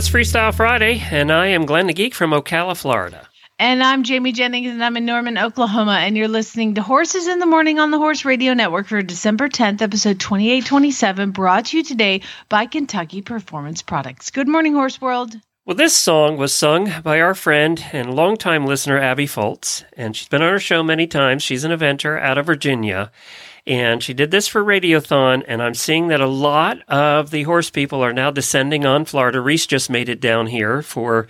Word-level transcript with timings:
It's 0.00 0.08
Freestyle 0.08 0.54
Friday, 0.54 0.98
and 1.10 1.30
I 1.30 1.48
am 1.48 1.66
Glenn 1.66 1.86
the 1.86 1.92
Geek 1.92 2.14
from 2.14 2.30
Ocala, 2.30 2.74
Florida. 2.74 3.28
And 3.58 3.82
I'm 3.82 4.02
Jamie 4.02 4.32
Jennings, 4.32 4.70
and 4.70 4.82
I'm 4.82 4.96
in 4.96 5.04
Norman, 5.04 5.36
Oklahoma. 5.36 5.98
And 6.00 6.16
you're 6.16 6.26
listening 6.26 6.74
to 6.76 6.82
Horses 6.82 7.26
in 7.26 7.38
the 7.38 7.44
Morning 7.44 7.78
on 7.78 7.90
the 7.90 7.98
Horse 7.98 8.24
Radio 8.24 8.54
Network 8.54 8.86
for 8.86 9.02
December 9.02 9.50
10th, 9.50 9.82
episode 9.82 10.18
2827, 10.18 11.32
brought 11.32 11.66
to 11.66 11.76
you 11.76 11.82
today 11.82 12.22
by 12.48 12.64
Kentucky 12.64 13.20
Performance 13.20 13.82
Products. 13.82 14.30
Good 14.30 14.48
morning, 14.48 14.72
Horse 14.72 15.02
World. 15.02 15.36
Well, 15.66 15.76
this 15.76 15.94
song 15.94 16.38
was 16.38 16.54
sung 16.54 16.90
by 17.02 17.20
our 17.20 17.34
friend 17.34 17.84
and 17.92 18.14
longtime 18.14 18.64
listener, 18.64 18.98
Abby 18.98 19.26
Foltz, 19.26 19.84
and 19.98 20.16
she's 20.16 20.28
been 20.28 20.40
on 20.40 20.48
our 20.48 20.58
show 20.58 20.82
many 20.82 21.06
times. 21.06 21.42
She's 21.42 21.64
an 21.64 21.72
eventer 21.72 22.18
out 22.18 22.38
of 22.38 22.46
Virginia, 22.46 23.12
and 23.66 24.02
she 24.02 24.14
did 24.14 24.30
this 24.30 24.48
for 24.48 24.64
Radiothon, 24.64 25.44
and 25.46 25.62
I'm 25.62 25.74
seeing 25.74 26.08
that 26.08 26.20
a 26.20 26.26
lot 26.26 26.78
of 26.88 27.30
the 27.30 27.44
horse 27.44 27.70
people 27.70 28.02
are 28.02 28.12
now 28.12 28.30
descending 28.30 28.84
on 28.84 29.04
Florida. 29.04 29.40
Reese 29.40 29.66
just 29.66 29.90
made 29.90 30.08
it 30.08 30.20
down 30.20 30.46
here 30.46 30.82
for, 30.82 31.26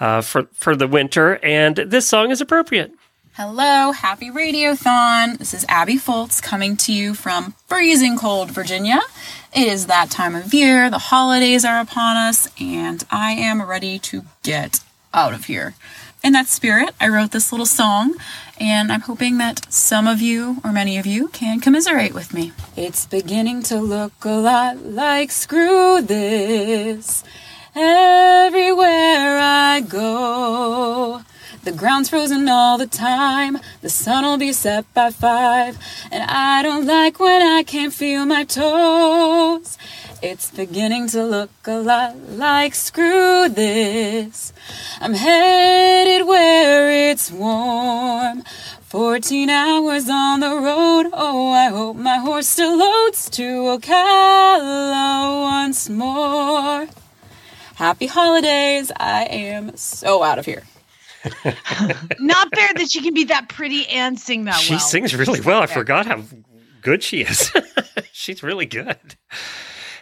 uh, 0.00 0.20
for, 0.20 0.48
for 0.52 0.76
the 0.76 0.88
winter, 0.88 1.38
and 1.42 1.76
this 1.76 2.06
song 2.06 2.30
is 2.30 2.40
appropriate. 2.40 2.92
Hello, 3.34 3.92
happy 3.92 4.30
Radiothon. 4.30 5.38
This 5.38 5.54
is 5.54 5.64
Abby 5.68 5.94
Foltz 5.94 6.42
coming 6.42 6.76
to 6.78 6.92
you 6.92 7.14
from 7.14 7.54
freezing 7.68 8.18
cold 8.18 8.50
Virginia. 8.50 8.98
It 9.54 9.68
is 9.68 9.86
that 9.86 10.10
time 10.10 10.34
of 10.34 10.52
year, 10.52 10.90
the 10.90 10.98
holidays 10.98 11.64
are 11.64 11.80
upon 11.80 12.16
us, 12.16 12.48
and 12.60 13.04
I 13.12 13.30
am 13.30 13.62
ready 13.62 14.00
to 14.00 14.22
get 14.42 14.80
out 15.14 15.34
of 15.34 15.44
here. 15.44 15.74
In 16.28 16.34
that 16.34 16.46
spirit, 16.46 16.90
I 17.00 17.08
wrote 17.08 17.30
this 17.30 17.52
little 17.52 17.64
song, 17.64 18.14
and 18.60 18.92
I'm 18.92 19.00
hoping 19.00 19.38
that 19.38 19.72
some 19.72 20.06
of 20.06 20.20
you, 20.20 20.58
or 20.62 20.72
many 20.72 20.98
of 20.98 21.06
you, 21.06 21.28
can 21.28 21.58
commiserate 21.58 22.12
with 22.12 22.34
me. 22.34 22.52
It's 22.76 23.06
beginning 23.06 23.62
to 23.62 23.80
look 23.80 24.12
a 24.26 24.32
lot 24.32 24.76
like 24.84 25.30
screw 25.30 26.02
this. 26.02 27.24
Everywhere 27.74 29.38
I 29.40 29.80
go. 29.80 31.22
The 31.64 31.72
ground's 31.72 32.08
frozen 32.08 32.48
all 32.48 32.78
the 32.78 32.86
time. 32.86 33.58
The 33.80 33.90
sun'll 33.90 34.38
be 34.38 34.52
set 34.52 34.92
by 34.94 35.10
five. 35.10 35.76
And 36.10 36.22
I 36.30 36.62
don't 36.62 36.86
like 36.86 37.18
when 37.18 37.42
I 37.42 37.62
can't 37.62 37.92
feel 37.92 38.24
my 38.24 38.44
toes. 38.44 39.76
It's 40.22 40.50
beginning 40.50 41.08
to 41.10 41.24
look 41.24 41.50
a 41.66 41.78
lot 41.78 42.16
like 42.16 42.74
screw 42.74 43.48
this. 43.48 44.52
I'm 45.00 45.14
headed 45.14 46.26
where 46.26 47.10
it's 47.10 47.30
warm. 47.30 48.44
14 48.82 49.50
hours 49.50 50.08
on 50.08 50.40
the 50.40 50.56
road. 50.56 51.10
Oh, 51.12 51.52
I 51.52 51.68
hope 51.68 51.96
my 51.96 52.16
horse 52.16 52.48
still 52.48 52.78
loads 52.78 53.28
to 53.30 53.42
Ocala 53.42 55.42
once 55.42 55.90
more. 55.90 56.88
Happy 57.74 58.06
holidays. 58.06 58.90
I 58.96 59.24
am 59.24 59.76
so 59.76 60.22
out 60.22 60.38
of 60.38 60.46
here. 60.46 60.62
Not 62.18 62.54
fair 62.54 62.68
that 62.74 62.88
she 62.90 63.02
can 63.02 63.14
be 63.14 63.24
that 63.24 63.48
pretty 63.48 63.86
and 63.88 64.18
sing 64.18 64.44
that 64.44 64.56
She 64.56 64.74
well. 64.74 64.80
She 64.80 64.88
sings 64.88 65.14
really 65.14 65.40
well. 65.40 65.62
I 65.62 65.66
forgot 65.66 66.06
how 66.06 66.22
good 66.82 67.02
she 67.02 67.22
is. 67.22 67.52
She's 68.12 68.42
really 68.42 68.66
good. 68.66 69.16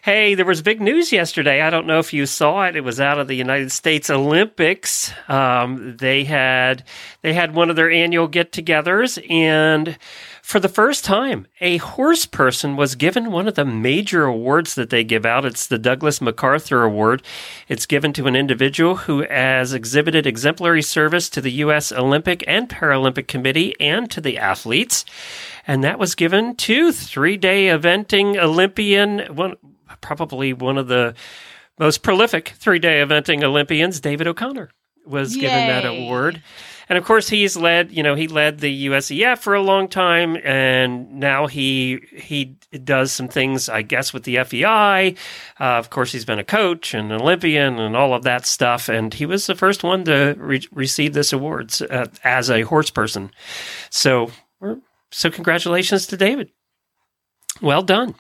Hey, 0.03 0.37
there 0.37 0.47
was 0.47 0.63
big 0.63 0.81
news 0.81 1.11
yesterday. 1.11 1.63
I 1.63 1.71
don't 1.71 1.87
know 1.89 1.99
if 1.99 2.13
you 2.13 2.27
saw 2.27 2.65
it. 2.67 2.77
It 2.77 2.83
was 2.83 3.01
out 3.01 3.19
of 3.19 3.27
the 3.27 3.35
United 3.35 3.73
States 3.73 4.09
Olympics. 4.09 5.13
Um, 5.29 5.97
they 5.97 6.23
had 6.23 6.85
they 7.23 7.35
had 7.35 7.57
one 7.57 7.71
of 7.71 7.77
their 7.77 7.91
annual 7.91 8.29
get-togethers, 8.29 9.19
and 9.29 9.99
for 10.47 10.61
the 10.61 10.69
first 10.69 11.05
time, 11.05 11.49
a 11.61 11.79
horse 11.79 12.25
person 12.25 12.77
was 12.77 12.95
given 12.95 13.33
one 13.33 13.49
of 13.49 13.57
the 13.57 13.65
major 13.65 14.27
awards 14.27 14.77
that 14.77 14.91
they 14.91 15.03
give 15.03 15.27
out. 15.27 15.45
It's 15.45 15.67
the 15.67 15.77
Douglas 15.77 16.21
MacArthur 16.21 16.85
Award. 16.85 17.25
It's 17.67 17.85
given 17.85 18.13
to 18.13 18.29
an 18.29 18.37
individual 18.37 18.95
who 18.95 19.27
has 19.29 19.73
exhibited 19.73 20.25
exemplary 20.25 20.83
service 20.83 21.29
to 21.31 21.41
the 21.41 21.51
U.S. 21.51 21.91
Olympic 21.91 22.45
and 22.47 22.69
Paralympic 22.69 23.27
Committee 23.27 23.75
and 23.81 24.09
to 24.13 24.21
the 24.21 24.39
athletes. 24.39 25.05
And 25.67 25.83
that 25.83 25.99
was 25.99 26.15
given 26.15 26.55
to 26.55 26.93
three 26.93 27.37
day 27.37 27.67
eventing 27.67 28.37
Olympian, 28.37 29.35
one, 29.35 29.57
probably 30.01 30.53
one 30.53 30.79
of 30.79 30.87
the 30.87 31.17
most 31.77 32.05
prolific 32.05 32.51
three 32.51 32.79
day 32.79 33.03
eventing 33.05 33.43
Olympians, 33.43 33.99
David 33.99 34.29
O'Connor, 34.29 34.71
was 35.05 35.35
given 35.35 35.67
that 35.67 35.85
award. 35.85 36.41
And 36.89 36.97
of 36.97 37.05
course, 37.05 37.29
he's 37.29 37.57
led, 37.57 37.91
you 37.91 38.03
know, 38.03 38.15
he 38.15 38.29
led 38.29 38.61
the 38.61 38.87
USEF 38.87 39.39
for 39.39 39.55
a 39.55 39.63
long 39.63 39.89
time, 39.89 40.37
and 40.45 41.19
now 41.19 41.47
he 41.47 42.01
he 42.13 42.57
does 42.85 43.11
some 43.13 43.29
things, 43.29 43.69
I 43.69 43.83
guess, 43.83 44.13
with 44.13 44.23
the 44.23 44.43
FEI. 44.45 45.17
Uh, 45.59 45.65
of 45.65 45.91
course, 45.91 46.13
he's 46.13 46.25
been 46.25 46.39
a 46.39 46.45
coach 46.45 46.95
and 46.95 47.11
an 47.11 47.21
Olympian 47.21 47.79
and 47.79 47.97
all 47.97 48.15
of 48.15 48.23
that 48.23 48.47
stuff. 48.47 48.89
And 48.89 49.13
he 49.13 49.27
was 49.27 49.47
the 49.47 49.55
first 49.55 49.83
one 49.83 50.05
to 50.05 50.35
re- 50.39 50.69
receive 50.71 51.13
this 51.13 51.33
award 51.33 51.73
uh, 51.91 52.07
as 52.23 52.51
a 52.51 52.63
horse 52.63 52.91
person. 52.91 53.31
So, 53.91 54.31
so 55.11 55.31
congratulations 55.31 56.07
to 56.09 56.17
David. 56.17 56.51
Well 57.61 57.83
done. 57.83 58.15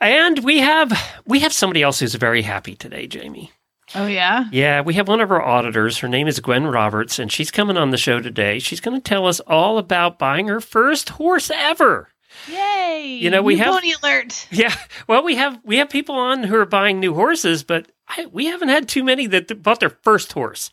And 0.00 0.44
we 0.44 0.58
have 0.58 0.92
we 1.26 1.40
have 1.40 1.52
somebody 1.52 1.82
else 1.82 2.00
who's 2.00 2.14
very 2.14 2.42
happy 2.42 2.74
today, 2.74 3.06
Jamie. 3.06 3.52
Oh, 3.94 4.06
yeah? 4.06 4.44
Yeah, 4.50 4.80
we 4.80 4.94
have 4.94 5.08
one 5.08 5.20
of 5.20 5.30
our 5.30 5.42
auditors. 5.42 5.98
Her 5.98 6.08
name 6.08 6.26
is 6.28 6.40
Gwynn 6.40 6.66
Roberts, 6.66 7.18
and 7.18 7.30
she's 7.30 7.50
coming 7.50 7.76
on 7.76 7.90
the 7.90 7.96
show 7.98 8.20
today. 8.20 8.58
She's 8.58 8.80
going 8.80 8.98
to 9.00 9.02
tell 9.06 9.26
us 9.26 9.40
all 9.40 9.76
about 9.78 10.18
buying 10.18 10.48
her 10.48 10.60
first 10.60 11.10
horse 11.10 11.50
ever. 11.50 12.08
Yay! 12.50 13.18
You 13.20 13.30
know, 13.30 13.42
we 13.42 13.54
New 13.56 13.62
have- 13.62 13.74
Pony 13.74 13.92
alert. 14.02 14.46
Yeah, 14.50 14.74
well, 15.08 15.22
we 15.22 15.36
have 15.36 15.58
we 15.64 15.76
have 15.76 15.90
people 15.90 16.14
on 16.14 16.42
who 16.44 16.56
are 16.56 16.64
buying 16.66 16.98
new 16.98 17.14
horses, 17.14 17.62
but 17.62 17.92
I, 18.08 18.26
we 18.26 18.46
haven't 18.46 18.68
had 18.70 18.88
too 18.88 19.04
many 19.04 19.26
that 19.28 19.62
bought 19.62 19.80
their 19.80 19.90
first 20.02 20.32
horse. 20.32 20.70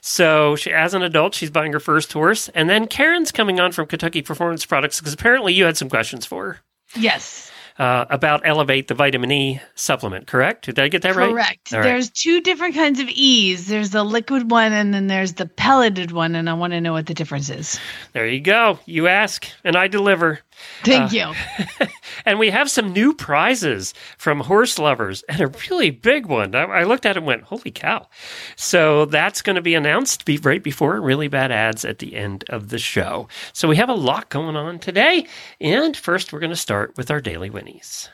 So, 0.00 0.56
she, 0.56 0.72
as 0.72 0.94
an 0.94 1.02
adult, 1.02 1.34
she's 1.34 1.50
buying 1.50 1.72
her 1.72 1.80
first 1.80 2.12
horse, 2.12 2.48
and 2.50 2.68
then 2.68 2.86
Karen's 2.88 3.30
coming 3.30 3.60
on 3.60 3.70
from 3.72 3.86
Kentucky 3.86 4.22
Performance 4.22 4.66
Products 4.66 4.98
because 5.00 5.12
apparently 5.12 5.52
you 5.54 5.64
had 5.64 5.76
some 5.76 5.88
questions 5.88 6.26
for 6.26 6.44
her 6.54 6.60
Yes. 6.96 7.51
Uh, 7.78 8.06
about 8.10 8.42
Elevate, 8.44 8.88
the 8.88 8.94
vitamin 8.94 9.32
E 9.32 9.60
supplement. 9.74 10.26
Correct? 10.26 10.66
Did 10.66 10.78
I 10.78 10.88
get 10.88 11.02
that 11.02 11.16
right? 11.16 11.30
Correct. 11.30 11.70
There's 11.70 12.10
two 12.10 12.40
different 12.40 12.74
kinds 12.74 13.00
of 13.00 13.08
E's. 13.08 13.66
There's 13.66 13.90
the 13.90 14.04
liquid 14.04 14.50
one 14.50 14.72
and 14.72 14.92
then 14.92 15.06
there's 15.06 15.34
the 15.34 15.46
pelleted 15.46 16.12
one, 16.12 16.34
and 16.34 16.48
I 16.48 16.54
want 16.54 16.72
to 16.72 16.80
know 16.80 16.92
what 16.92 17.06
the 17.06 17.14
difference 17.14 17.50
is. 17.50 17.78
There 18.12 18.26
you 18.26 18.40
go. 18.40 18.78
You 18.86 19.08
ask, 19.08 19.46
and 19.64 19.76
I 19.76 19.88
deliver. 19.88 20.40
Thank 20.84 21.12
Uh, 21.12 21.34
you. 21.78 21.86
And 22.24 22.38
we 22.38 22.50
have 22.50 22.70
some 22.70 22.92
new 22.92 23.14
prizes 23.14 23.94
from 24.16 24.42
Horseloverz 24.42 25.24
and 25.28 25.40
a 25.40 25.48
really 25.70 25.90
big 25.90 26.26
one. 26.26 26.54
I, 26.54 26.62
I 26.64 26.82
looked 26.84 27.04
at 27.06 27.16
it 27.16 27.18
and 27.18 27.26
went, 27.26 27.42
holy 27.44 27.70
cow. 27.70 28.06
So 28.54 29.06
that's 29.06 29.42
going 29.42 29.56
to 29.56 29.62
be 29.62 29.74
announced 29.74 30.24
be 30.24 30.36
right 30.38 30.62
before 30.62 31.00
really 31.00 31.26
bad 31.28 31.50
ads 31.50 31.84
at 31.84 31.98
the 31.98 32.14
end 32.14 32.44
of 32.48 32.68
the 32.68 32.78
show. 32.78 33.28
So 33.52 33.66
we 33.66 33.76
have 33.76 33.88
a 33.88 33.94
lot 33.94 34.28
going 34.28 34.56
on 34.56 34.78
today. 34.78 35.26
And 35.60 35.96
first, 35.96 36.32
we're 36.32 36.40
going 36.40 36.50
to 36.50 36.56
start 36.56 36.96
with 36.96 37.10
our 37.10 37.20
daily 37.20 37.50
winnies. 37.50 38.08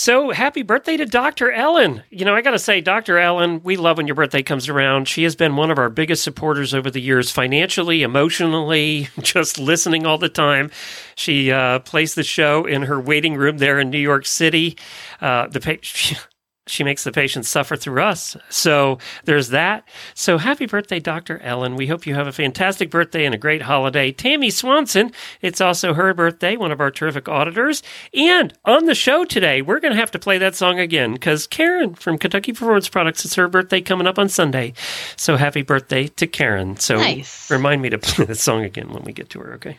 So 0.00 0.30
happy 0.30 0.62
birthday 0.62 0.96
to 0.96 1.04
Dr. 1.04 1.52
Ellen. 1.52 2.02
You 2.08 2.24
know, 2.24 2.34
I 2.34 2.40
got 2.40 2.52
to 2.52 2.58
say, 2.58 2.80
Dr. 2.80 3.18
Ellen, 3.18 3.60
we 3.62 3.76
love 3.76 3.98
when 3.98 4.06
your 4.06 4.14
birthday 4.14 4.42
comes 4.42 4.66
around. 4.66 5.08
She 5.08 5.24
has 5.24 5.36
been 5.36 5.56
one 5.56 5.70
of 5.70 5.76
our 5.76 5.90
biggest 5.90 6.24
supporters 6.24 6.72
over 6.72 6.90
the 6.90 7.02
years, 7.02 7.30
financially, 7.30 8.02
emotionally, 8.02 9.10
just 9.20 9.58
listening 9.58 10.06
all 10.06 10.16
the 10.16 10.30
time. 10.30 10.70
She 11.16 11.52
uh, 11.52 11.80
plays 11.80 12.14
the 12.14 12.22
show 12.22 12.64
in 12.64 12.84
her 12.84 12.98
waiting 12.98 13.36
room 13.36 13.58
there 13.58 13.78
in 13.78 13.90
New 13.90 13.98
York 13.98 14.24
City. 14.24 14.78
Uh, 15.20 15.48
the 15.48 15.60
pa- 15.60 16.16
she, 16.70 16.84
makes 16.84 17.04
the 17.04 17.12
patients 17.12 17.48
suffer 17.48 17.76
through 17.76 18.02
us. 18.02 18.36
So 18.48 18.98
there's 19.24 19.48
that. 19.48 19.86
So 20.14 20.38
happy 20.38 20.66
birthday, 20.66 21.00
Dr. 21.00 21.38
Ellen. 21.40 21.76
We 21.76 21.86
hope 21.86 22.06
you 22.06 22.14
have 22.14 22.26
a 22.26 22.32
fantastic 22.32 22.90
birthday 22.90 23.24
and 23.24 23.34
a 23.34 23.38
great 23.38 23.62
holiday. 23.62 24.12
Tammy 24.12 24.50
Swanson, 24.50 25.12
it's 25.40 25.60
also 25.60 25.94
her 25.94 26.14
birthday, 26.14 26.56
one 26.56 26.72
of 26.72 26.80
our 26.80 26.90
terrific 26.90 27.28
auditors. 27.28 27.82
And 28.14 28.52
on 28.64 28.86
the 28.86 28.94
show 28.94 29.24
today, 29.24 29.62
we're 29.62 29.80
going 29.80 29.92
to 29.94 30.00
have 30.00 30.10
to 30.12 30.18
play 30.18 30.38
that 30.38 30.54
song 30.54 30.78
again 30.78 31.12
because 31.12 31.46
Karen 31.46 31.94
from 31.94 32.18
Kentucky 32.18 32.52
Performance 32.52 32.88
Products, 32.88 33.24
it's 33.24 33.34
her 33.34 33.48
birthday 33.48 33.80
coming 33.80 34.06
up 34.06 34.18
on 34.18 34.28
Sunday. 34.28 34.72
So 35.16 35.36
happy 35.36 35.62
birthday 35.62 36.06
to 36.08 36.26
Karen. 36.26 36.76
So 36.76 36.96
Nice. 36.96 37.50
remind 37.50 37.82
me 37.82 37.90
to 37.90 37.98
play 37.98 38.24
the 38.24 38.34
song 38.34 38.64
again 38.64 38.88
when 38.92 39.02
we 39.04 39.12
get 39.12 39.30
to 39.30 39.40
her, 39.40 39.54
okay? 39.54 39.78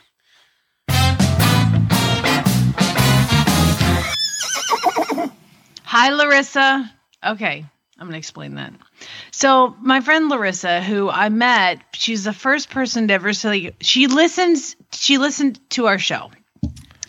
Hi, 5.92 6.08
Larissa. 6.08 6.90
Okay, 7.22 7.66
I'm 8.00 8.08
going 8.08 8.14
to 8.14 8.18
explain 8.18 8.56
that. 8.56 8.72
So, 9.32 9.76
my 9.82 10.00
friend 10.00 10.30
Larissa, 10.30 10.82
who 10.82 11.10
I 11.10 11.28
met, 11.28 11.80
she's 11.92 12.24
the 12.24 12.32
first 12.32 12.70
person 12.70 13.10
to 13.10 13.14
ever 13.14 13.34
say 13.34 13.76
she 13.82 14.08
listens. 14.08 14.78
She 14.94 15.18
listened 15.18 15.60
to 15.72 15.88
our 15.88 16.00
show. 16.00 16.32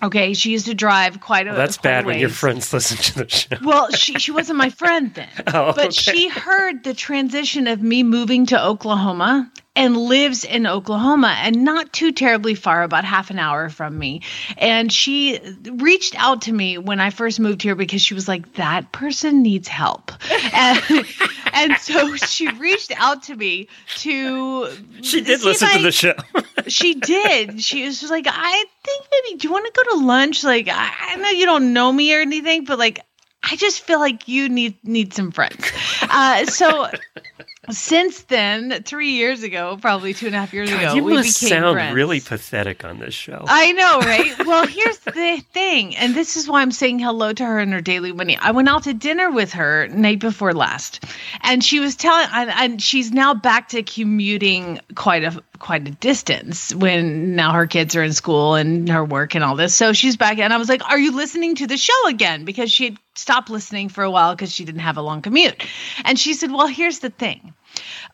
Okay, 0.03 0.35
she 0.35 0.51
used 0.51 0.67
to 0.67 0.75
drive 0.75 1.21
quite 1.21 1.47
a. 1.47 1.51
Well, 1.51 1.59
that's 1.59 1.77
quite 1.77 1.91
bad 1.91 2.07
when 2.07 2.19
your 2.19 2.29
friends 2.29 2.73
listen 2.73 2.97
to 2.97 3.19
the 3.21 3.29
show. 3.29 3.57
Well, 3.63 3.89
she 3.93 4.19
she 4.19 4.33
wasn't 4.33 4.59
my 4.59 4.71
friend 4.71 5.15
then. 5.15 5.29
Oh, 5.55 5.73
but 5.75 5.79
okay. 5.79 5.91
she 5.93 6.29
heard 6.29 6.83
the 6.83 6.93
transition 6.93 7.69
of 7.69 7.81
me 7.81 8.03
moving 8.03 8.47
to 8.47 8.61
Oklahoma 8.61 9.52
and 9.75 9.97
lives 9.97 10.45
in 10.45 10.67
Oklahoma 10.67 11.35
and 11.39 11.65
not 11.65 11.93
too 11.93 12.13
terribly 12.13 12.55
far, 12.55 12.83
about 12.83 13.05
half 13.05 13.31
an 13.31 13.39
hour 13.39 13.71
from 13.71 13.99
me. 13.99 14.21
And 14.59 14.93
she 14.93 15.41
reached 15.65 16.15
out 16.23 16.43
to 16.43 16.53
me 16.53 16.77
when 16.77 17.01
I 17.01 17.09
first 17.09 17.41
moved 17.41 17.63
here 17.63 17.75
because 17.75 18.03
she 18.03 18.13
was 18.13 18.29
like, 18.29 18.55
that 18.55 18.93
person 18.93 19.43
needs 19.43 19.69
help. 19.69 20.13
And, 20.55 21.07
and 21.55 21.77
so 21.79 22.15
she 22.17 22.49
reached 22.49 22.93
out 22.97 23.23
to 23.25 23.37
me 23.37 23.69
to. 23.97 24.69
She 25.01 25.23
did 25.23 25.43
listen 25.43 25.69
if 25.69 25.77
to 25.77 25.83
the 25.83 25.93
show. 25.93 26.15
she 26.69 26.95
did. 26.95 27.63
She 27.63 27.85
was 27.85 28.03
like, 28.11 28.27
I 28.29 28.65
think 28.85 29.07
maybe, 29.11 29.39
do 29.39 29.49
you 29.49 29.53
want 29.53 29.67
to 29.67 29.73
go 29.73 29.97
to 29.97 30.05
lunch? 30.05 30.45
Like, 30.45 30.69
I, 30.69 30.93
I 31.01 31.17
know 31.17 31.31
you 31.31 31.47
don't 31.47 31.73
know 31.73 31.93
me 31.93 32.15
or 32.15 32.21
anything, 32.21 32.65
but 32.65 32.79
like, 32.79 33.01
I 33.43 33.57
just 33.57 33.81
feel 33.81 33.99
like 33.99 34.29
you 34.29 34.49
need 34.49 34.77
need 34.85 35.15
some 35.15 35.33
friends. 35.33 35.71
Uh, 36.13 36.45
so 36.47 36.89
since 37.71 38.23
then, 38.25 38.83
three 38.83 39.13
years 39.13 39.43
ago, 39.43 39.79
probably 39.81 40.13
two 40.13 40.27
and 40.27 40.35
a 40.35 40.39
half 40.39 40.53
years 40.53 40.71
ago, 40.71 40.95
you 40.95 41.05
we 41.05 41.15
must 41.15 41.41
became 41.41 41.63
sound 41.63 41.75
friends. 41.77 41.95
really 41.95 42.21
pathetic 42.21 42.85
on 42.85 42.99
this 42.99 43.15
show. 43.15 43.45
I 43.47 43.73
know, 43.73 44.01
right? 44.01 44.47
well, 44.47 44.67
here's 44.67 44.99
the 44.99 45.43
thing, 45.53 45.97
and 45.97 46.15
this 46.15 46.37
is 46.37 46.49
why 46.49 46.61
I'm 46.61 46.73
saying 46.73 46.99
hello 46.99 47.33
to 47.33 47.45
her 47.45 47.61
in 47.61 47.73
her 47.73 47.81
daily 47.81 48.13
money. 48.13 48.37
I 48.37 48.51
went 48.51 48.69
out 48.69 48.85
to 48.85 48.95
dinner 48.95 49.31
with 49.31 49.53
her 49.55 49.89
night 49.89 50.19
before 50.19 50.53
last, 50.53 51.05
and 51.41 51.65
she 51.65 51.81
was 51.81 51.97
telling, 51.97 52.27
and, 52.33 52.51
and 52.51 52.83
she's 52.83 53.11
now 53.11 53.33
back 53.33 53.69
to 53.71 53.83
commuting 53.83 54.81
quite 54.95 55.25
a 55.25 55.43
quite 55.59 55.87
a 55.87 55.93
distance 55.93 56.75
when 56.75 57.37
now 57.37 57.53
her 57.53 57.69
kids 57.69 57.95
are 57.95 58.03
in 58.03 58.13
school 58.13 58.57
and 58.57 58.89
her 58.89 59.05
work 59.05 59.37
and 59.37 59.45
all 59.45 59.55
this. 59.55 59.75
So 59.75 59.93
she's 59.93 60.17
back, 60.17 60.39
and 60.39 60.53
I 60.53 60.59
was 60.59 60.69
like, 60.69 60.85
"Are 60.91 60.99
you 60.99 61.13
listening 61.13 61.55
to 61.57 61.67
the 61.67 61.77
show 61.77 62.09
again?" 62.09 62.45
Because 62.45 62.71
she 62.71 62.85
had 62.87 62.99
stopped 63.15 63.51
listening 63.51 63.89
for 63.89 64.03
a 64.03 64.11
while 64.11 64.35
because 64.35 64.53
she 64.53 64.65
didn't 64.65 64.81
have 64.81 64.97
a 64.97 65.03
long 65.03 65.23
commute, 65.23 65.63
and 66.05 66.19
she 66.19 66.35
said, 66.35 66.51
"Well, 66.51 66.67
here's 66.67 67.01
the 67.01 67.11
thing." 67.11 67.55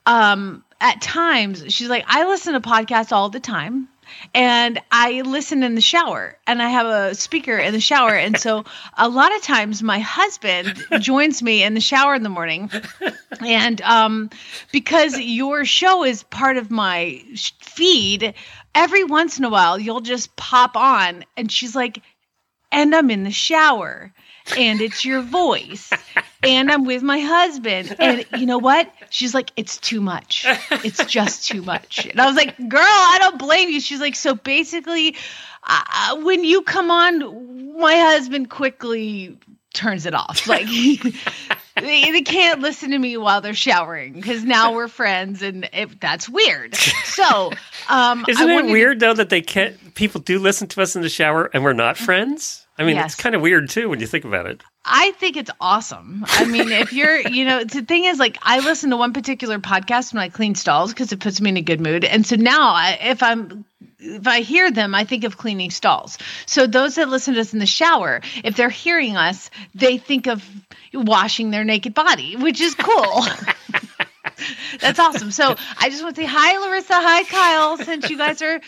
um 0.06 0.64
at 0.81 1.00
times 1.00 1.64
she's 1.73 1.88
like 1.88 2.05
i 2.06 2.25
listen 2.26 2.55
to 2.55 2.61
podcasts 2.61 3.12
all 3.12 3.29
the 3.29 3.40
time 3.40 3.88
and 4.35 4.81
i 4.90 5.20
listen 5.23 5.62
in 5.62 5.75
the 5.75 5.81
shower 5.81 6.37
and 6.46 6.62
i 6.62 6.69
have 6.69 6.87
a 6.87 7.14
speaker 7.14 7.58
in 7.58 7.73
the 7.75 7.81
shower. 7.81 8.14
And 8.14 8.38
so 8.38 8.64
a 8.96 9.08
lot 9.08 9.35
of 9.37 9.43
times 9.43 9.82
my 9.82 9.99
husband 9.99 10.75
joins 11.00 11.43
me 11.43 11.62
in 11.62 11.75
the 11.75 11.81
shower 11.81 12.14
in 12.14 12.23
the 12.23 12.31
morning. 12.31 12.70
And 13.44 13.82
um 13.82 14.31
because 14.73 15.19
your 15.19 15.67
show 15.67 16.05
is 16.05 16.23
part 16.23 16.56
of 16.56 16.70
my 16.70 17.23
feed 17.61 18.32
every 18.75 19.05
once 19.05 19.38
in 19.38 19.44
a 19.44 19.50
while 19.50 19.79
you'll 19.79 20.00
just 20.00 20.34
pop 20.37 20.75
on 20.76 21.25
and 21.37 21.52
she's 21.52 21.76
like 21.76 22.00
and 22.73 22.94
I'm 22.94 23.11
in 23.11 23.25
the 23.25 23.31
shower 23.31 24.12
and 24.56 24.81
it's 24.81 25.05
your 25.05 25.20
voice 25.20 25.91
and 26.43 26.70
I'm 26.70 26.85
with 26.85 27.02
my 27.02 27.19
husband. 27.20 27.96
And 27.99 28.25
you 28.37 28.46
know 28.46 28.58
what? 28.58 28.93
She's 29.11 29.35
like 29.35 29.50
it's 29.56 29.79
too 29.79 30.00
much. 30.00 30.44
It's 30.70 31.05
just 31.06 31.46
too 31.49 31.62
much. 31.62 32.06
And 32.11 32.20
I 32.20 32.26
was 32.26 32.37
like 32.37 32.56
girl 32.69 32.81
I 32.82 33.17
don't 33.20 33.38
blame 33.38 33.69
you. 33.70 33.81
She's 33.81 34.00
like 34.00 34.14
so 34.14 34.35
basically 34.35 35.17
uh, 35.64 36.17
when 36.23 36.44
you 36.44 36.62
come 36.62 36.90
on 36.90 37.79
my 37.79 37.94
husband 37.96 38.50
quickly 38.50 39.37
turns 39.75 40.06
it 40.06 40.14
off. 40.14 40.46
Like 41.79 41.85
they, 41.87 42.11
they 42.11 42.23
can't 42.23 42.61
listen 42.61 42.91
to 42.91 42.99
me 42.99 43.17
while 43.17 43.41
they're 43.41 43.55
showering 43.55 44.14
because 44.14 44.43
now 44.43 44.73
we're 44.75 44.88
friends 44.88 45.43
and 45.43 45.69
it, 45.73 46.00
that's 46.00 46.29
weird. 46.29 46.75
So 46.75 47.52
um 47.88 48.25
Isn't 48.29 48.49
it 48.50 48.52
wanted 48.55 48.67
to- 48.69 48.73
weird 48.73 49.00
though 49.00 49.14
that 49.14 49.29
they 49.29 49.41
can't? 49.43 49.94
People 49.94 50.20
do 50.20 50.38
listen 50.41 50.67
to 50.69 50.82
us 50.82 50.96
in 50.96 51.02
the 51.02 51.08
shower, 51.08 51.50
and 51.55 51.62
we're 51.64 51.73
not 51.73 51.96
friends. 51.96 52.67
I 52.78 52.84
mean, 52.84 52.94
Yes. 52.94 53.12
it's 53.12 53.20
kind 53.20 53.34
of 53.34 53.40
weird 53.40 53.69
too 53.70 53.88
when 53.88 53.98
you 54.00 54.06
think 54.06 54.25
about 54.25 54.46
it. 54.46 54.62
I 54.84 55.10
think 55.12 55.36
it's 55.36 55.50
awesome. 55.60 56.25
I 56.28 56.44
mean, 56.44 56.70
if 56.70 56.92
you're, 56.92 57.19
you 57.28 57.44
know, 57.44 57.64
the 57.64 57.82
thing 57.82 58.04
is, 58.04 58.19
like, 58.19 58.38
I 58.42 58.60
listen 58.60 58.90
to 58.90 58.96
one 58.96 59.12
particular 59.12 59.58
podcast 59.58 60.14
when 60.14 60.22
I 60.22 60.28
clean 60.28 60.54
stalls 60.54 60.92
because 60.94 61.12
it 61.12 61.20
puts 61.20 61.40
me 61.40 61.50
in 61.50 61.56
a 61.56 61.62
good 61.62 61.80
mood. 61.80 62.04
And 62.04 62.25
so 62.25 62.36
now, 62.36 62.70
I, 62.70 62.98
if 63.02 63.22
I'm, 63.22 63.64
if 63.98 64.26
I 64.28 64.40
hear 64.40 64.70
them, 64.70 64.94
I 64.94 65.04
think 65.04 65.25
of 65.25 65.36
cleaning 65.36 65.70
stalls. 65.70 66.19
So 66.46 66.66
those 66.69 66.94
that 66.94 67.08
listen 67.08 67.34
to 67.34 67.40
us 67.40 67.52
in 67.52 67.58
the 67.58 67.66
shower, 67.66 68.20
if 68.44 68.54
they're 68.56 68.70
hearing 68.70 69.16
us, 69.16 69.50
they 69.74 69.98
think 69.98 70.28
of 70.28 70.48
washing 70.94 71.50
their 71.50 71.64
naked 71.64 71.94
body, 71.94 72.36
which 72.36 72.60
is 72.60 72.74
cool. 72.76 73.24
That's 74.81 74.99
awesome. 74.99 75.31
So 75.31 75.55
I 75.79 75.88
just 75.91 76.03
want 76.03 76.17
to 76.17 76.23
say 76.23 76.29
hi, 76.29 76.59
Larissa. 76.59 76.94
Hi, 76.94 77.25
Kyle. 77.25 77.76
Since 77.79 78.11
you 78.11 78.19
guys 78.19 78.43
are 78.43 78.61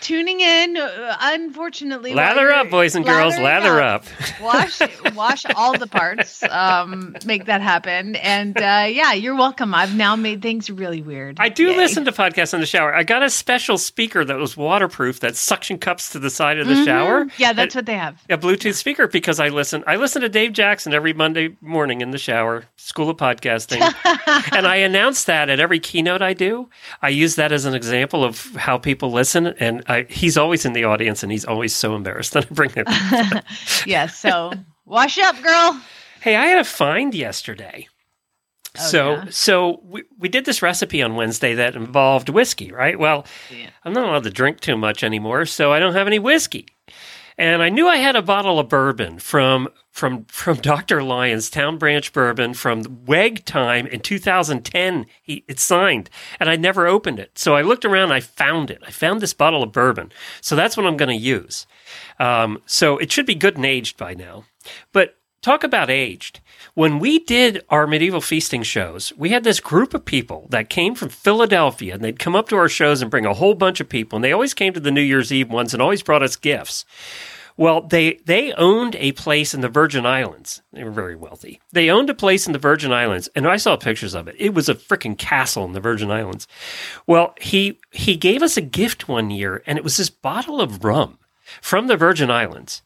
tuning 0.00 0.40
in, 0.40 0.76
unfortunately, 0.78 2.14
Lather 2.14 2.50
up, 2.52 2.70
boys 2.70 2.94
and 2.94 3.04
girls. 3.04 3.38
Lather 3.38 3.80
up. 3.80 4.04
wash 4.42 4.80
wash 5.14 5.44
all 5.54 5.76
the 5.78 5.86
parts 5.86 6.42
um 6.50 7.16
make 7.24 7.46
that 7.46 7.60
happen 7.62 8.16
and 8.16 8.56
uh 8.58 8.86
yeah 8.88 9.12
you're 9.12 9.34
welcome 9.34 9.74
i've 9.74 9.94
now 9.96 10.14
made 10.14 10.42
things 10.42 10.68
really 10.68 11.00
weird 11.00 11.36
I 11.40 11.48
do 11.48 11.68
Yay. 11.68 11.76
listen 11.76 12.04
to 12.04 12.12
podcasts 12.12 12.52
in 12.52 12.60
the 12.60 12.66
shower. 12.66 12.94
I 12.94 13.02
got 13.02 13.22
a 13.22 13.30
special 13.30 13.78
speaker 13.78 14.24
that 14.24 14.36
was 14.36 14.56
waterproof 14.56 15.20
that 15.20 15.36
suction 15.36 15.78
cups 15.78 16.10
to 16.10 16.18
the 16.18 16.30
side 16.30 16.58
of 16.58 16.66
the 16.66 16.84
shower. 16.84 17.24
Mm-hmm. 17.24 17.42
yeah 17.42 17.52
that's 17.52 17.74
what 17.74 17.86
they 17.86 17.94
have 17.94 18.22
a 18.28 18.36
Bluetooth 18.38 18.74
speaker 18.74 19.06
because 19.08 19.40
I 19.40 19.48
listen. 19.48 19.82
I 19.86 19.96
listen 19.96 20.22
to 20.22 20.28
Dave 20.28 20.52
Jackson 20.52 20.92
every 20.92 21.12
Monday 21.12 21.56
morning 21.60 22.00
in 22.00 22.10
the 22.10 22.18
shower, 22.18 22.64
School 22.76 23.10
of 23.10 23.16
Podcasting, 23.16 23.80
and 24.56 24.66
I 24.66 24.76
announce 24.96 25.24
that 25.24 25.50
at 25.50 25.60
every 25.60 25.78
keynote 25.78 26.22
I 26.22 26.32
do. 26.32 26.68
I 27.02 27.10
use 27.10 27.34
that 27.36 27.52
as 27.52 27.64
an 27.66 27.74
example 27.74 28.24
of 28.24 28.54
how 28.56 28.78
people 28.78 29.12
listen, 29.12 29.48
and 29.58 29.82
I, 29.88 30.06
he's 30.08 30.36
always 30.36 30.64
in 30.64 30.72
the 30.72 30.84
audience, 30.84 31.22
and 31.22 31.30
he's 31.30 31.44
always 31.44 31.74
so 31.74 31.94
embarrassed 31.94 32.32
that 32.32 32.46
I 32.46 32.54
bring 32.54 32.70
him. 32.70 32.86
yeah 33.86 34.06
so 34.06 34.52
wash 34.84 35.18
up 35.18 35.40
girl 35.42 35.80
hey, 36.22 36.34
I 36.34 36.46
had 36.46 36.58
a 36.58 36.64
find 36.64 37.14
yesterday. 37.14 37.86
Oh, 38.78 38.82
so, 38.82 39.08
Oh, 39.08 39.14
yeah? 39.14 39.24
so 39.30 39.80
we, 39.84 40.02
we 40.18 40.28
did 40.28 40.44
this 40.44 40.60
recipe 40.60 41.00
on 41.02 41.14
Wednesday 41.14 41.54
that 41.54 41.76
involved 41.76 42.28
whiskey, 42.28 42.72
right? 42.72 42.98
Well, 42.98 43.26
Yeah. 43.50 43.70
I'm 43.84 43.92
not 43.92 44.08
allowed 44.08 44.24
to 44.24 44.30
drink 44.30 44.60
too 44.60 44.76
much 44.76 45.04
anymore, 45.04 45.46
so 45.46 45.72
I 45.72 45.78
don't 45.78 45.94
have 45.94 46.06
any 46.08 46.18
whiskey. 46.18 46.66
And 47.38 47.62
I 47.62 47.68
knew 47.68 47.86
I 47.86 47.96
had 47.96 48.16
a 48.16 48.22
bottle 48.22 48.58
of 48.58 48.68
bourbon 48.68 49.18
from 49.18 49.68
from 49.90 50.24
from 50.26 50.56
Dr. 50.62 51.02
Lyons 51.02 51.50
Town 51.50 51.76
Branch 51.78 52.12
Bourbon 52.12 52.54
from 52.54 53.04
WEG 53.06 53.44
Time 53.44 53.86
in 53.86 54.00
2010. 54.00 55.06
He 55.22 55.44
it's 55.46 55.62
signed, 55.62 56.08
and 56.40 56.48
I 56.48 56.56
never 56.56 56.86
opened 56.86 57.18
it. 57.18 57.38
So 57.38 57.54
I 57.54 57.62
looked 57.62 57.84
around, 57.84 58.04
and 58.04 58.14
I 58.14 58.20
found 58.20 58.70
it. 58.70 58.82
I 58.86 58.90
found 58.90 59.20
this 59.20 59.34
bottle 59.34 59.62
of 59.62 59.72
bourbon. 59.72 60.12
So 60.40 60.56
that's 60.56 60.76
what 60.76 60.86
I'm 60.86 60.96
going 60.96 61.16
to 61.16 61.24
use. 61.24 61.66
Um, 62.18 62.62
so 62.66 62.96
it 62.98 63.12
should 63.12 63.26
be 63.26 63.34
good 63.34 63.56
and 63.56 63.66
aged 63.66 63.96
by 63.96 64.14
now. 64.14 64.44
But 64.92 65.16
talk 65.46 65.62
about 65.62 65.88
aged. 65.88 66.40
When 66.74 66.98
we 66.98 67.20
did 67.20 67.64
our 67.68 67.86
medieval 67.86 68.20
feasting 68.20 68.64
shows, 68.64 69.12
we 69.16 69.28
had 69.28 69.44
this 69.44 69.60
group 69.60 69.94
of 69.94 70.04
people 70.04 70.48
that 70.50 70.68
came 70.68 70.96
from 70.96 71.08
Philadelphia 71.08 71.94
and 71.94 72.02
they'd 72.02 72.18
come 72.18 72.34
up 72.34 72.48
to 72.48 72.56
our 72.56 72.68
shows 72.68 73.00
and 73.00 73.10
bring 73.10 73.24
a 73.24 73.34
whole 73.34 73.54
bunch 73.54 73.78
of 73.78 73.88
people. 73.88 74.16
And 74.16 74.24
they 74.24 74.32
always 74.32 74.54
came 74.54 74.72
to 74.72 74.80
the 74.80 74.90
New 74.90 75.00
Year's 75.00 75.32
Eve 75.32 75.48
ones 75.48 75.72
and 75.72 75.80
always 75.80 76.02
brought 76.02 76.24
us 76.24 76.34
gifts. 76.34 76.84
Well, 77.56 77.80
they, 77.80 78.14
they 78.26 78.52
owned 78.54 78.96
a 78.96 79.12
place 79.12 79.54
in 79.54 79.60
the 79.60 79.68
Virgin 79.68 80.04
Islands. 80.04 80.62
They 80.72 80.82
were 80.82 80.90
very 80.90 81.14
wealthy. 81.14 81.60
They 81.72 81.90
owned 81.90 82.10
a 82.10 82.14
place 82.14 82.48
in 82.48 82.52
the 82.52 82.58
Virgin 82.58 82.92
Islands, 82.92 83.28
and 83.34 83.46
I 83.46 83.56
saw 83.56 83.76
pictures 83.76 84.14
of 84.14 84.28
it. 84.28 84.34
It 84.38 84.52
was 84.52 84.68
a 84.68 84.74
freaking 84.74 85.16
castle 85.16 85.64
in 85.64 85.72
the 85.72 85.80
Virgin 85.80 86.10
Islands. 86.10 86.46
Well, 87.06 87.34
he 87.40 87.78
he 87.92 88.16
gave 88.16 88.42
us 88.42 88.58
a 88.58 88.60
gift 88.60 89.08
one 89.08 89.30
year, 89.30 89.62
and 89.64 89.78
it 89.78 89.84
was 89.84 89.96
this 89.96 90.10
bottle 90.10 90.60
of 90.60 90.84
rum 90.84 91.18
from 91.62 91.86
the 91.86 91.96
Virgin 91.96 92.30
Islands. 92.30 92.82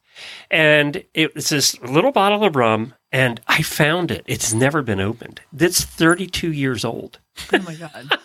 And 0.50 1.05
it 1.15 1.35
was 1.35 1.49
this 1.49 1.81
little 1.81 2.12
bottle 2.12 2.45
of 2.45 2.57
rum, 2.57 2.95
and 3.12 3.41
I 3.47 3.62
found 3.62 4.11
it. 4.11 4.25
It's 4.27 4.53
never 4.53 4.83
been 4.83 5.00
opened. 5.00 5.41
It's 5.57 5.85
32 5.85 6.53
years 6.53 6.85
old. 6.85 7.19
Oh 7.52 7.59
my 7.62 7.75
god. 7.75 8.18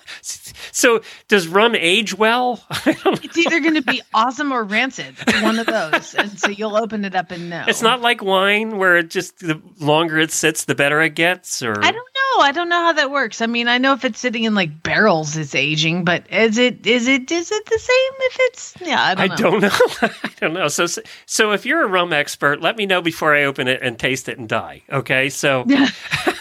So 0.71 1.01
does 1.27 1.47
rum 1.47 1.75
age 1.75 2.13
well? 2.17 2.63
It's 3.25 3.37
either 3.37 3.59
going 3.59 3.75
to 3.75 3.81
be 3.81 4.01
awesome 4.13 4.51
or 4.51 4.63
rancid. 4.63 5.15
One 5.41 5.59
of 5.59 5.65
those. 5.65 6.13
And 6.15 6.39
so 6.39 6.49
you'll 6.49 6.77
open 6.77 7.03
it 7.05 7.15
up 7.15 7.31
and 7.31 7.49
know. 7.49 7.65
It's 7.67 7.81
not 7.81 8.01
like 8.01 8.21
wine 8.23 8.77
where 8.77 8.97
it 8.97 9.09
just 9.09 9.39
the 9.39 9.61
longer 9.79 10.19
it 10.19 10.31
sits, 10.31 10.65
the 10.65 10.75
better 10.75 11.01
it 11.01 11.15
gets. 11.15 11.61
Or 11.61 11.71
I 11.71 11.91
don't 11.91 11.95
know. 11.95 12.41
I 12.43 12.51
don't 12.53 12.69
know 12.69 12.81
how 12.83 12.93
that 12.93 13.11
works. 13.11 13.41
I 13.41 13.47
mean, 13.47 13.67
I 13.67 13.77
know 13.77 13.93
if 13.93 14.05
it's 14.05 14.19
sitting 14.19 14.43
in 14.43 14.53
like 14.53 14.83
barrels, 14.83 15.35
it's 15.37 15.55
aging, 15.55 16.03
but 16.03 16.31
is 16.31 16.57
it 16.57 16.85
is 16.85 17.07
it 17.07 17.31
is 17.31 17.51
it 17.51 17.65
the 17.65 17.79
same 17.79 18.13
if 18.19 18.37
it's 18.39 18.73
yeah? 18.81 19.01
I 19.17 19.23
I 19.23 19.27
don't 19.27 19.61
know. 19.61 19.69
don't 19.69 20.01
know. 20.01 20.09
I 20.23 20.29
don't 20.39 20.53
know. 20.53 20.67
So 20.67 20.85
so 21.25 21.51
if 21.51 21.65
you're 21.65 21.83
a 21.83 21.87
rum 21.87 22.13
expert, 22.13 22.61
let 22.61 22.77
me 22.77 22.85
know 22.85 23.01
before 23.01 23.35
I 23.35 23.43
open 23.45 23.67
it 23.67 23.81
and 23.81 23.97
taste 23.97 24.29
it 24.29 24.37
and 24.37 24.47
die. 24.47 24.83
Okay, 24.91 25.29
so 25.29 25.65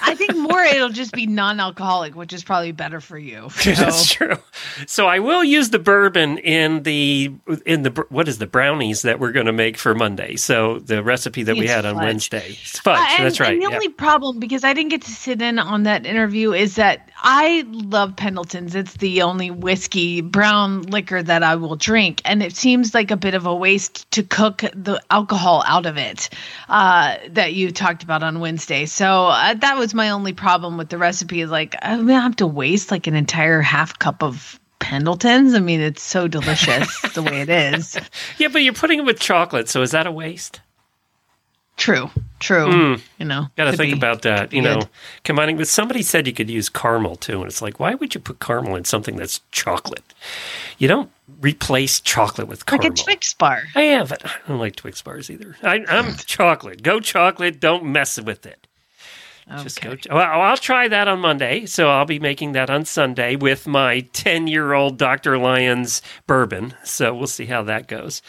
I 0.02 0.14
think 0.16 0.33
more 0.44 0.62
it'll 0.62 0.88
just 0.90 1.12
be 1.12 1.26
non-alcoholic, 1.26 2.14
which 2.14 2.32
is 2.32 2.44
probably 2.44 2.72
better 2.72 3.00
for 3.00 3.18
you. 3.18 3.48
that's 3.64 4.12
true. 4.12 4.36
So 4.86 5.06
I 5.06 5.18
will 5.18 5.42
use 5.42 5.70
the 5.70 5.78
bourbon 5.78 6.38
in 6.38 6.84
the 6.84 7.34
in 7.66 7.82
the 7.82 8.06
what 8.08 8.28
is 8.28 8.38
the 8.38 8.46
brownies 8.46 9.02
that 9.02 9.18
we're 9.18 9.32
going 9.32 9.46
to 9.46 9.52
make 9.52 9.76
for 9.76 9.94
Monday. 9.94 10.36
So 10.36 10.78
the 10.78 11.02
recipe 11.02 11.42
that 11.42 11.56
we 11.56 11.64
It's 11.64 11.72
had 11.72 11.84
on. 11.84 12.04
Wednesday, 12.04 12.50
It's 12.60 12.78
fudge. 12.78 12.98
Uh, 12.98 13.06
and, 13.16 13.26
that's 13.26 13.40
right. 13.40 13.52
And 13.54 13.62
the 13.62 13.70
yeah. 13.70 13.74
only 13.74 13.88
problem, 13.88 14.38
because 14.38 14.62
I 14.62 14.74
didn't 14.74 14.90
get 14.90 15.02
to 15.02 15.10
sit 15.10 15.40
in 15.40 15.58
on 15.58 15.84
that 15.84 16.06
interview, 16.06 16.52
is 16.52 16.76
that 16.76 17.08
I 17.26 17.64
love 17.68 18.16
Pendleton's. 18.16 18.74
It's 18.74 18.98
the 18.98 19.22
only 19.22 19.50
whiskey, 19.50 20.20
brown 20.20 20.82
liquor 20.82 21.22
that 21.22 21.42
I 21.42 21.56
will 21.56 21.76
drink. 21.76 22.20
And 22.26 22.42
it 22.42 22.54
seems 22.54 22.92
like 22.92 23.10
a 23.10 23.16
bit 23.16 23.32
of 23.32 23.46
a 23.46 23.54
waste 23.54 24.10
to 24.12 24.22
cook 24.22 24.58
the 24.74 25.00
alcohol 25.10 25.64
out 25.66 25.86
of 25.86 25.96
it 25.96 26.28
uh, 26.68 27.16
that 27.30 27.54
you 27.54 27.72
talked 27.72 28.02
about 28.02 28.22
on 28.22 28.40
Wednesday. 28.40 28.84
So 28.84 29.28
uh, 29.28 29.54
that 29.54 29.78
was 29.78 29.94
my 29.94 30.10
only 30.10 30.33
problem 30.34 30.76
with 30.76 30.88
the 30.88 30.98
recipe. 30.98 31.40
Is 31.40 31.50
like, 31.50 31.74
I'm 31.82 32.06
to 32.08 32.14
have 32.14 32.36
to 32.36 32.46
waste 32.46 32.90
like 32.90 33.06
an 33.06 33.14
entire 33.14 33.60
half 33.62 33.98
cup 33.98 34.22
of 34.22 34.58
Pendleton's. 34.78 35.54
I 35.54 35.60
mean, 35.60 35.80
it's 35.80 36.02
so 36.02 36.28
delicious 36.28 37.00
the 37.14 37.22
way 37.22 37.40
it 37.40 37.48
is. 37.48 37.96
yeah, 38.38 38.48
but 38.48 38.58
you're 38.62 38.74
putting 38.74 38.98
it 38.98 39.04
with 39.04 39.18
chocolate, 39.18 39.68
so 39.68 39.82
is 39.82 39.92
that 39.92 40.06
a 40.06 40.12
waste? 40.12 40.60
True, 41.76 42.08
true. 42.38 42.70
Hmm. 42.70 43.02
You 43.18 43.24
know. 43.26 43.46
Got 43.56 43.72
to 43.72 43.76
think 43.76 43.94
be- 43.94 43.98
about 43.98 44.22
that. 44.22 44.52
You 44.52 44.62
know, 44.62 44.78
good. 44.80 44.88
combining 45.24 45.56
with 45.56 45.68
somebody 45.68 46.02
said 46.02 46.26
you 46.26 46.32
could 46.32 46.48
use 46.48 46.68
caramel 46.68 47.16
too, 47.16 47.38
and 47.40 47.46
it's 47.46 47.60
like, 47.60 47.80
why 47.80 47.94
would 47.94 48.14
you 48.14 48.20
put 48.20 48.38
caramel 48.38 48.76
in 48.76 48.84
something 48.84 49.16
that's 49.16 49.40
chocolate? 49.50 50.04
You 50.78 50.86
don't 50.86 51.10
replace 51.40 52.00
chocolate 52.00 52.46
with 52.46 52.64
caramel. 52.66 52.90
like 52.90 53.00
a 53.00 53.02
Twix 53.02 53.34
bar. 53.34 53.64
I 53.74 53.82
have 53.82 54.12
it. 54.12 54.22
I 54.24 54.32
don't 54.46 54.60
like 54.60 54.76
Twix 54.76 55.02
bars 55.02 55.30
either. 55.30 55.56
I, 55.64 55.84
I'm 55.88 56.14
chocolate. 56.26 56.82
Go 56.84 57.00
chocolate. 57.00 57.58
Don't 57.58 57.84
mess 57.86 58.20
with 58.20 58.46
it. 58.46 58.68
Just 59.62 59.80
go. 59.80 59.90
Okay. 59.90 60.08
Well, 60.10 60.40
I'll 60.40 60.56
try 60.56 60.88
that 60.88 61.06
on 61.06 61.20
Monday. 61.20 61.66
So 61.66 61.88
I'll 61.88 62.06
be 62.06 62.18
making 62.18 62.52
that 62.52 62.70
on 62.70 62.84
Sunday 62.84 63.36
with 63.36 63.66
my 63.66 64.00
10 64.12 64.46
year 64.46 64.72
old 64.72 64.96
Dr. 64.96 65.36
Lyons 65.38 66.00
bourbon. 66.26 66.74
So 66.84 67.14
we'll 67.14 67.26
see 67.26 67.46
how 67.46 67.62
that 67.64 67.86
goes. 67.88 68.22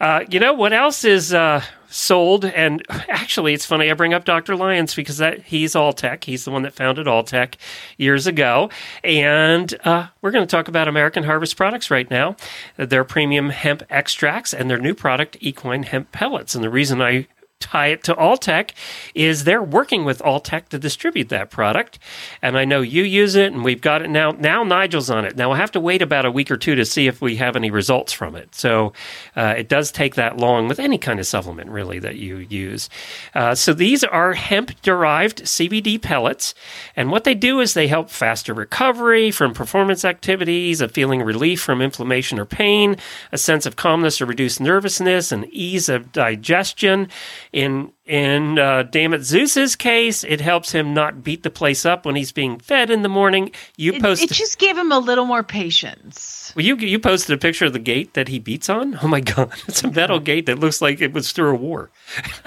Uh, 0.00 0.24
you 0.28 0.40
know 0.40 0.52
what 0.52 0.72
else 0.72 1.04
is 1.04 1.32
uh, 1.32 1.62
sold? 1.88 2.44
And 2.44 2.82
actually, 2.88 3.54
it's 3.54 3.64
funny 3.64 3.88
I 3.88 3.94
bring 3.94 4.12
up 4.12 4.24
Dr. 4.24 4.56
Lyons 4.56 4.96
because 4.96 5.18
that 5.18 5.42
he's 5.44 5.74
Alltech. 5.74 6.24
He's 6.24 6.44
the 6.44 6.50
one 6.50 6.62
that 6.62 6.74
founded 6.74 7.06
Alltech 7.06 7.54
years 7.98 8.26
ago, 8.26 8.68
and 9.04 9.72
uh, 9.84 10.08
we're 10.20 10.32
going 10.32 10.44
to 10.44 10.50
talk 10.50 10.66
about 10.66 10.88
American 10.88 11.22
Harvest 11.22 11.56
products 11.56 11.88
right 11.88 12.10
now. 12.10 12.34
Their 12.76 13.04
premium 13.04 13.50
hemp 13.50 13.84
extracts 13.90 14.52
and 14.52 14.68
their 14.68 14.78
new 14.78 14.94
product, 14.94 15.36
equine 15.40 15.84
hemp 15.84 16.10
pellets. 16.10 16.56
And 16.56 16.64
the 16.64 16.70
reason 16.70 17.00
I 17.00 17.28
tie 17.62 17.88
it 17.88 18.02
to 18.04 18.14
Alltech 18.14 18.72
is 19.14 19.44
they're 19.44 19.62
working 19.62 20.04
with 20.04 20.20
Alltech 20.20 20.68
to 20.68 20.78
distribute 20.78 21.28
that 21.30 21.50
product. 21.50 21.98
And 22.42 22.58
I 22.58 22.64
know 22.64 22.80
you 22.80 23.04
use 23.04 23.36
it 23.36 23.52
and 23.52 23.64
we've 23.64 23.80
got 23.80 24.02
it 24.02 24.10
now. 24.10 24.32
Now 24.32 24.64
Nigel's 24.64 25.08
on 25.08 25.24
it. 25.24 25.36
Now 25.36 25.52
I 25.52 25.56
have 25.56 25.72
to 25.72 25.80
wait 25.80 26.02
about 26.02 26.26
a 26.26 26.30
week 26.30 26.50
or 26.50 26.56
two 26.56 26.74
to 26.74 26.84
see 26.84 27.06
if 27.06 27.20
we 27.20 27.36
have 27.36 27.56
any 27.56 27.70
results 27.70 28.12
from 28.12 28.34
it. 28.34 28.54
So 28.54 28.92
uh, 29.36 29.54
it 29.56 29.68
does 29.68 29.92
take 29.92 30.16
that 30.16 30.36
long 30.36 30.68
with 30.68 30.80
any 30.80 30.98
kind 30.98 31.20
of 31.20 31.26
supplement 31.26 31.70
really 31.70 31.98
that 32.00 32.16
you 32.16 32.38
use. 32.38 32.90
Uh, 33.34 33.54
so 33.54 33.72
these 33.72 34.02
are 34.04 34.34
hemp 34.34 34.80
derived 34.82 35.44
CBD 35.44 36.00
pellets. 36.02 36.54
And 36.96 37.10
what 37.10 37.24
they 37.24 37.34
do 37.34 37.60
is 37.60 37.74
they 37.74 37.88
help 37.88 38.10
faster 38.10 38.52
recovery 38.52 39.30
from 39.30 39.54
performance 39.54 40.04
activities, 40.04 40.80
a 40.80 40.88
feeling 40.88 41.22
relief 41.22 41.62
from 41.62 41.80
inflammation 41.80 42.38
or 42.38 42.44
pain, 42.44 42.96
a 43.30 43.38
sense 43.38 43.66
of 43.66 43.76
calmness 43.76 44.20
or 44.20 44.26
reduced 44.26 44.60
nervousness, 44.60 45.32
and 45.32 45.46
ease 45.46 45.88
of 45.88 46.12
digestion. 46.12 47.08
In 47.52 47.92
in 48.06 48.58
uh, 48.58 48.84
damn 48.84 49.12
it 49.12 49.22
Zeus's 49.24 49.76
case, 49.76 50.24
it 50.24 50.40
helps 50.40 50.72
him 50.72 50.94
not 50.94 51.22
beat 51.22 51.42
the 51.42 51.50
place 51.50 51.84
up 51.84 52.06
when 52.06 52.16
he's 52.16 52.32
being 52.32 52.58
fed 52.58 52.90
in 52.90 53.02
the 53.02 53.10
morning. 53.10 53.50
You 53.76 53.92
It, 53.92 54.02
posted 54.02 54.30
it 54.30 54.34
just 54.34 54.58
gave 54.58 54.76
him 54.76 54.90
a 54.90 54.98
little 54.98 55.26
more 55.26 55.42
patience. 55.42 56.50
well, 56.56 56.64
you 56.64 56.76
you 56.76 56.98
posted 56.98 57.34
a 57.34 57.38
picture 57.38 57.66
of 57.66 57.74
the 57.74 57.78
gate 57.78 58.14
that 58.14 58.28
he 58.28 58.38
beats 58.38 58.70
on. 58.70 58.98
Oh 59.02 59.06
my 59.06 59.20
god, 59.20 59.52
it's 59.68 59.84
a 59.84 59.90
metal 59.90 60.18
gate 60.18 60.46
that 60.46 60.60
looks 60.60 60.80
like 60.80 61.02
it 61.02 61.12
was 61.12 61.30
through 61.32 61.50
a 61.50 61.56
war. 61.56 61.90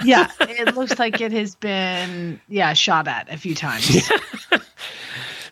Yeah, 0.04 0.28
it 0.40 0.74
looks 0.74 0.98
like 0.98 1.20
it 1.20 1.30
has 1.30 1.54
been 1.54 2.40
yeah 2.48 2.72
shot 2.72 3.06
at 3.06 3.32
a 3.32 3.36
few 3.36 3.54
times. 3.54 4.10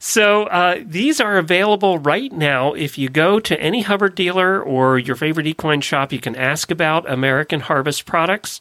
So 0.06 0.44
uh, 0.44 0.80
these 0.84 1.18
are 1.18 1.38
available 1.38 1.99
right 1.99 2.30
now. 2.30 2.75
If 2.75 2.99
you 2.99 3.08
go 3.08 3.40
to 3.40 3.58
any 3.58 3.80
Hubbard 3.80 4.14
dealer 4.14 4.62
or 4.62 4.99
your 4.99 5.16
favorite 5.16 5.46
equine 5.46 5.80
shop, 5.80 6.12
you 6.12 6.20
can 6.20 6.37
ask 6.37 6.70
about 6.70 7.11
American 7.11 7.61
Harvest 7.61 8.04
products. 8.04 8.61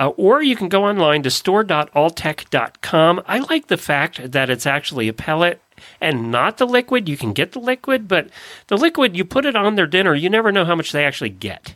Uh, 0.00 0.08
or 0.16 0.42
you 0.42 0.56
can 0.56 0.70
go 0.70 0.86
online 0.86 1.22
to 1.24 1.30
store.alltech.com. 1.30 3.22
I 3.26 3.38
like 3.38 3.66
the 3.66 3.76
fact 3.76 4.32
that 4.32 4.48
it's 4.48 4.64
actually 4.64 5.08
a 5.08 5.12
pellet 5.12 5.60
and 6.00 6.30
not 6.30 6.56
the 6.56 6.66
liquid. 6.66 7.06
You 7.06 7.18
can 7.18 7.34
get 7.34 7.52
the 7.52 7.60
liquid, 7.60 8.08
but 8.08 8.30
the 8.68 8.78
liquid, 8.78 9.14
you 9.14 9.26
put 9.26 9.44
it 9.44 9.56
on 9.56 9.74
their 9.74 9.86
dinner, 9.86 10.14
you 10.14 10.30
never 10.30 10.50
know 10.50 10.64
how 10.64 10.74
much 10.74 10.92
they 10.92 11.04
actually 11.04 11.28
get. 11.28 11.74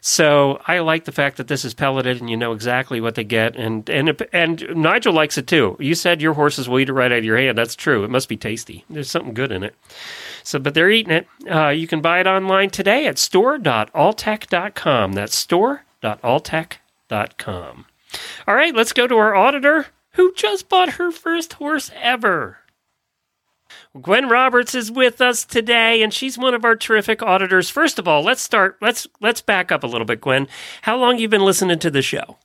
So 0.00 0.60
I 0.66 0.78
like 0.80 1.04
the 1.04 1.12
fact 1.12 1.36
that 1.36 1.48
this 1.48 1.64
is 1.64 1.74
pelleted 1.74 2.20
and 2.20 2.30
you 2.30 2.36
know 2.36 2.52
exactly 2.52 3.00
what 3.00 3.14
they 3.14 3.24
get, 3.24 3.56
and 3.56 3.88
and 3.88 4.26
and 4.32 4.64
Nigel 4.74 5.12
likes 5.12 5.38
it 5.38 5.46
too. 5.46 5.76
You 5.80 5.94
said 5.94 6.22
your 6.22 6.34
horses 6.34 6.68
will 6.68 6.78
eat 6.78 6.88
it 6.88 6.92
right 6.92 7.12
out 7.12 7.18
of 7.18 7.24
your 7.24 7.38
hand. 7.38 7.58
That's 7.58 7.74
true. 7.74 8.04
It 8.04 8.10
must 8.10 8.28
be 8.28 8.36
tasty. 8.36 8.84
There's 8.90 9.10
something 9.10 9.34
good 9.34 9.52
in 9.52 9.62
it. 9.62 9.74
So, 10.42 10.58
but 10.58 10.74
they're 10.74 10.90
eating 10.90 11.12
it. 11.12 11.26
Uh, 11.50 11.68
you 11.68 11.86
can 11.86 12.00
buy 12.00 12.20
it 12.20 12.26
online 12.26 12.70
today 12.70 13.06
at 13.06 13.18
store.alltech.com. 13.18 15.12
That's 15.12 15.36
store.alltech.com. 15.36 17.84
All 18.46 18.54
right, 18.54 18.74
let's 18.74 18.92
go 18.92 19.06
to 19.06 19.16
our 19.16 19.34
auditor 19.34 19.86
who 20.12 20.32
just 20.34 20.68
bought 20.68 20.94
her 20.94 21.10
first 21.10 21.54
horse 21.54 21.90
ever. 22.00 22.57
Gwynn 24.02 24.28
Roberts 24.28 24.74
is 24.74 24.90
with 24.90 25.20
us 25.20 25.44
today, 25.44 26.02
and 26.02 26.12
she's 26.12 26.38
one 26.38 26.54
of 26.54 26.64
our 26.64 26.76
terrific 26.76 27.22
auditors. 27.22 27.70
First 27.70 27.98
of 27.98 28.08
all, 28.08 28.22
let's 28.22 28.42
start. 28.42 28.76
Let's 28.80 29.06
let's 29.20 29.40
back 29.40 29.72
up 29.72 29.82
a 29.82 29.86
little 29.86 30.04
bit, 30.04 30.20
Gwynn. 30.20 30.48
How 30.82 30.96
long 30.96 31.18
you 31.18 31.28
been 31.28 31.44
listening 31.44 31.78
to 31.80 31.90
the 31.90 32.02
show? 32.02 32.38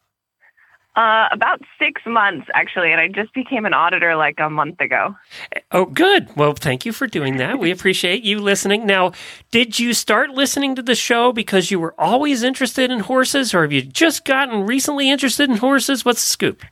Uh, 0.95 1.27
about 1.31 1.59
six 1.79 2.03
months, 2.05 2.47
actually, 2.53 2.91
and 2.91 3.01
I 3.01 3.07
just 3.07 3.33
became 3.33 3.65
an 3.65 3.73
auditor 3.73 4.15
like 4.15 4.39
a 4.39 4.47
month 4.47 4.79
ago. 4.79 5.15
Oh, 5.71 5.85
good. 5.85 6.29
Well, 6.35 6.53
thank 6.53 6.85
you 6.85 6.93
for 6.93 7.07
doing 7.07 7.37
that. 7.37 7.57
We 7.57 7.71
appreciate 7.71 8.21
you 8.21 8.37
listening. 8.37 8.85
Now, 8.85 9.11
did 9.49 9.79
you 9.79 9.95
start 9.95 10.29
listening 10.31 10.75
to 10.75 10.83
the 10.83 10.93
show 10.93 11.31
because 11.31 11.71
you 11.71 11.79
were 11.79 11.95
always 11.97 12.43
interested 12.43 12.91
in 12.91 12.99
horses, 12.99 13.55
or 13.55 13.63
have 13.63 13.71
you 13.71 13.81
just 13.81 14.23
gotten 14.23 14.67
recently 14.67 15.09
interested 15.09 15.49
in 15.49 15.57
horses? 15.57 16.05
What's 16.05 16.21
the 16.21 16.31
scoop? 16.31 16.63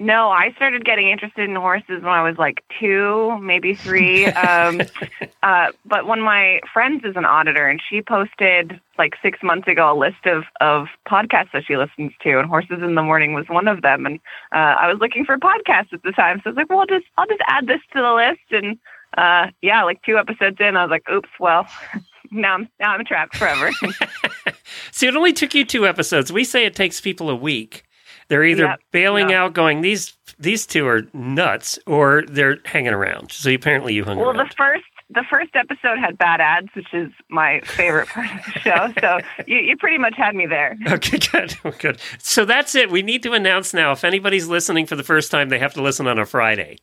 No, 0.00 0.30
I 0.30 0.52
started 0.52 0.84
getting 0.84 1.08
interested 1.08 1.48
in 1.50 1.56
horses 1.56 2.02
when 2.02 2.12
I 2.12 2.22
was 2.22 2.38
like 2.38 2.62
two, 2.78 3.36
maybe 3.42 3.74
three. 3.74 4.26
Um, 4.26 4.80
uh, 5.42 5.72
but 5.84 6.06
one 6.06 6.20
of 6.20 6.24
my 6.24 6.60
friends 6.72 7.02
is 7.04 7.16
an 7.16 7.24
auditor, 7.24 7.66
and 7.66 7.80
she 7.90 8.00
posted 8.00 8.80
like 8.96 9.14
six 9.20 9.40
months 9.42 9.66
ago 9.66 9.92
a 9.92 9.98
list 9.98 10.24
of, 10.24 10.44
of 10.60 10.86
podcasts 11.08 11.50
that 11.52 11.64
she 11.66 11.76
listens 11.76 12.12
to, 12.22 12.38
and 12.38 12.48
Horses 12.48 12.80
in 12.80 12.94
the 12.94 13.02
Morning 13.02 13.32
was 13.32 13.46
one 13.48 13.66
of 13.66 13.82
them. 13.82 14.06
And 14.06 14.20
uh, 14.52 14.76
I 14.78 14.86
was 14.86 14.98
looking 15.00 15.24
for 15.24 15.36
podcasts 15.36 15.92
at 15.92 16.04
the 16.04 16.12
time, 16.12 16.38
so 16.38 16.42
I 16.46 16.48
was 16.50 16.56
like, 16.56 16.70
well, 16.70 16.80
I'll 16.80 16.86
just 16.86 17.06
I'll 17.16 17.26
just 17.26 17.42
add 17.48 17.66
this 17.66 17.80
to 17.92 18.00
the 18.00 18.12
list. 18.12 18.52
And 18.52 18.78
uh, 19.16 19.50
yeah, 19.62 19.82
like 19.82 20.00
two 20.02 20.16
episodes 20.16 20.58
in, 20.60 20.76
I 20.76 20.84
was 20.84 20.90
like, 20.90 21.08
oops, 21.10 21.30
well, 21.40 21.66
now 22.30 22.54
I'm 22.54 22.68
now 22.78 22.92
I'm 22.92 23.04
trapped 23.04 23.36
forever. 23.36 23.72
See, 24.92 25.08
it 25.08 25.16
only 25.16 25.32
took 25.32 25.54
you 25.54 25.64
two 25.64 25.88
episodes. 25.88 26.32
We 26.32 26.44
say 26.44 26.66
it 26.66 26.76
takes 26.76 27.00
people 27.00 27.30
a 27.30 27.36
week. 27.36 27.82
They're 28.28 28.44
either 28.44 28.64
Yep, 28.64 28.80
bailing 28.92 29.30
yeah. 29.30 29.44
out, 29.44 29.54
going 29.54 29.80
these 29.80 30.16
these 30.38 30.66
two 30.66 30.86
are 30.86 31.02
nuts, 31.12 31.78
or 31.86 32.24
they're 32.28 32.58
hanging 32.64 32.92
around. 32.92 33.32
So 33.32 33.50
apparently, 33.50 33.94
you 33.94 34.04
hung 34.04 34.18
Well, 34.18 34.30
around. 34.30 34.48
the 34.48 34.54
first 34.56 34.84
the 35.10 35.24
first 35.30 35.50
episode 35.56 35.98
had 35.98 36.18
bad 36.18 36.38
ads, 36.42 36.68
which 36.74 36.92
is 36.92 37.10
my 37.30 37.60
favorite 37.64 38.08
part 38.08 38.26
of 38.30 38.44
the 38.52 38.60
show. 38.60 38.92
So 39.00 39.20
you, 39.46 39.56
you 39.56 39.76
pretty 39.78 39.96
much 39.96 40.14
had 40.16 40.34
me 40.34 40.44
there. 40.46 40.76
Okay, 40.86 41.18
good, 41.32 41.56
good. 41.78 41.98
So 42.18 42.44
that's 42.44 42.74
it. 42.74 42.90
We 42.90 43.00
need 43.00 43.22
to 43.22 43.32
announce 43.32 43.72
now. 43.72 43.92
If 43.92 44.04
anybody's 44.04 44.48
listening 44.48 44.84
for 44.84 44.96
the 44.96 45.02
first 45.02 45.30
time, 45.30 45.48
they 45.48 45.58
have 45.58 45.72
to 45.74 45.82
listen 45.82 46.06
on 46.06 46.18
a 46.18 46.26
Friday. 46.26 46.76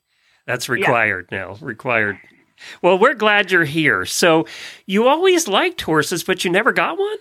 That's 0.47 0.67
required 0.69 1.27
now. 1.31 1.55
Required. 1.61 2.17
Well, 2.81 2.97
we're 2.97 3.13
glad 3.13 3.51
you're 3.51 3.65
here. 3.65 4.05
So 4.05 4.47
you 4.87 5.07
always 5.07 5.47
liked 5.47 5.81
horses, 5.81 6.23
but 6.23 6.43
you 6.43 6.49
never 6.51 6.71
got 6.71 6.97
one. 6.97 7.17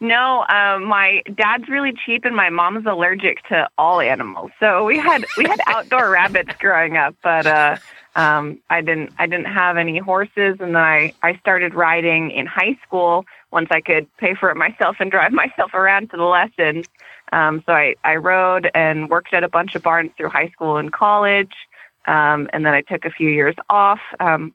No, 0.00 0.44
um, 0.48 0.84
my 0.84 1.22
dad's 1.34 1.68
really 1.68 1.92
cheap, 2.04 2.24
and 2.24 2.36
my 2.36 2.50
mom's 2.50 2.86
allergic 2.86 3.42
to 3.48 3.68
all 3.78 4.00
animals. 4.00 4.50
So 4.60 4.84
we 4.84 4.98
had 4.98 5.24
we 5.36 5.44
had 5.44 5.58
outdoor 5.66 6.10
rabbits 6.10 6.52
growing 6.58 6.96
up, 6.96 7.14
but 7.22 7.46
uh, 7.46 7.76
um, 8.14 8.58
I 8.68 8.82
didn't 8.82 9.12
I 9.18 9.26
didn't 9.26 9.46
have 9.46 9.76
any 9.76 9.98
horses, 9.98 10.56
and 10.60 10.74
then 10.74 10.76
I 10.76 11.12
I 11.22 11.36
started 11.38 11.74
riding 11.74 12.30
in 12.30 12.46
high 12.46 12.78
school 12.86 13.24
once 13.52 13.68
I 13.70 13.80
could 13.80 14.06
pay 14.18 14.34
for 14.34 14.50
it 14.50 14.56
myself 14.56 14.96
and 15.00 15.10
drive 15.10 15.32
myself 15.44 15.72
around 15.72 16.10
to 16.10 16.16
the 16.16 16.24
lessons. 16.24 16.86
Um, 17.32 17.62
so 17.64 17.72
I 17.72 17.94
I 18.04 18.16
rode 18.16 18.70
and 18.74 19.08
worked 19.08 19.32
at 19.32 19.44
a 19.44 19.48
bunch 19.48 19.74
of 19.74 19.82
barns 19.82 20.10
through 20.16 20.28
high 20.28 20.48
school 20.50 20.76
and 20.76 20.92
college, 20.92 21.52
um, 22.06 22.48
and 22.52 22.66
then 22.66 22.74
I 22.74 22.82
took 22.82 23.04
a 23.06 23.10
few 23.10 23.30
years 23.30 23.54
off. 23.70 24.00
Um, 24.20 24.52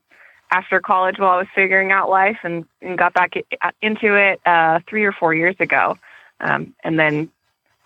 after 0.51 0.79
college 0.81 1.17
while 1.17 1.31
I 1.31 1.37
was 1.37 1.47
figuring 1.55 1.91
out 1.91 2.09
life 2.09 2.37
and, 2.43 2.65
and 2.81 2.97
got 2.97 3.13
back 3.13 3.33
into 3.81 4.15
it 4.15 4.41
uh, 4.45 4.79
three 4.87 5.05
or 5.05 5.13
four 5.13 5.33
years 5.33 5.55
ago. 5.59 5.97
Um, 6.41 6.75
and 6.83 6.99
then 6.99 7.31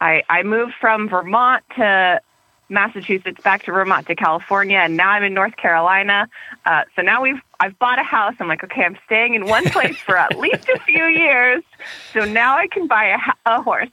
I, 0.02 0.24
I 0.30 0.44
moved 0.44 0.74
from 0.82 1.08
Vermont 1.08 1.64
to 1.76 2.22
Massachusetts, 2.68 3.40
back 3.44 3.64
to 3.64 3.72
Vermont 3.72 4.08
to 4.08 4.16
California, 4.16 4.80
and 4.80 4.98
now 4.98 5.10
I'm 5.10 5.24
in 5.24 5.34
North 5.34 5.56
Carolina. 5.56 6.28
Uh, 6.66 6.84
so 6.96 7.04
now 7.04 7.22
we've 7.22 7.40
I've 7.60 7.78
bought 7.80 8.00
a 8.00 8.04
house. 8.04 8.34
I'm 8.40 8.48
like, 8.48 8.64
okay, 8.64 8.84
I'm 8.84 8.98
staying 9.06 9.36
in 9.36 9.46
one 9.46 9.64
place 9.70 9.98
for 9.98 10.18
at 10.18 10.38
least 10.38 10.68
a 10.68 10.80
few 10.80 11.06
years. 11.06 11.64
So 12.12 12.26
now 12.26 12.58
I 12.58 12.68
can 12.68 12.88
buy 12.88 13.06
a, 13.06 13.18
a 13.46 13.62
horse. 13.62 13.90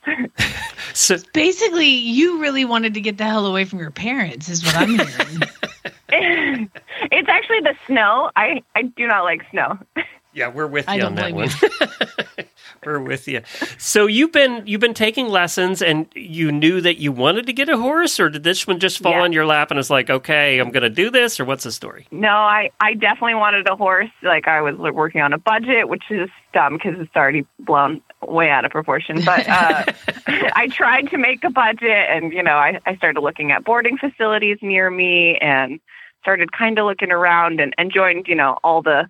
So 0.95 1.17
Basically, 1.33 1.87
you 1.87 2.41
really 2.41 2.64
wanted 2.64 2.95
to 2.95 3.00
get 3.00 3.19
the 3.19 3.25
hell 3.25 3.47
away 3.47 3.64
from 3.64 3.79
your 3.79 3.91
parents, 3.91 4.49
is 4.49 4.64
what 4.64 4.76
I'm 4.76 4.99
hearing. 4.99 5.43
it's 7.11 7.28
actually 7.28 7.61
the 7.61 7.75
snow. 7.87 8.31
I 8.37 8.62
I 8.75 8.83
do 8.83 9.07
not 9.07 9.23
like 9.25 9.42
snow. 9.50 9.78
yeah, 10.35 10.49
we're 10.49 10.66
with 10.66 10.88
you 10.88 10.99
don't 10.99 11.19
on 11.19 11.33
that 11.33 11.33
one. 11.33 11.49
we're 12.85 13.00
with 13.00 13.26
you. 13.28 13.40
So 13.78 14.07
you've 14.07 14.33
been 14.33 14.62
you've 14.66 14.81
been 14.81 14.95
taking 14.95 15.28
lessons, 15.28 15.81
and 15.83 16.07
you 16.14 16.52
knew 16.52 16.81
that 16.83 16.99
you 16.99 17.12
wanted 17.12 17.47
to 17.47 17.52
get 17.52 17.69
a 17.69 17.76
horse, 17.78 18.21
or 18.21 18.28
did 18.28 18.42
this 18.45 18.66
one 18.66 18.78
just 18.78 18.99
fall 18.99 19.12
Yeah. 19.12 19.23
on 19.23 19.33
your 19.33 19.47
lap 19.47 19.71
and 19.71 19.81
it's 19.81 19.90
like, 19.90 20.11
okay, 20.11 20.59
I'm 20.59 20.71
going 20.71 20.83
to 20.83 20.90
do 20.90 21.11
this, 21.11 21.40
or 21.40 21.45
what's 21.45 21.64
the 21.64 21.73
story? 21.73 22.07
No, 22.11 22.28
I, 22.28 22.71
I 22.81 22.95
definitely 22.95 23.35
wanted 23.37 23.69
a 23.69 23.76
horse. 23.76 24.11
Like 24.23 24.49
I 24.49 24.61
was 24.61 24.76
working 24.76 25.21
on 25.23 25.33
a 25.33 25.38
budget, 25.38 25.88
which 25.88 26.04
is 26.11 26.28
dumb 26.52 26.75
because 26.75 26.99
it's 26.99 27.14
already 27.16 27.47
blown 27.59 28.00
way 28.23 28.50
out 28.50 28.64
of 28.64 28.71
proportion. 28.71 29.23
But 29.25 29.49
uh, 29.49 29.85
I 30.26 30.68
tried 30.71 31.11
to 31.11 31.18
make 31.18 31.44
a 31.44 31.50
budget, 31.50 32.06
and 32.11 32.32
you 32.32 32.42
know, 32.42 32.56
I, 32.56 32.80
I 32.87 32.97
started 32.97 33.21
looking 33.21 33.52
at 33.52 33.64
boarding 33.64 33.99
facilities 33.99 34.59
near 34.62 34.90
me, 34.90 35.38
and 35.38 35.80
started 36.21 36.52
kind 36.52 36.78
of 36.78 36.87
looking 36.87 37.11
around, 37.11 37.61
and, 37.61 37.75
and 37.78 37.92
joined, 37.92 38.26
you 38.28 38.35
know, 38.35 38.56
all 38.62 38.82
the, 38.82 39.09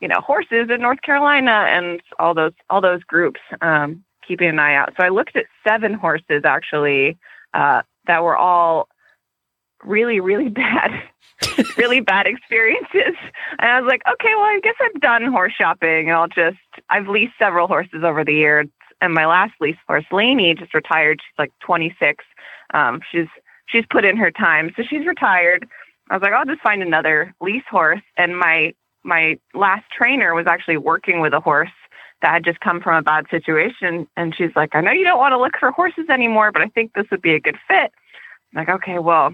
you 0.00 0.08
know, 0.08 0.20
horses 0.20 0.68
in 0.70 0.80
North 0.80 1.02
Carolina 1.02 1.66
and 1.68 2.00
all 2.18 2.34
those 2.34 2.52
all 2.68 2.80
those 2.80 3.02
groups, 3.04 3.40
um, 3.62 4.04
keeping 4.26 4.48
an 4.48 4.58
eye 4.58 4.74
out. 4.74 4.92
So 4.96 5.04
I 5.04 5.08
looked 5.08 5.36
at 5.36 5.46
seven 5.66 5.94
horses 5.94 6.42
actually 6.44 7.18
uh, 7.54 7.82
that 8.06 8.22
were 8.22 8.36
all 8.36 8.88
really 9.84 10.20
really 10.20 10.48
bad 10.48 11.02
really 11.76 12.00
bad 12.00 12.26
experiences. 12.26 13.16
And 13.58 13.70
I 13.70 13.80
was 13.80 13.88
like, 13.88 14.02
okay, 14.10 14.34
well, 14.34 14.44
I 14.44 14.60
guess 14.62 14.74
I've 14.80 15.00
done 15.00 15.24
horse 15.24 15.52
shopping 15.56 16.08
and 16.08 16.12
I'll 16.12 16.28
just, 16.28 16.58
I've 16.88 17.08
leased 17.08 17.32
several 17.38 17.66
horses 17.66 18.02
over 18.04 18.24
the 18.24 18.34
years. 18.34 18.68
And 19.00 19.14
my 19.14 19.26
last 19.26 19.52
lease 19.60 19.76
horse, 19.86 20.04
Lainey, 20.12 20.54
just 20.54 20.74
retired. 20.74 21.20
She's 21.22 21.38
like 21.38 21.52
26. 21.60 22.24
Um, 22.74 23.00
she's, 23.10 23.28
she's 23.66 23.84
put 23.90 24.04
in 24.04 24.16
her 24.16 24.30
time. 24.30 24.70
So 24.76 24.82
she's 24.88 25.06
retired. 25.06 25.66
I 26.10 26.14
was 26.14 26.22
like, 26.22 26.32
I'll 26.32 26.44
just 26.44 26.60
find 26.60 26.82
another 26.82 27.34
lease 27.40 27.64
horse. 27.70 28.02
And 28.16 28.36
my, 28.38 28.74
my 29.02 29.38
last 29.54 29.84
trainer 29.96 30.34
was 30.34 30.46
actually 30.46 30.76
working 30.76 31.20
with 31.20 31.32
a 31.32 31.40
horse 31.40 31.70
that 32.20 32.34
had 32.34 32.44
just 32.44 32.60
come 32.60 32.82
from 32.82 32.96
a 32.96 33.02
bad 33.02 33.24
situation. 33.30 34.06
And 34.16 34.34
she's 34.36 34.50
like, 34.54 34.74
I 34.74 34.82
know 34.82 34.92
you 34.92 35.04
don't 35.04 35.18
want 35.18 35.32
to 35.32 35.38
look 35.40 35.54
for 35.58 35.70
horses 35.70 36.10
anymore, 36.10 36.52
but 36.52 36.60
I 36.60 36.66
think 36.66 36.92
this 36.92 37.06
would 37.10 37.22
be 37.22 37.34
a 37.34 37.40
good 37.40 37.56
fit. 37.66 37.92
I'm 38.52 38.66
like, 38.66 38.68
okay, 38.68 38.98
well, 38.98 39.32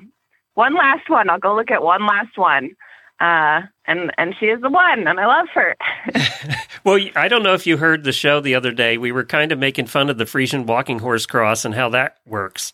one 0.56 0.75
last 0.75 1.08
one. 1.08 1.30
I'll 1.30 1.38
go 1.38 1.54
look 1.54 1.70
at 1.70 1.82
one 1.82 2.04
last 2.04 2.36
one. 2.36 2.76
Uh, 3.18 3.62
and 3.86 4.12
and 4.18 4.34
she 4.38 4.46
is 4.46 4.60
the 4.60 4.68
one, 4.68 5.06
and 5.06 5.18
I 5.18 5.26
love 5.26 5.48
her. 5.54 5.76
Well, 6.86 7.04
I 7.16 7.26
don't 7.26 7.42
know 7.42 7.54
if 7.54 7.66
you 7.66 7.78
heard 7.78 8.04
the 8.04 8.12
show 8.12 8.38
the 8.38 8.54
other 8.54 8.70
day. 8.70 8.96
We 8.96 9.10
were 9.10 9.25
kind 9.25 9.50
of 9.50 9.58
making 9.58 9.86
fun 9.86 10.08
of 10.08 10.18
the 10.18 10.25
Frisian 10.25 10.66
walking 10.66 11.00
horse 11.00 11.26
cross 11.26 11.64
and 11.64 11.75
how 11.75 11.88
that 11.88 12.18
works. 12.25 12.72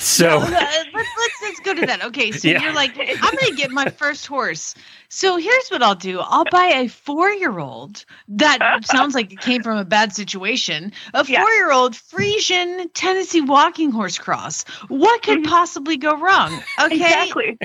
So, 0.00 0.38
let's 0.38 0.88
let's 0.92 1.33
go 1.64 1.74
to 1.74 1.86
that. 1.86 2.04
Okay, 2.04 2.32
so 2.32 2.48
Yeah. 2.48 2.62
you're 2.62 2.74
like, 2.74 2.96
I'm 2.98 3.06
gonna 3.18 3.56
get 3.56 3.70
my 3.70 3.86
first 3.90 4.26
horse. 4.26 4.74
So 5.08 5.36
here's 5.36 5.68
what 5.68 5.82
I'll 5.82 5.94
do. 5.94 6.20
I'll 6.20 6.44
buy 6.44 6.66
a 6.66 6.88
four 6.88 7.30
year 7.30 7.58
old 7.58 8.04
that 8.28 8.58
sounds 8.84 9.14
like 9.14 9.32
it 9.32 9.40
came 9.40 9.62
from 9.62 9.78
a 9.78 9.84
bad 9.84 10.12
situation. 10.14 10.92
A 11.14 11.24
four 11.24 11.50
year 11.50 11.72
old 11.72 11.96
Frisian 11.96 12.88
Tennessee 12.90 13.40
walking 13.40 13.90
horse 13.90 14.18
cross. 14.18 14.64
What 14.88 15.22
could 15.22 15.38
Mhm. 15.38 15.48
possibly 15.48 15.96
go 15.96 16.16
wrong? 16.16 16.64
Okay. 16.80 16.94
Exactly. 16.96 17.58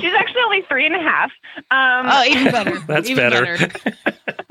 She's 0.00 0.14
actually 0.18 0.42
only 0.44 0.62
three 0.68 0.86
and 0.86 0.94
a 0.94 1.00
half. 1.00 1.30
Um, 1.70 2.06
Oh, 2.10 2.24
even 2.24 2.52
better. 2.52 2.78
That's 2.86 3.08
even 3.10 3.30
better. 3.30 3.58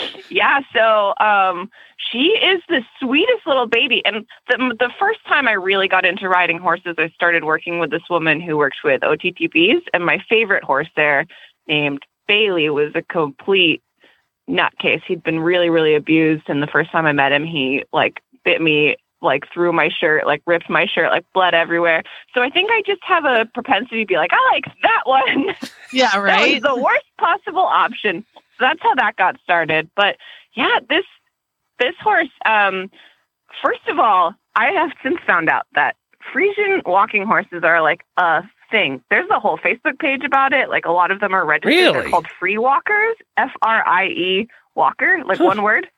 yeah. 0.30 0.60
So 0.74 1.14
um, 1.24 1.70
she 1.96 2.28
is 2.28 2.62
the 2.68 2.82
sweetest 3.00 3.46
little 3.46 3.66
baby. 3.66 4.02
And 4.04 4.26
the 4.48 4.74
the 4.78 4.90
first 4.98 5.20
time 5.26 5.48
I 5.48 5.52
really 5.52 5.88
got 5.88 6.04
into 6.04 6.28
riding 6.28 6.58
horses, 6.58 6.94
I 6.98 7.08
started 7.10 7.44
working 7.44 7.78
with 7.78 7.90
this 7.90 8.02
woman 8.10 8.40
who 8.40 8.56
works 8.56 8.78
with 8.84 9.02
OTTBs, 9.02 9.82
and 9.92 10.04
my 10.04 10.22
favorite 10.28 10.64
horse 10.64 10.88
there, 10.96 11.26
named 11.66 12.02
Bailey, 12.26 12.70
was 12.70 12.92
a 12.94 13.02
complete 13.02 13.82
nutcase. 14.48 15.02
He'd 15.06 15.22
been 15.22 15.40
really, 15.40 15.70
really 15.70 15.94
abused, 15.94 16.44
and 16.48 16.62
the 16.62 16.66
first 16.66 16.90
time 16.90 17.06
I 17.06 17.12
met 17.12 17.32
him, 17.32 17.44
he 17.44 17.84
like 17.92 18.20
bit 18.44 18.60
me 18.60 18.96
like 19.22 19.44
through 19.54 19.72
my 19.72 19.88
shirt, 19.88 20.26
like 20.26 20.42
ripped 20.46 20.68
my 20.68 20.86
shirt, 20.86 21.10
like 21.10 21.24
blood 21.32 21.54
everywhere. 21.54 22.02
So 22.34 22.42
I 22.42 22.50
think 22.50 22.70
I 22.70 22.82
just 22.84 23.02
have 23.04 23.24
a 23.24 23.46
propensity 23.54 24.02
to 24.02 24.06
be 24.06 24.16
like, 24.16 24.32
I 24.32 24.50
like 24.52 24.64
that 24.82 25.02
one. 25.04 25.54
Yeah, 25.94 26.10
That 26.12 26.18
right. 26.18 26.54
was 26.54 26.62
the 26.62 26.82
worst 26.82 27.04
possible 27.18 27.60
option. 27.60 28.24
That's 28.62 28.80
how 28.82 28.94
that 28.94 29.16
got 29.16 29.38
started. 29.42 29.90
But 29.94 30.16
yeah, 30.54 30.78
this 30.88 31.04
this 31.78 31.94
horse, 32.00 32.30
um, 32.46 32.90
first 33.62 33.86
of 33.88 33.98
all, 33.98 34.34
I 34.54 34.70
have 34.72 34.90
since 35.02 35.18
found 35.26 35.48
out 35.48 35.66
that 35.74 35.96
Frisian 36.32 36.82
walking 36.86 37.26
horses 37.26 37.62
are 37.64 37.82
like 37.82 38.04
a 38.16 38.42
thing. 38.70 39.02
There's 39.10 39.28
a 39.30 39.40
whole 39.40 39.58
Facebook 39.58 39.98
page 39.98 40.22
about 40.24 40.52
it. 40.52 40.68
Like 40.68 40.84
a 40.84 40.92
lot 40.92 41.10
of 41.10 41.20
them 41.20 41.34
are 41.34 41.44
registered. 41.44 41.72
Really? 41.72 42.00
They're 42.00 42.10
called 42.10 42.28
free 42.38 42.58
walkers. 42.58 43.16
F 43.36 43.50
R 43.62 43.86
I 43.86 44.06
E 44.06 44.48
walker, 44.74 45.22
like 45.26 45.40
one 45.40 45.62
word. 45.62 45.88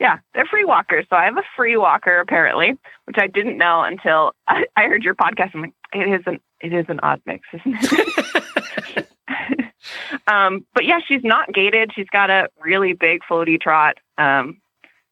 Yeah, 0.00 0.18
they're 0.34 0.46
free 0.46 0.64
walkers. 0.64 1.06
So 1.10 1.16
I 1.16 1.26
have 1.26 1.36
a 1.36 1.44
free 1.56 1.76
walker 1.76 2.18
apparently, 2.18 2.76
which 3.04 3.16
I 3.18 3.28
didn't 3.28 3.56
know 3.56 3.82
until 3.82 4.32
I, 4.48 4.64
I 4.76 4.84
heard 4.84 5.04
your 5.04 5.14
podcast. 5.14 5.50
I'm 5.54 5.62
like, 5.62 5.74
it 5.92 6.08
is 6.08 6.22
an 6.26 6.40
it 6.60 6.72
is 6.72 6.86
an 6.88 7.00
odd 7.02 7.20
mix, 7.26 7.46
isn't 7.52 7.76
it? 7.80 9.06
um, 10.26 10.64
but 10.74 10.84
yeah, 10.84 11.00
she's 11.06 11.24
not 11.24 11.52
gaited. 11.52 11.92
She's 11.94 12.08
got 12.08 12.30
a 12.30 12.48
really 12.60 12.92
big 12.92 13.20
floaty 13.28 13.60
trot. 13.60 13.98
Um, 14.18 14.60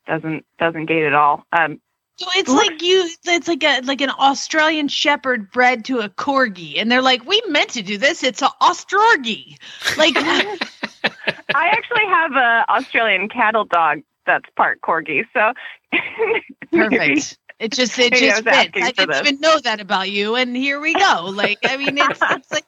doesn't 0.06 0.44
doesn't 0.58 0.86
gate 0.86 1.04
at 1.04 1.14
all. 1.14 1.44
Um, 1.52 1.80
So 2.16 2.26
it's 2.34 2.50
like 2.50 2.82
you 2.82 3.08
it's 3.24 3.48
like 3.48 3.64
a 3.64 3.80
like 3.82 4.00
an 4.02 4.10
Australian 4.10 4.88
shepherd 4.88 5.50
bred 5.50 5.84
to 5.86 6.00
a 6.00 6.08
corgi 6.10 6.78
and 6.78 6.90
they're 6.92 7.00
like 7.00 7.24
we 7.24 7.40
meant 7.48 7.70
to 7.70 7.82
do 7.82 7.96
this 7.96 8.22
it's 8.22 8.42
a 8.42 8.48
Ostrorgi. 8.60 9.56
Like 9.96 10.14
I 10.18 11.68
actually 11.68 12.06
have 12.06 12.32
a 12.32 12.64
Australian 12.68 13.28
cattle 13.30 13.64
dog 13.64 14.02
that's 14.26 14.48
part 14.56 14.80
corgi. 14.82 15.24
So 15.32 15.52
perfect. 16.72 17.38
It 17.58 17.72
just 17.72 17.98
it 17.98 18.12
just 18.14 18.42
fits. 18.42 18.56
I 18.74 18.90
didn't 18.92 19.08
this. 19.08 19.20
even 19.20 19.40
know 19.40 19.58
that 19.60 19.80
about 19.80 20.10
you 20.10 20.34
and 20.34 20.54
here 20.54 20.78
we 20.80 20.92
go. 20.94 21.30
Like 21.32 21.58
I 21.64 21.78
mean 21.78 21.96
it's 21.96 22.20
it's 22.22 22.52
like 22.52 22.66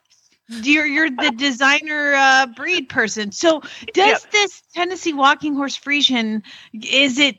you're 0.62 0.86
you're 0.86 1.10
the 1.10 1.30
designer 1.30 2.14
uh 2.14 2.46
breed 2.46 2.88
person. 2.88 3.32
So 3.32 3.62
does 3.92 4.22
Yep. 4.22 4.30
this 4.32 4.62
Tennessee 4.74 5.12
walking 5.12 5.54
horse 5.54 5.76
Frisian 5.76 6.42
is 6.72 7.18
it 7.18 7.36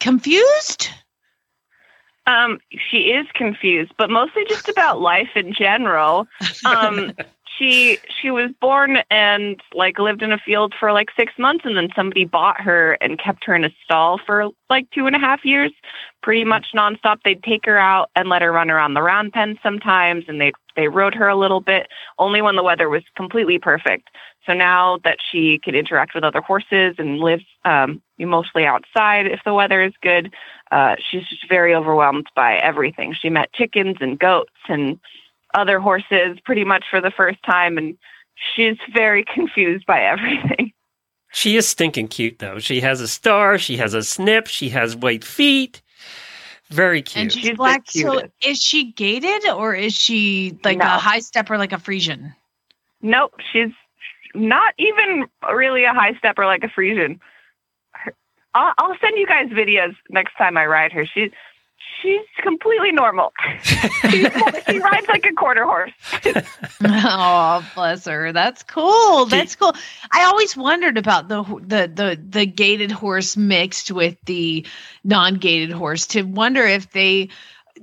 confused? 0.00 0.88
Um, 2.26 2.60
she 2.90 2.98
is 3.10 3.26
confused, 3.34 3.92
but 3.98 4.08
mostly 4.08 4.44
just 4.48 4.68
about 4.68 5.00
life 5.00 5.30
in 5.34 5.52
general. 5.52 6.28
Um, 6.64 7.12
she 7.58 7.98
she 8.20 8.30
was 8.30 8.50
born 8.60 8.98
and 9.10 9.60
like 9.74 9.98
lived 9.98 10.22
in 10.22 10.32
a 10.32 10.38
field 10.38 10.74
for 10.78 10.92
like 10.92 11.08
six 11.16 11.32
months, 11.38 11.64
and 11.64 11.76
then 11.76 11.88
somebody 11.94 12.24
bought 12.24 12.60
her 12.60 12.92
and 13.00 13.18
kept 13.18 13.44
her 13.44 13.54
in 13.54 13.64
a 13.64 13.70
stall 13.84 14.18
for 14.24 14.48
like 14.70 14.90
two 14.90 15.06
and 15.06 15.16
a 15.16 15.18
half 15.18 15.44
years, 15.44 15.72
pretty 16.22 16.44
much 16.44 16.68
nonstop. 16.74 17.18
They'd 17.24 17.42
take 17.42 17.66
her 17.66 17.78
out 17.78 18.10
and 18.16 18.28
let 18.28 18.42
her 18.42 18.52
run 18.52 18.70
around 18.70 18.94
the 18.94 19.02
round 19.02 19.32
pen 19.32 19.58
sometimes, 19.62 20.24
and 20.28 20.40
they 20.40 20.52
they 20.76 20.88
rode 20.88 21.14
her 21.14 21.28
a 21.28 21.36
little 21.36 21.60
bit, 21.60 21.88
only 22.18 22.42
when 22.42 22.56
the 22.56 22.62
weather 22.62 22.88
was 22.88 23.02
completely 23.16 23.58
perfect. 23.58 24.08
So 24.46 24.54
now 24.54 24.98
that 25.04 25.18
she 25.30 25.60
can 25.62 25.74
interact 25.74 26.14
with 26.14 26.24
other 26.24 26.40
horses 26.40 26.96
and 26.98 27.18
lives 27.18 27.44
um, 27.64 28.02
mostly 28.18 28.64
outside 28.64 29.26
if 29.26 29.40
the 29.44 29.54
weather 29.54 29.82
is 29.82 29.92
good, 30.02 30.32
uh, 30.70 30.96
she's 30.98 31.28
just 31.28 31.48
very 31.48 31.74
overwhelmed 31.74 32.26
by 32.34 32.56
everything. 32.56 33.14
She 33.14 33.28
met 33.28 33.52
chickens 33.52 33.96
and 34.00 34.18
goats 34.18 34.50
and 34.68 34.98
other 35.54 35.78
horses 35.80 36.38
pretty 36.44 36.64
much 36.64 36.84
for 36.90 37.00
the 37.00 37.10
first 37.10 37.42
time, 37.44 37.78
and 37.78 37.96
she's 38.54 38.76
very 38.92 39.24
confused 39.34 39.86
by 39.86 40.02
everything. 40.02 40.72
She 41.34 41.56
is 41.56 41.66
stinking 41.66 42.08
cute 42.08 42.38
though. 42.40 42.58
She 42.58 42.80
has 42.80 43.00
a 43.00 43.08
star. 43.08 43.56
She 43.58 43.78
has 43.78 43.94
a 43.94 44.02
snip. 44.02 44.46
She 44.46 44.68
has 44.70 44.94
white 44.94 45.24
feet. 45.24 45.80
Very 46.68 47.00
cute. 47.02 47.22
And 47.22 47.32
she's, 47.32 47.42
She's 47.48 47.56
black. 47.56 47.82
So 47.90 48.22
is 48.44 48.62
she 48.62 48.92
gaited 48.92 49.48
or 49.48 49.74
is 49.74 49.94
she 49.94 50.58
like 50.64 50.78
No. 50.78 50.84
a 50.84 50.88
high 50.98 51.20
stepper 51.20 51.56
like 51.58 51.72
a 51.72 51.78
Frisian? 51.78 52.34
Nope, 53.00 53.34
she's 53.52 53.70
not 54.34 54.74
even 54.78 55.26
really 55.54 55.84
a 55.84 55.92
high 55.92 56.14
stepper 56.18 56.44
like 56.46 56.64
a 56.64 56.68
Frisian. 56.68 57.18
I'll, 58.54 58.72
I'll 58.78 58.96
send 59.00 59.16
you 59.16 59.26
guys 59.26 59.48
videos 59.48 59.94
next 60.10 60.34
time 60.36 60.56
I 60.58 60.66
ride 60.66 60.92
her. 60.92 61.06
She's 61.06 61.30
she's 62.02 62.26
completely 62.42 62.92
normal. 62.92 63.32
she, 63.62 64.26
she 64.66 64.78
rides 64.78 65.08
like 65.08 65.24
a 65.26 65.32
quarter 65.32 65.64
horse. 65.64 65.92
oh, 66.84 67.70
bless 67.74 68.06
her. 68.06 68.32
That's 68.32 68.62
cool. 68.64 69.26
That's 69.26 69.56
cool. 69.56 69.74
I 70.10 70.24
always 70.24 70.56
wondered 70.56 70.98
about 70.98 71.28
the 71.28 71.42
the 71.42 71.92
the 71.92 72.20
the 72.28 72.46
gaited 72.46 72.90
horse 72.90 73.36
mixed 73.36 73.90
with 73.90 74.16
the 74.24 74.66
non-gaited 75.04 75.72
horse 75.72 76.08
to 76.08 76.22
wonder 76.22 76.62
if 76.62 76.90
they 76.90 77.28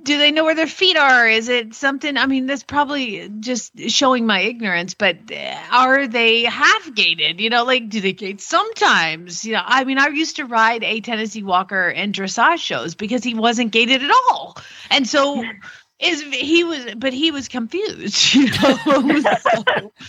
do 0.03 0.17
they 0.17 0.31
know 0.31 0.43
where 0.43 0.55
their 0.55 0.67
feet 0.67 0.97
are? 0.97 1.27
Is 1.27 1.49
it 1.49 1.73
something? 1.73 2.17
I 2.17 2.25
mean, 2.25 2.45
that's 2.45 2.63
probably 2.63 3.29
just 3.39 3.77
showing 3.89 4.25
my 4.25 4.41
ignorance, 4.41 4.93
but 4.93 5.17
uh, 5.31 5.57
are 5.71 6.07
they 6.07 6.43
half 6.43 6.93
gaited? 6.93 7.39
You 7.39 7.49
know, 7.49 7.63
like 7.63 7.89
do 7.89 8.01
they 8.01 8.13
gate 8.13 8.41
sometimes? 8.41 9.45
You 9.45 9.53
know, 9.53 9.61
I 9.65 9.83
mean, 9.83 9.97
I 9.97 10.07
used 10.07 10.37
to 10.37 10.45
ride 10.45 10.83
a 10.83 11.01
Tennessee 11.01 11.43
Walker 11.43 11.89
in 11.89 12.11
dressage 12.11 12.59
shows 12.59 12.95
because 12.95 13.23
he 13.23 13.33
wasn't 13.33 13.71
gaited 13.71 14.03
at 14.03 14.11
all, 14.11 14.57
and 14.89 15.07
so 15.07 15.43
is 15.99 16.21
he 16.21 16.63
was, 16.63 16.95
but 16.97 17.13
he 17.13 17.31
was 17.31 17.47
confused. 17.47 18.33
You 18.35 18.49
know, 18.51 19.21
So- 19.21 19.91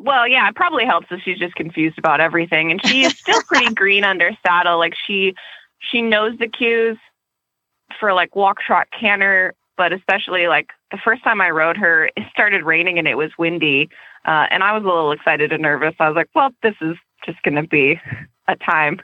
Well, 0.00 0.28
yeah, 0.28 0.48
it 0.48 0.54
probably 0.54 0.84
helps 0.84 1.08
if 1.10 1.20
she's 1.24 1.38
just 1.38 1.54
confused 1.56 1.98
about 1.98 2.20
everything, 2.20 2.70
and 2.70 2.84
she 2.86 3.04
is 3.04 3.18
still 3.18 3.42
pretty 3.42 3.74
green 3.74 4.04
under 4.04 4.30
saddle. 4.46 4.78
Like 4.78 4.94
she 5.06 5.34
she 5.78 6.02
knows 6.02 6.38
the 6.38 6.46
cues 6.48 6.98
for 7.98 8.12
like 8.12 8.34
walk, 8.36 8.60
trot, 8.60 8.88
canter, 8.98 9.54
but 9.76 9.92
especially 9.92 10.48
like 10.48 10.70
the 10.90 10.98
first 10.98 11.22
time 11.22 11.40
I 11.40 11.50
rode 11.50 11.76
her, 11.76 12.10
it 12.16 12.24
started 12.30 12.64
raining 12.64 12.98
and 12.98 13.08
it 13.08 13.16
was 13.16 13.30
windy, 13.38 13.88
uh, 14.26 14.46
and 14.50 14.62
I 14.62 14.72
was 14.72 14.82
a 14.82 14.86
little 14.86 15.12
excited 15.12 15.52
and 15.52 15.62
nervous. 15.62 15.94
I 16.00 16.08
was 16.08 16.16
like, 16.16 16.28
well, 16.34 16.50
this 16.62 16.74
is 16.80 16.96
just 17.24 17.42
going 17.42 17.54
to 17.54 17.62
be 17.62 18.00
a 18.48 18.56
time, 18.56 19.00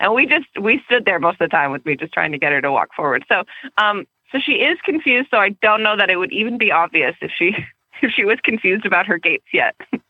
and 0.00 0.14
we 0.14 0.26
just 0.26 0.46
we 0.60 0.82
stood 0.86 1.04
there 1.04 1.18
most 1.18 1.40
of 1.40 1.50
the 1.50 1.56
time 1.56 1.72
with 1.72 1.84
me 1.86 1.96
just 1.96 2.12
trying 2.12 2.32
to 2.32 2.38
get 2.38 2.52
her 2.52 2.60
to 2.60 2.72
walk 2.72 2.88
forward. 2.94 3.24
So, 3.28 3.44
um, 3.78 4.06
so 4.32 4.38
she 4.38 4.54
is 4.54 4.78
confused. 4.84 5.28
So 5.30 5.38
I 5.38 5.50
don't 5.62 5.82
know 5.82 5.96
that 5.96 6.10
it 6.10 6.16
would 6.16 6.32
even 6.32 6.58
be 6.58 6.72
obvious 6.72 7.14
if 7.20 7.30
she 7.36 7.54
if 8.02 8.10
she 8.12 8.24
was 8.24 8.38
confused 8.42 8.86
about 8.86 9.06
her 9.06 9.18
gaits 9.18 9.46
yet. 9.52 9.76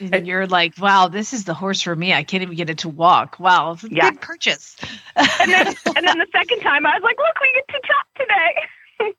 And 0.00 0.26
you're 0.26 0.46
like, 0.46 0.78
wow, 0.78 1.08
this 1.08 1.32
is 1.32 1.44
the 1.44 1.54
horse 1.54 1.80
for 1.82 1.94
me. 1.94 2.12
I 2.12 2.24
can't 2.24 2.42
even 2.42 2.56
get 2.56 2.70
it 2.70 2.78
to 2.78 2.88
walk. 2.88 3.38
Wow, 3.38 3.72
it's 3.72 3.84
a 3.84 3.88
Yeah. 3.88 4.10
good 4.10 4.20
purchase. 4.20 4.76
and 5.16 5.52
then 5.52 5.66
and 5.96 6.06
then 6.06 6.18
the 6.18 6.26
second 6.32 6.60
time 6.60 6.86
I 6.86 6.94
was 6.94 7.02
like, 7.02 7.18
look, 7.18 7.36
we 7.40 7.52
get 7.54 7.68
to 7.68 7.80
talk 7.86 8.06
today. 8.16 9.14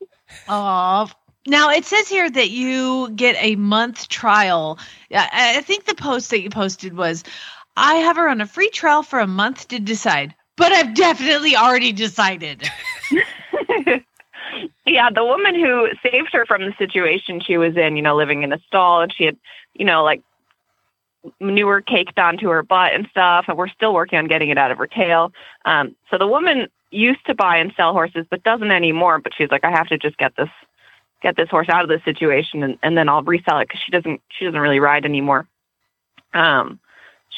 Oh, 0.47 1.09
now 1.47 1.69
it 1.69 1.85
says 1.85 2.07
here 2.09 2.29
that 2.29 2.49
you 2.49 3.11
get 3.11 3.35
a 3.39 3.55
month 3.55 4.09
trial. 4.09 4.77
I 5.11 5.61
think 5.61 5.85
the 5.85 5.95
post 5.95 6.29
that 6.31 6.41
you 6.41 6.49
posted 6.49 6.95
was, 6.97 7.23
I 7.77 7.95
have 7.95 8.17
her 8.17 8.27
on 8.27 8.41
a 8.41 8.45
free 8.47 8.69
trial 8.69 9.03
for 9.03 9.19
a 9.19 9.27
month 9.27 9.69
to 9.69 9.79
decide, 9.79 10.35
but 10.57 10.71
I've 10.71 10.93
definitely 10.95 11.55
already 11.55 11.91
decided. 11.91 12.63
yeah, 14.85 15.09
the 15.09 15.23
woman 15.23 15.55
who 15.55 15.87
saved 16.03 16.29
her 16.33 16.45
from 16.45 16.61
the 16.65 16.73
situation 16.77 17.39
she 17.39 17.57
was 17.57 17.75
in, 17.77 17.95
you 17.95 18.01
know, 18.01 18.15
living 18.15 18.43
in 18.43 18.53
a 18.53 18.59
stall 18.67 19.01
and 19.01 19.13
she 19.13 19.25
had, 19.25 19.37
you 19.73 19.85
know, 19.85 20.03
like 20.03 20.21
manure 21.39 21.81
caked 21.81 22.19
onto 22.19 22.49
her 22.49 22.63
butt 22.63 22.93
and 22.93 23.07
stuff, 23.09 23.45
and 23.47 23.57
we're 23.57 23.69
still 23.69 23.93
working 23.93 24.19
on 24.19 24.27
getting 24.27 24.49
it 24.49 24.57
out 24.57 24.71
of 24.71 24.77
her 24.77 24.87
tail. 24.87 25.31
Um, 25.65 25.95
so 26.09 26.17
the 26.17 26.27
woman 26.27 26.67
used 26.91 27.25
to 27.25 27.33
buy 27.33 27.57
and 27.57 27.73
sell 27.75 27.93
horses, 27.93 28.25
but 28.29 28.43
doesn't 28.43 28.71
anymore. 28.71 29.19
But 29.19 29.33
she's 29.35 29.49
like, 29.51 29.63
I 29.63 29.71
have 29.71 29.87
to 29.87 29.97
just 29.97 30.17
get 30.17 30.35
this 30.35 30.49
get 31.21 31.37
this 31.37 31.49
horse 31.49 31.69
out 31.69 31.83
of 31.83 31.89
this 31.89 32.03
situation, 32.03 32.63
and, 32.63 32.77
and 32.83 32.97
then 32.97 33.07
I'll 33.07 33.23
resell 33.23 33.59
it 33.59 33.67
because 33.67 33.81
she 33.85 33.91
doesn't 33.91 34.21
she 34.37 34.45
doesn't 34.45 34.59
really 34.59 34.79
ride 34.79 35.05
anymore. 35.05 35.47
Um, 36.33 36.79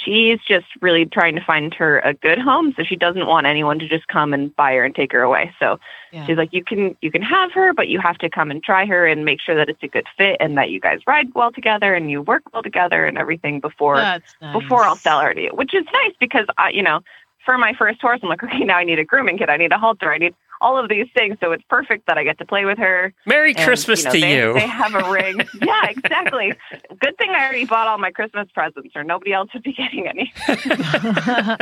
she's 0.05 0.39
just 0.47 0.67
really 0.81 1.05
trying 1.05 1.35
to 1.35 1.43
find 1.43 1.73
her 1.73 1.99
a 1.99 2.13
good 2.13 2.39
home, 2.39 2.73
so 2.77 2.83
she 2.83 2.95
doesn't 2.95 3.25
want 3.25 3.47
anyone 3.47 3.79
to 3.79 3.87
just 3.87 4.07
come 4.07 4.33
and 4.33 4.55
buy 4.55 4.73
her 4.73 4.85
and 4.85 4.95
take 4.95 5.11
her 5.11 5.21
away. 5.21 5.53
So 5.59 5.79
Yeah. 6.11 6.25
she's 6.25 6.37
like, 6.37 6.53
you 6.53 6.63
can 6.63 6.95
you 7.01 7.11
can 7.11 7.23
have 7.23 7.51
her, 7.53 7.73
but 7.73 7.87
you 7.87 7.99
have 7.99 8.17
to 8.19 8.29
come 8.29 8.51
and 8.51 8.63
try 8.63 8.85
her 8.85 9.05
and 9.05 9.25
make 9.25 9.41
sure 9.41 9.55
that 9.55 9.67
it's 9.67 9.83
a 9.83 9.87
good 9.87 10.05
fit 10.17 10.37
and 10.39 10.57
that 10.57 10.69
you 10.69 10.79
guys 10.79 10.99
ride 11.07 11.33
well 11.33 11.51
together 11.51 11.93
and 11.95 12.09
you 12.11 12.21
work 12.21 12.43
well 12.53 12.63
together 12.63 13.05
and 13.05 13.17
everything 13.17 13.59
before 13.59 13.95
nice. 13.95 14.21
before 14.53 14.85
I'll 14.85 14.99
sell 14.99 15.19
her 15.19 15.33
to 15.33 15.41
you, 15.41 15.49
which 15.49 15.73
is 15.73 15.85
nice 15.91 16.13
because 16.19 16.45
I, 16.57 16.69
you 16.69 16.83
know, 16.83 17.01
for 17.43 17.57
my 17.57 17.73
first 17.73 18.01
horse, 18.01 18.19
I'm 18.23 18.29
like, 18.29 18.43
okay, 18.43 18.63
now 18.63 18.77
I 18.77 18.83
need 18.83 18.99
a 18.99 19.05
grooming 19.05 19.37
kit, 19.37 19.49
I 19.49 19.57
need 19.57 19.71
a 19.71 19.77
halter, 19.77 20.11
I 20.13 20.17
need 20.17 20.35
all 20.61 20.77
of 20.77 20.89
these 20.89 21.07
things. 21.15 21.37
So 21.41 21.51
it's 21.51 21.63
perfect 21.69 22.07
that 22.07 22.17
I 22.17 22.23
get 22.23 22.37
to 22.39 22.45
play 22.45 22.65
with 22.65 22.77
her. 22.77 23.13
Merry 23.25 23.53
and, 23.53 23.59
Christmas 23.59 24.03
know, 24.05 24.11
to 24.11 24.19
they, 24.19 24.37
you. 24.37 24.53
They 24.53 24.67
have 24.67 24.95
a 24.95 25.11
ring. 25.11 25.41
yeah, 25.61 25.89
exactly. 25.89 26.53
Good 26.99 27.17
thing 27.17 27.31
I 27.31 27.43
already 27.43 27.65
bought 27.65 27.87
all 27.87 27.97
my 27.97 28.11
Christmas 28.11 28.47
presents, 28.53 28.95
or 28.95 29.03
nobody 29.03 29.33
else 29.33 29.49
would 29.53 29.63
be 29.63 29.73
getting 29.73 30.07
any. 30.07 30.33
well, 30.47 31.57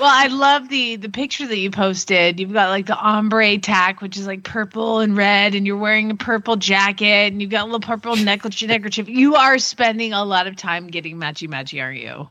I 0.00 0.28
love 0.30 0.68
the 0.68 0.96
the 0.96 1.08
picture 1.08 1.46
that 1.46 1.58
you 1.58 1.70
posted. 1.70 2.40
You've 2.40 2.52
got 2.52 2.70
like 2.70 2.86
the 2.86 2.96
ombre 2.96 3.58
tack, 3.58 4.00
which 4.00 4.16
is 4.16 4.26
like 4.26 4.42
purple 4.42 5.00
and 5.00 5.16
red, 5.16 5.54
and 5.54 5.66
you're 5.66 5.76
wearing 5.76 6.10
a 6.10 6.16
purple 6.16 6.56
jacket, 6.56 7.32
and 7.32 7.40
you've 7.40 7.50
got 7.50 7.62
a 7.62 7.66
little 7.66 7.80
purple 7.80 8.16
necklace 8.16 8.62
neckerchief. 8.62 9.08
You 9.08 9.36
are 9.36 9.58
spending 9.58 10.12
a 10.12 10.24
lot 10.24 10.46
of 10.46 10.56
time 10.56 10.86
getting 10.88 11.16
matchy 11.16 11.48
matchy, 11.48 11.82
aren't 11.82 12.00
you? 12.00 12.28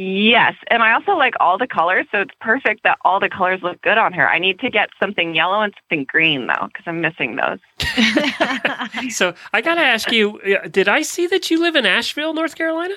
Yes, 0.00 0.54
and 0.70 0.80
I 0.80 0.92
also 0.92 1.16
like 1.16 1.34
all 1.40 1.58
the 1.58 1.66
colors, 1.66 2.06
so 2.12 2.20
it's 2.20 2.34
perfect 2.40 2.84
that 2.84 2.98
all 3.04 3.18
the 3.18 3.28
colors 3.28 3.60
look 3.64 3.82
good 3.82 3.98
on 3.98 4.12
her. 4.12 4.28
I 4.28 4.38
need 4.38 4.60
to 4.60 4.70
get 4.70 4.90
something 5.00 5.34
yellow 5.34 5.60
and 5.60 5.74
something 5.82 6.04
green 6.08 6.46
though, 6.46 6.68
because 6.68 6.84
I'm 6.86 7.00
missing 7.00 7.34
those. 7.34 7.58
So 9.10 9.34
I 9.52 9.60
got 9.60 9.74
to 9.74 9.80
ask 9.80 10.12
you, 10.12 10.38
uh, 10.40 10.68
did 10.68 10.86
I 10.88 11.02
see 11.02 11.26
that 11.26 11.50
you 11.50 11.60
live 11.60 11.74
in 11.74 11.84
Asheville, 11.84 12.32
North 12.32 12.54
Carolina? 12.54 12.94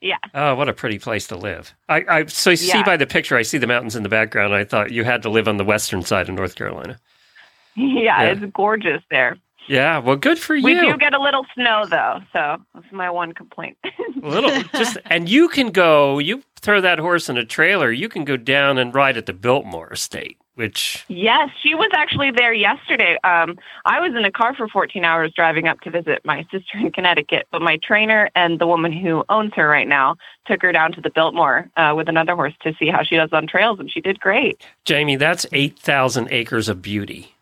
Yeah. 0.00 0.16
Oh, 0.32 0.54
what 0.54 0.70
a 0.70 0.72
pretty 0.72 0.98
place 0.98 1.26
to 1.28 1.36
live. 1.36 1.74
I, 1.88 2.04
I 2.08 2.24
so 2.26 2.50
you 2.50 2.56
see 2.56 2.68
Yeah. 2.68 2.82
by 2.84 2.96
the 2.96 3.06
picture, 3.06 3.36
I 3.36 3.42
see 3.42 3.58
the 3.58 3.66
mountains 3.66 3.94
in 3.94 4.02
the 4.02 4.08
background. 4.08 4.54
I 4.54 4.64
thought 4.64 4.92
you 4.92 5.04
had 5.04 5.22
to 5.22 5.28
live 5.28 5.48
on 5.48 5.58
the 5.58 5.64
western 5.64 6.00
side 6.02 6.28
of 6.30 6.34
North 6.34 6.54
Carolina. 6.54 6.98
Yeah, 7.78 8.22
Yeah. 8.22 8.32
it's 8.32 8.52
gorgeous 8.54 9.02
there. 9.10 9.36
Yeah, 9.68 9.98
well, 9.98 10.16
good 10.16 10.38
for 10.38 10.54
you. 10.54 10.64
We 10.64 10.74
do 10.74 10.96
get 10.96 11.14
a 11.14 11.20
little 11.20 11.44
snow 11.54 11.86
though, 11.88 12.20
so 12.32 12.56
that's 12.74 12.92
my 12.92 13.10
one 13.10 13.32
complaint. 13.32 13.76
A 13.84 14.28
little 14.28 14.62
just, 14.74 14.98
and 15.06 15.28
you 15.28 15.48
can 15.48 15.70
go. 15.70 16.18
You 16.18 16.42
throw 16.60 16.80
that 16.80 16.98
horse 16.98 17.28
in 17.28 17.36
a 17.36 17.44
trailer. 17.44 17.90
You 17.90 18.08
can 18.08 18.24
go 18.24 18.36
down 18.36 18.78
and 18.78 18.94
ride 18.94 19.16
at 19.16 19.26
the 19.26 19.32
Biltmore 19.32 19.92
Estate, 19.92 20.38
which 20.54 21.04
yes, 21.08 21.50
she 21.62 21.74
was 21.74 21.90
actually 21.94 22.30
there 22.30 22.52
yesterday. 22.52 23.18
Um, 23.24 23.58
I 23.84 24.00
was 24.00 24.14
in 24.16 24.24
a 24.24 24.32
car 24.32 24.54
for 24.54 24.68
14 24.68 25.04
hours 25.04 25.32
driving 25.34 25.68
up 25.68 25.80
to 25.80 25.90
visit 25.90 26.20
my 26.24 26.46
sister 26.50 26.78
in 26.78 26.92
Connecticut, 26.92 27.46
but 27.50 27.62
my 27.62 27.78
trainer 27.82 28.30
and 28.34 28.58
the 28.58 28.66
woman 28.66 28.92
who 28.92 29.24
owns 29.28 29.52
her 29.54 29.68
right 29.68 29.88
now 29.88 30.16
took 30.46 30.62
her 30.62 30.72
down 30.72 30.92
to 30.92 31.00
the 31.00 31.10
Biltmore 31.10 31.68
uh, 31.76 31.92
with 31.96 32.08
another 32.08 32.34
horse 32.34 32.54
to 32.62 32.74
see 32.78 32.88
how 32.88 33.02
she 33.02 33.16
does 33.16 33.30
on 33.32 33.46
trails, 33.46 33.80
and 33.80 33.90
she 33.90 34.00
did 34.00 34.20
great. 34.20 34.64
Jamie, 34.84 35.16
that's 35.16 35.46
eight 35.52 35.78
thousand 35.78 36.28
acres 36.30 36.68
of 36.68 36.82
beauty. 36.82 37.35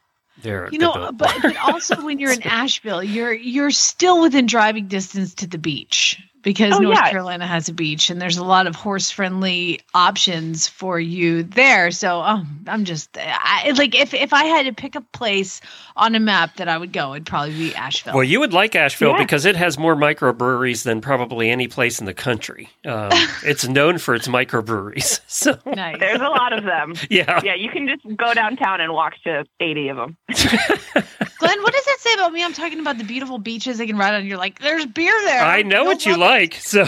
You 0.73 0.79
know, 0.79 1.13
but, 1.13 1.37
but 1.43 1.57
also 1.57 2.05
when 2.05 2.19
you're 2.19 2.33
in 2.33 2.43
Asheville, 2.47 3.03
you're 3.03 3.33
you're 3.33 3.71
still 3.71 4.21
within 4.21 4.47
driving 4.47 4.89
distance 4.89 5.35
to 5.37 5.47
the 5.47 5.59
beach 5.59 6.21
because 6.45 6.75
Oh, 6.75 6.79
North 6.79 6.97
yeah. 6.99 7.11
Carolina 7.11 7.47
has 7.47 7.69
a 7.69 7.73
beach 7.73 8.11
and 8.11 8.21
there's 8.23 8.37
a 8.37 8.45
lot 8.45 8.67
of 8.69 8.77
horse 8.77 9.11
friendly 9.11 9.81
options 9.95 10.69
for 10.69 11.01
you 11.01 11.43
there. 11.43 11.91
So 11.91 12.21
um, 12.21 12.65
I'm 12.69 12.85
just 12.85 13.17
I, 13.19 13.73
like 13.77 13.95
if 13.95 14.15
if 14.15 14.33
I 14.33 14.45
had 14.45 14.67
to 14.67 14.73
pick 14.73 14.95
a 14.95 15.01
place 15.01 15.61
on 15.97 16.15
a 16.15 16.21
map 16.21 16.57
that 16.57 16.69
I 16.69 16.77
would 16.79 16.93
go, 16.93 17.15
it'd 17.15 17.27
probably 17.27 17.55
be 17.55 17.75
Asheville. 17.75 18.15
Well, 18.15 18.25
you 18.25 18.39
would 18.41 18.53
like 18.53 18.77
Asheville 18.77 19.13
Yeah. 19.13 19.19
because 19.19 19.45
it 19.45 19.57
has 19.57 19.79
more 19.79 19.97
microbreweries 19.97 20.85
than 20.85 21.01
probably 21.01 21.51
any 21.51 21.67
place 21.67 21.99
in 21.99 22.07
the 22.07 22.15
country. 22.15 22.69
Um, 22.85 23.11
it's 23.45 23.67
known 23.67 23.99
for 23.99 24.15
its 24.15 24.29
microbreweries. 24.29 25.21
So, 25.35 25.59
nice. 25.67 25.99
There's 25.99 26.21
a 26.21 26.29
lot 26.29 26.53
of 26.53 26.63
them. 26.65 26.95
yeah. 27.11 27.41
Yeah, 27.43 27.55
you 27.55 27.69
can 27.69 27.89
just 27.89 28.03
go 28.17 28.35
downtown 28.35 28.81
and 28.81 28.93
walk 28.93 29.15
to 29.25 29.45
80 29.59 29.89
of 29.89 29.97
them. 29.97 30.17
Glenn, 30.29 31.63
what 31.63 31.73
does 31.73 31.84
that 31.84 31.84
say 32.05 32.15
about 32.15 32.33
me? 32.33 32.45
I'm 32.45 32.53
talking 32.53 32.81
about 32.81 32.99
the 32.99 33.05
beautiful 33.05 33.39
beaches 33.39 33.79
they 33.79 33.87
can 33.87 33.97
ride 33.97 34.15
on. 34.15 34.27
You're 34.27 34.39
like, 34.39 34.61
there's 34.61 34.87
beer 34.87 35.15
there. 35.25 35.43
I 35.43 35.63
know 35.63 35.85
what 35.85 36.05
you 36.07 36.17
like. 36.17 36.55
So, 36.55 36.85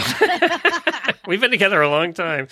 we've 1.27 1.41
been 1.41 1.51
together 1.51 1.81
a 1.81 1.89
long 1.89 2.13
time. 2.13 2.47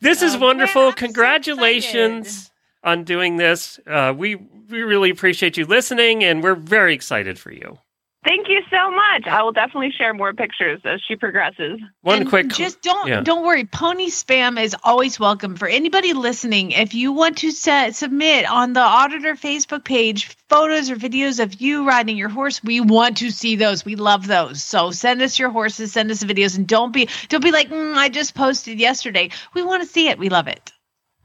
This 0.00 0.22
is 0.22 0.36
wonderful. 0.36 0.82
man, 0.82 0.88
I'm 0.90 0.96
so 0.96 1.06
Congratulations 1.06 2.50
on 2.82 3.04
doing 3.04 3.36
this. 3.36 3.78
Uh, 3.86 4.14
we 4.16 4.36
we 4.36 4.82
really 4.82 5.10
appreciate 5.10 5.56
you 5.56 5.66
listening, 5.66 6.24
and 6.24 6.42
we're 6.42 6.54
very 6.54 6.94
excited 6.94 7.38
for 7.38 7.52
you. 7.52 7.78
Thank 8.22 8.48
you 8.50 8.60
so 8.70 8.90
much. 8.90 9.26
I 9.26 9.42
will 9.42 9.52
definitely 9.52 9.92
share 9.96 10.12
more 10.12 10.34
pictures 10.34 10.82
as 10.84 11.00
she 11.08 11.16
progresses. 11.16 11.80
One 12.02 12.20
And 12.20 12.28
quick 12.28 12.48
just 12.48 12.82
don't 12.82 13.08
yeah. 13.08 13.22
don't 13.22 13.42
worry. 13.42 13.64
Pony 13.64 14.10
spam 14.10 14.62
is 14.62 14.76
always 14.84 15.18
welcome. 15.18 15.56
For 15.56 15.66
anybody 15.66 16.12
listening 16.12 16.72
if 16.72 16.92
you 16.92 17.12
want 17.12 17.38
to 17.38 17.50
set, 17.50 17.94
submit 17.94 18.44
on 18.44 18.74
the 18.74 18.80
auditor 18.80 19.36
facebook 19.36 19.84
page 19.84 20.36
photos 20.50 20.90
or 20.90 20.96
videos 20.96 21.42
of 21.42 21.62
you 21.62 21.88
riding 21.88 22.18
your 22.18 22.28
horse 22.28 22.62
we 22.62 22.82
want 22.82 23.16
to 23.18 23.30
see 23.30 23.56
those. 23.56 23.86
We 23.86 23.96
love 23.96 24.26
those. 24.26 24.62
So 24.62 24.90
send 24.90 25.22
us 25.22 25.38
your 25.38 25.48
horses 25.48 25.92
send 25.92 26.10
us 26.10 26.22
videos 26.22 26.58
and 26.58 26.66
don't 26.66 26.92
be 26.92 27.08
don't 27.28 27.42
be 27.42 27.52
like 27.52 27.70
mm, 27.70 27.94
i 27.96 28.10
just 28.10 28.34
posted 28.34 28.78
yesterday. 28.78 29.30
We 29.54 29.62
want 29.62 29.82
to 29.82 29.88
see 29.88 30.08
it. 30.08 30.18
We 30.18 30.28
love 30.28 30.46
it 30.46 30.72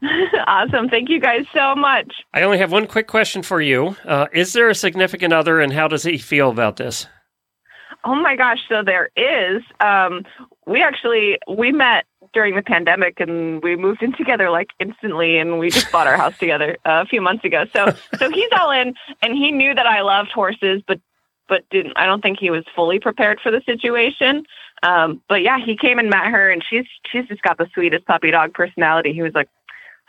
awesome. 0.46 0.88
Thank 0.88 1.08
you 1.08 1.20
guys 1.20 1.46
so 1.54 1.74
much. 1.74 2.12
I 2.34 2.42
only 2.42 2.58
have 2.58 2.72
one 2.72 2.86
quick 2.86 3.06
question 3.06 3.42
for 3.42 3.60
you. 3.60 3.96
Uh, 4.04 4.26
is 4.32 4.52
there 4.52 4.68
a 4.68 4.74
significant 4.74 5.32
other, 5.32 5.60
and 5.60 5.72
how 5.72 5.88
does 5.88 6.02
he 6.02 6.18
feel 6.18 6.50
about 6.50 6.76
this? 6.76 7.06
Oh 8.04 8.14
my 8.14 8.36
gosh, 8.36 8.60
so 8.68 8.82
there 8.84 9.10
is. 9.16 9.62
Um, 9.80 10.24
we 10.66 10.82
actually 10.82 11.38
we 11.48 11.72
met 11.72 12.04
during 12.32 12.54
the 12.54 12.62
pandemic 12.62 13.18
and 13.18 13.62
we 13.62 13.76
moved 13.76 14.02
in 14.02 14.12
together 14.12 14.50
like 14.50 14.68
instantly 14.78 15.38
and 15.38 15.58
we 15.58 15.70
just 15.70 15.90
bought 15.90 16.06
our 16.06 16.16
house 16.16 16.36
together 16.38 16.76
uh, 16.84 17.02
a 17.04 17.06
few 17.06 17.20
months 17.20 17.44
ago. 17.44 17.64
So 17.72 17.94
so 18.18 18.30
he's 18.30 18.50
all 18.58 18.70
in 18.70 18.94
and 19.22 19.34
he 19.34 19.50
knew 19.50 19.74
that 19.74 19.86
I 19.86 20.02
loved 20.02 20.30
horses 20.30 20.82
but 20.86 21.00
but 21.48 21.68
didn't 21.70 21.94
I 21.96 22.06
don't 22.06 22.20
think 22.20 22.38
he 22.38 22.50
was 22.50 22.64
fully 22.74 23.00
prepared 23.00 23.40
for 23.40 23.50
the 23.50 23.62
situation. 23.64 24.44
Um, 24.82 25.22
but 25.28 25.42
yeah, 25.42 25.58
he 25.64 25.76
came 25.76 25.98
and 25.98 26.10
met 26.10 26.26
her 26.26 26.50
and 26.50 26.62
she's 26.68 26.86
she's 27.10 27.26
just 27.26 27.42
got 27.42 27.58
the 27.58 27.68
sweetest 27.74 28.06
puppy 28.06 28.30
dog 28.30 28.54
personality. 28.54 29.12
He 29.12 29.22
was 29.22 29.34
like 29.34 29.48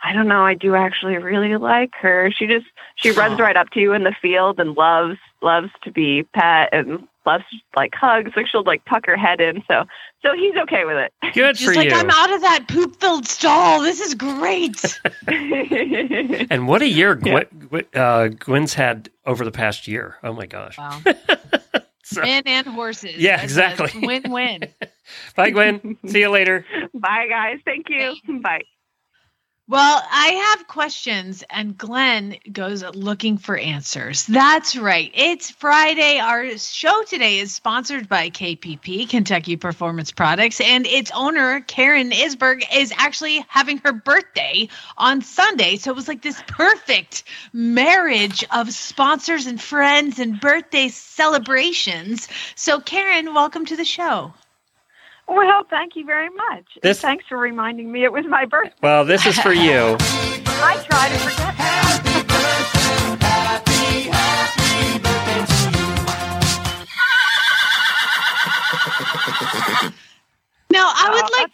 I 0.02 0.12
don't 0.12 0.28
know. 0.28 0.42
I 0.42 0.54
do 0.54 0.74
actually 0.76 1.16
really 1.18 1.56
like 1.56 1.90
her. 2.00 2.30
She 2.30 2.46
just 2.46 2.66
she 2.96 3.10
runs 3.10 3.40
right 3.40 3.56
up 3.56 3.70
to 3.70 3.80
you 3.80 3.92
in 3.92 4.04
the 4.04 4.14
field 4.22 4.60
and 4.60 4.74
loves 4.76 5.18
loves 5.42 5.70
to 5.82 5.90
be 5.90 6.22
pet 6.34 6.68
and 6.72 7.06
loves 7.26 7.44
like 7.76 7.94
hugs. 7.94 8.30
Like 8.36 8.46
she'll 8.46 8.62
like 8.62 8.84
tuck 8.84 9.06
her 9.06 9.16
head 9.16 9.40
in. 9.40 9.62
So 9.68 9.84
so 10.24 10.34
he's 10.34 10.54
okay 10.56 10.84
with 10.84 10.96
it. 10.96 11.12
Good 11.34 11.56
just 11.56 11.64
for 11.68 11.74
like 11.74 11.90
you. 11.90 11.96
i'm 11.96 12.10
out 12.10 12.32
of 12.32 12.40
that 12.42 12.66
poop 12.68 13.00
filled 13.00 13.26
stall 13.26 13.82
this 13.82 14.00
is 14.00 14.14
great 14.14 14.98
and 16.50 16.68
what 16.68 16.82
a 16.82 16.88
year 16.88 17.14
Gwynn, 17.14 17.46
Gwynn- 17.68 17.86
uh, 17.94 18.28
Gwynn's 18.28 18.74
had 18.74 19.10
over 19.26 19.44
the 19.44 19.50
past 19.52 19.86
year. 19.88 20.16
Oh 20.22 20.32
my 20.32 20.46
gosh. 20.46 20.78
wow 20.78 21.00
So- 22.04 22.22
men 22.22 22.44
and 22.46 22.66
horses 22.68 23.16
Yeah, 23.16 23.36
That's 23.36 23.44
exactly. 23.44 24.06
win-win 24.06 24.60
Bye, 25.36 25.50
Gwynn. 25.50 25.98
See 26.06 26.20
you 26.20 26.30
later. 26.30 26.64
Bye 26.94 27.26
guys. 27.28 27.58
Thank 27.64 27.88
you. 27.90 28.14
Bye. 28.40 28.62
Well, 29.70 30.02
I 30.10 30.28
have 30.28 30.66
questions, 30.66 31.44
and 31.50 31.76
Glenn 31.76 32.36
goes 32.50 32.82
looking 32.82 33.36
for 33.36 33.54
answers. 33.54 34.24
That's 34.24 34.78
right. 34.78 35.10
It's 35.12 35.50
Friday. 35.50 36.18
Our 36.20 36.56
show 36.56 37.02
today 37.02 37.38
is 37.38 37.54
sponsored 37.54 38.08
by 38.08 38.30
KPP, 38.30 39.10
Kentucky 39.10 39.56
Performance 39.56 40.10
Products, 40.10 40.62
and 40.62 40.86
its 40.86 41.10
owner, 41.14 41.60
Karen 41.60 42.12
Isberg, 42.12 42.64
is 42.74 42.94
actually 42.96 43.44
having 43.46 43.76
her 43.84 43.92
birthday 43.92 44.70
on 44.96 45.20
Sunday. 45.20 45.76
So 45.76 45.90
it 45.90 45.96
was 45.96 46.08
like 46.08 46.22
this 46.22 46.42
perfect 46.46 47.24
marriage 47.52 48.46
of 48.50 48.72
sponsors 48.72 49.44
and 49.44 49.60
friends 49.60 50.18
and 50.18 50.40
birthday 50.40 50.88
celebrations. 50.88 52.26
So, 52.54 52.80
Karen, 52.80 53.34
welcome 53.34 53.66
to 53.66 53.76
the 53.76 53.84
show. 53.84 54.32
Well, 55.28 55.64
thank 55.68 55.94
you 55.96 56.04
very 56.04 56.30
much. 56.30 56.64
And 56.74 56.82
This- 56.82 57.00
Thanks 57.00 57.24
for 57.28 57.36
reminding 57.38 57.92
me 57.92 58.04
it 58.04 58.12
was 58.12 58.24
my 58.26 58.44
birthday. 58.46 58.74
Well, 58.82 59.04
this 59.04 59.26
is 59.26 59.38
for 59.38 59.52
you. 59.52 59.96
I 60.00 60.82
try 60.88 61.08
to 61.08 61.18
forget 61.18 61.56
that. 61.58 61.77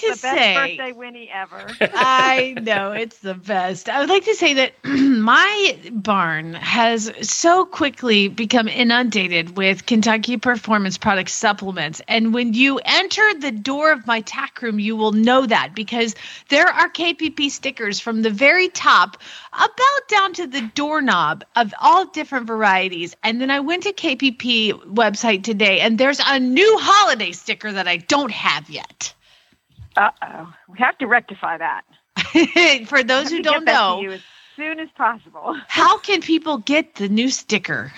I 0.05 0.11
would 0.11 0.21
like 0.21 0.21
that's 0.21 0.21
to 0.21 0.29
the 0.29 0.35
best 0.35 0.39
say. 0.39 0.77
birthday 0.77 0.93
Winnie 0.93 1.31
ever. 1.33 1.67
I 1.95 2.55
know 2.61 2.93
it's 2.93 3.19
the 3.19 3.35
best. 3.35 3.89
I 3.89 4.01
would 4.01 4.09
like 4.09 4.25
to 4.25 4.35
say 4.35 4.55
that 4.55 4.73
my 4.85 5.79
barn 5.93 6.55
has 6.55 7.13
so 7.23 7.65
quickly 7.65 8.29
become 8.29 8.69
inundated 8.69 9.57
with 9.57 9.87
Kentucky 9.87 10.37
Performance 10.37 10.99
Product 10.99 11.31
supplements. 11.31 12.01
And 12.09 12.35
when 12.35 12.55
you 12.55 12.81
enter 12.85 13.35
the 13.39 13.51
door 13.51 13.93
of 13.93 14.07
my 14.07 14.21
tack 14.21 14.61
room, 14.63 14.79
you 14.79 14.97
will 14.97 15.13
know 15.13 15.47
that 15.47 15.75
because 15.75 16.15
there 16.49 16.69
are 16.69 16.89
KPP 16.89 17.51
stickers 17.51 18.01
from 18.01 18.23
the 18.23 18.31
very 18.31 18.69
top 18.69 19.17
about 19.53 20.09
down 20.09 20.33
to 20.35 20.47
the 20.47 20.63
doorknob 20.75 21.45
of 21.57 21.73
all 21.81 22.07
different 22.07 22.47
varieties. 22.47 23.17
And 23.23 23.41
then 23.41 23.51
I 23.51 23.61
went 23.61 23.85
to 23.85 23.93
KPP 23.93 24.73
website 24.95 25.45
today 25.45 25.81
and 25.81 25.99
there's 25.99 26.21
a 26.25 26.39
new 26.39 26.79
holiday 26.81 27.33
sticker 27.33 27.73
that 27.73 27.89
I 27.89 27.99
don't 27.99 28.33
have 28.33 28.69
yet. 28.69 29.15
Uh 29.97 30.11
oh. 30.23 30.53
We 30.69 30.79
have 30.79 30.99
to 30.99 31.07
rectify 31.07 31.59
that. 31.59 31.83
For 32.89 33.03
those 33.03 33.31
who 33.31 33.43
don't 33.43 33.65
know, 33.65 34.05
as 34.11 34.21
soon 34.57 34.81
as 34.81 34.89
possible. 34.97 35.57
How 35.69 35.99
can 35.99 36.21
people 36.21 36.59
get 36.59 36.97
the 36.97 37.09
new 37.09 37.29
sticker? 37.31 37.93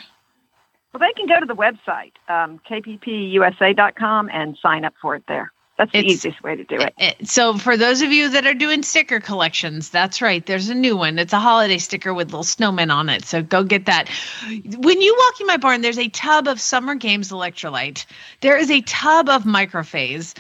Well, 0.93 1.01
they 1.01 1.13
can 1.19 1.27
go 1.29 1.39
to 1.41 1.47
the 1.47 1.55
website, 1.55 2.13
um, 2.29 2.59
kppusa.com, 2.71 4.31
and 4.33 4.57
sign 4.63 4.85
up 4.85 4.95
for 5.01 5.15
it 5.15 5.25
there. 5.29 5.53
That's 5.79 5.93
the 5.93 5.99
It's- 5.99 6.13
easiest 6.15 6.43
way 6.43 6.57
to 6.57 6.65
do 6.65 6.77
it. 6.77 6.95
Eh, 6.97 7.13
So, 7.25 7.59
for 7.59 7.77
those 7.77 8.01
of 8.01 8.11
you 8.11 8.31
that 8.31 8.47
are 8.47 8.55
doing 8.55 8.83
sticker 8.83 9.21
collections, 9.21 9.91
that's 9.91 10.23
right. 10.23 10.45
There's 10.47 10.71
a 10.71 10.75
new 10.75 10.97
one. 10.97 11.19
It's 11.19 11.35
a 11.35 11.39
holiday 11.39 11.77
sticker 11.77 12.15
with 12.15 12.29
little 12.29 12.45
snowmen 12.45 12.91
on 12.91 13.11
it. 13.11 13.27
So, 13.27 13.43
go 13.43 13.63
get 13.63 13.85
that. 13.85 14.09
When 14.49 15.03
you 15.03 15.15
walk 15.19 15.39
in 15.43 15.47
my 15.47 15.59
barn, 15.59 15.83
there's 15.83 15.99
a 15.99 16.09
tub 16.09 16.49
of 16.49 16.63
Summer 16.63 16.95
Games 16.95 17.31
electrolyte. 17.31 18.07
There 18.41 18.57
is 18.57 18.71
a 18.71 18.81
tub 18.81 19.29
of 19.29 19.45
MiCROPHASE. 19.45 20.35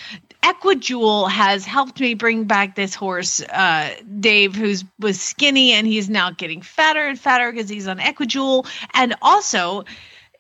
Equijewel 0.47 1.29
has 1.29 1.65
helped 1.65 1.99
me 1.99 2.15
bring 2.15 2.45
back 2.45 2.77
this 2.77 2.95
horse, 2.95 3.41
uh, 3.43 3.91
Dave, 4.21 4.55
who's 4.55 4.85
was 5.01 5.21
skinny 5.21 5.73
and 5.73 5.89
he's 5.89 6.09
now 6.09 6.31
getting 6.31 6.63
fatter 6.63 7.05
and 7.05 7.19
fatter 7.19 7.51
because 7.51 7.69
he's 7.69 7.89
on 7.89 7.99
Equijewel. 7.99 8.65
And 8.95 9.17
also, 9.23 9.85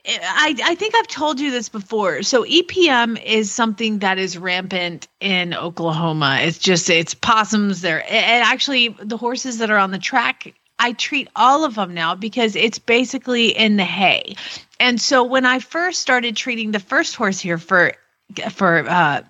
I, 0.06 0.54
I 0.62 0.74
think 0.76 0.94
I've 0.94 1.08
told 1.08 1.40
you 1.40 1.50
this 1.50 1.68
before. 1.68 2.22
So 2.22 2.44
EPM 2.44 3.20
is 3.20 3.50
something 3.50 3.98
that 3.98 4.18
is 4.18 4.38
rampant 4.38 5.08
in 5.18 5.54
Oklahoma. 5.54 6.38
It's 6.42 6.58
just 6.58 6.88
it's 6.88 7.14
possums 7.14 7.80
there, 7.80 8.04
and 8.08 8.44
actually 8.44 8.88
the 9.02 9.16
horses 9.16 9.58
that 9.58 9.70
are 9.70 9.78
on 9.78 9.90
the 9.90 9.98
track. 9.98 10.54
I 10.78 10.92
treat 10.92 11.28
all 11.34 11.64
of 11.64 11.74
them 11.74 11.94
now 11.94 12.14
because 12.14 12.54
it's 12.54 12.78
basically 12.78 13.48
in 13.48 13.76
the 13.76 13.84
hay. 13.84 14.36
And 14.78 15.00
so 15.00 15.24
when 15.24 15.46
I 15.46 15.58
first 15.58 16.00
started 16.00 16.36
treating 16.36 16.70
the 16.70 16.80
first 16.80 17.16
horse 17.16 17.40
here 17.40 17.58
for 17.58 17.94
for 18.50 18.88
uh, 18.88 19.22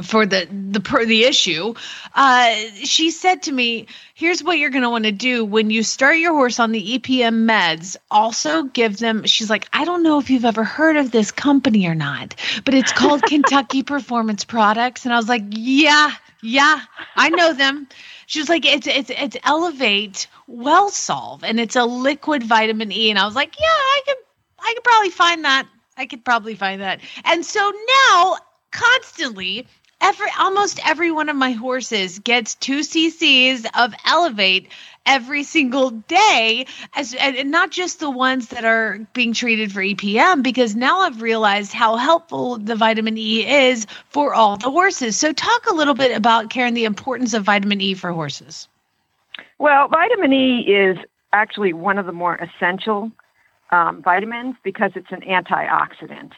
for 0.00 0.24
the 0.24 0.48
the 0.70 0.80
per, 0.80 1.04
the 1.04 1.24
issue 1.24 1.74
uh 2.14 2.54
she 2.82 3.10
said 3.10 3.42
to 3.42 3.52
me 3.52 3.86
here's 4.14 4.42
what 4.42 4.58
you're 4.58 4.70
going 4.70 4.84
to 4.84 4.90
want 4.90 5.04
to 5.04 5.12
do. 5.12 5.44
When 5.44 5.70
you 5.70 5.82
start 5.82 6.18
your 6.18 6.32
horse 6.32 6.60
on 6.60 6.70
the 6.70 6.98
EPM 6.98 7.48
meds 7.48 7.96
also 8.10 8.62
give 8.62 8.98
them 8.98 9.24
she's 9.24 9.50
like 9.50 9.68
I 9.72 9.84
don't 9.84 10.02
know 10.02 10.18
if 10.18 10.30
you've 10.30 10.44
ever 10.44 10.64
heard 10.64 10.96
of 10.96 11.10
this 11.10 11.32
company 11.32 11.86
or 11.86 11.94
not 11.94 12.34
but 12.64 12.74
it's 12.74 12.92
called 12.92 13.22
Kentucky 13.26 13.82
Performance 13.82 14.44
Products. 14.44 15.04
And 15.04 15.12
I 15.12 15.16
was 15.16 15.28
like 15.28 15.42
yeah 15.50 16.12
yeah 16.42 16.80
I 17.16 17.28
know 17.30 17.52
them. 17.52 17.88
She 18.26 18.38
was 18.38 18.48
like 18.48 18.64
it's 18.64 18.86
it's 18.86 19.10
it's 19.10 19.36
Elevate 19.44 20.28
Well 20.46 20.88
Solve 20.88 21.44
and 21.44 21.60
it's 21.60 21.76
a 21.76 21.84
liquid 21.84 22.44
vitamin 22.44 22.92
E. 22.92 23.10
And 23.10 23.18
I 23.18 23.26
was 23.26 23.34
like 23.34 23.58
yeah 23.58 23.66
I 23.66 24.00
could 24.06 24.16
I 24.60 24.72
could 24.74 24.84
probably 24.84 25.10
find 25.10 25.44
that. 25.44 25.66
I 25.96 26.06
could 26.06 26.24
probably 26.24 26.54
find 26.54 26.80
that. 26.80 27.00
And 27.24 27.44
so 27.44 27.72
now 28.08 28.36
constantly 28.70 29.66
every 30.02 30.28
almost 30.38 30.80
every 30.86 31.10
one 31.10 31.28
of 31.28 31.36
my 31.36 31.52
horses 31.52 32.18
gets 32.20 32.54
two 32.56 32.80
cc's 32.80 33.66
of 33.74 33.94
elevate 34.04 34.68
every 35.06 35.42
single 35.44 35.90
day 35.90 36.66
as 36.94 37.14
and 37.14 37.50
not 37.50 37.70
just 37.70 38.00
the 38.00 38.10
ones 38.10 38.48
that 38.48 38.64
are 38.64 38.98
being 39.14 39.32
treated 39.32 39.72
for 39.72 39.80
epm 39.80 40.42
because 40.42 40.76
now 40.76 41.00
i've 41.00 41.22
realized 41.22 41.72
how 41.72 41.96
helpful 41.96 42.58
the 42.58 42.76
vitamin 42.76 43.16
e 43.18 43.46
is 43.46 43.86
for 44.10 44.34
all 44.34 44.56
the 44.56 44.70
horses 44.70 45.16
so 45.16 45.32
talk 45.32 45.66
a 45.70 45.74
little 45.74 45.94
bit 45.94 46.16
about 46.16 46.50
karen 46.50 46.74
the 46.74 46.84
importance 46.84 47.34
of 47.34 47.44
vitamin 47.44 47.80
e 47.80 47.94
for 47.94 48.12
horses 48.12 48.68
Well, 49.58 49.88
vitamin 49.88 50.32
E 50.32 50.60
is 50.60 50.98
actually 51.32 51.72
one 51.72 51.98
of 51.98 52.06
the 52.06 52.12
more 52.12 52.36
essential 52.36 53.10
um, 53.70 54.02
vitamins 54.02 54.56
because 54.64 54.92
it's 54.96 55.10
an 55.12 55.22
antioxidant. 55.22 56.32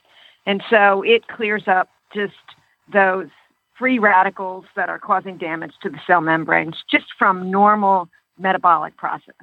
And 0.46 0.62
so 0.70 1.03
it 1.03 1.27
clears 1.29 1.64
up 1.66 1.88
just 2.14 2.35
those 2.92 3.29
free 3.78 3.98
radicals 3.98 4.64
that 4.76 4.88
are 4.88 4.98
causing 4.98 5.37
damage 5.37 5.72
to 5.82 5.90
the 5.90 5.98
cell 6.06 6.20
membranes 6.20 6.76
just 6.90 7.06
from 7.18 7.50
normal 7.50 8.08
metabolic 8.38 8.96
process. 8.96 9.34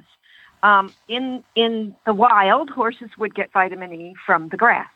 Um, 0.62 0.92
in, 1.08 1.42
in 1.56 1.94
the 2.06 2.14
wild, 2.14 2.70
horses 2.70 3.10
would 3.18 3.34
get 3.34 3.52
vitamin 3.52 3.92
E 3.92 4.14
from 4.24 4.48
the 4.48 4.56
grass. 4.56 4.88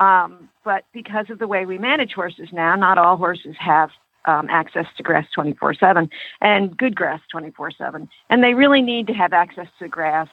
Um, 0.00 0.48
but 0.64 0.84
because 0.92 1.26
of 1.30 1.38
the 1.38 1.46
way 1.46 1.66
we 1.66 1.78
manage 1.78 2.12
horses 2.12 2.48
now, 2.52 2.76
not 2.76 2.98
all 2.98 3.16
horses 3.16 3.56
have 3.58 3.90
um, 4.26 4.48
access 4.50 4.86
to 4.96 5.02
grass 5.02 5.26
24 5.34 5.74
7 5.74 6.10
and 6.40 6.76
good 6.76 6.94
grass 6.94 7.20
24 7.30 7.70
7. 7.72 8.08
And 8.28 8.42
they 8.42 8.54
really 8.54 8.82
need 8.82 9.06
to 9.06 9.12
have 9.12 9.32
access 9.32 9.68
to 9.78 9.88
grass, 9.88 10.28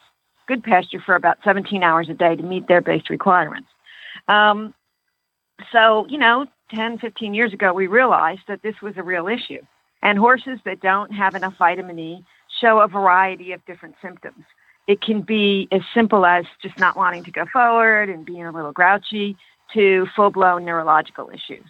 good 0.47 0.63
pasture 0.63 1.01
for 1.05 1.15
about 1.15 1.37
17 1.43 1.83
hours 1.83 2.09
a 2.09 2.13
day 2.13 2.35
to 2.35 2.43
meet 2.43 2.67
their 2.67 2.81
base 2.81 3.03
requirements. 3.09 3.69
Um, 4.27 4.73
so, 5.71 6.05
you 6.09 6.17
know, 6.17 6.45
10, 6.73 6.99
15 6.99 7.33
years 7.33 7.53
ago, 7.53 7.73
we 7.73 7.87
realized 7.87 8.41
that 8.47 8.61
this 8.63 8.75
was 8.81 8.93
a 8.97 9.03
real 9.03 9.27
issue. 9.27 9.61
And 10.01 10.17
horses 10.17 10.59
that 10.65 10.81
don't 10.81 11.11
have 11.13 11.35
enough 11.35 11.53
vitamin 11.57 11.97
E 11.99 12.25
show 12.59 12.79
a 12.79 12.87
variety 12.87 13.51
of 13.53 13.65
different 13.65 13.95
symptoms. 14.01 14.43
It 14.87 15.01
can 15.01 15.21
be 15.21 15.67
as 15.71 15.81
simple 15.93 16.25
as 16.25 16.45
just 16.61 16.77
not 16.77 16.97
wanting 16.97 17.23
to 17.23 17.31
go 17.31 17.45
forward 17.51 18.09
and 18.09 18.25
being 18.25 18.45
a 18.45 18.51
little 18.51 18.73
grouchy 18.73 19.37
to 19.73 20.05
full 20.15 20.29
blown 20.29 20.65
neurological 20.65 21.29
issues. 21.29 21.65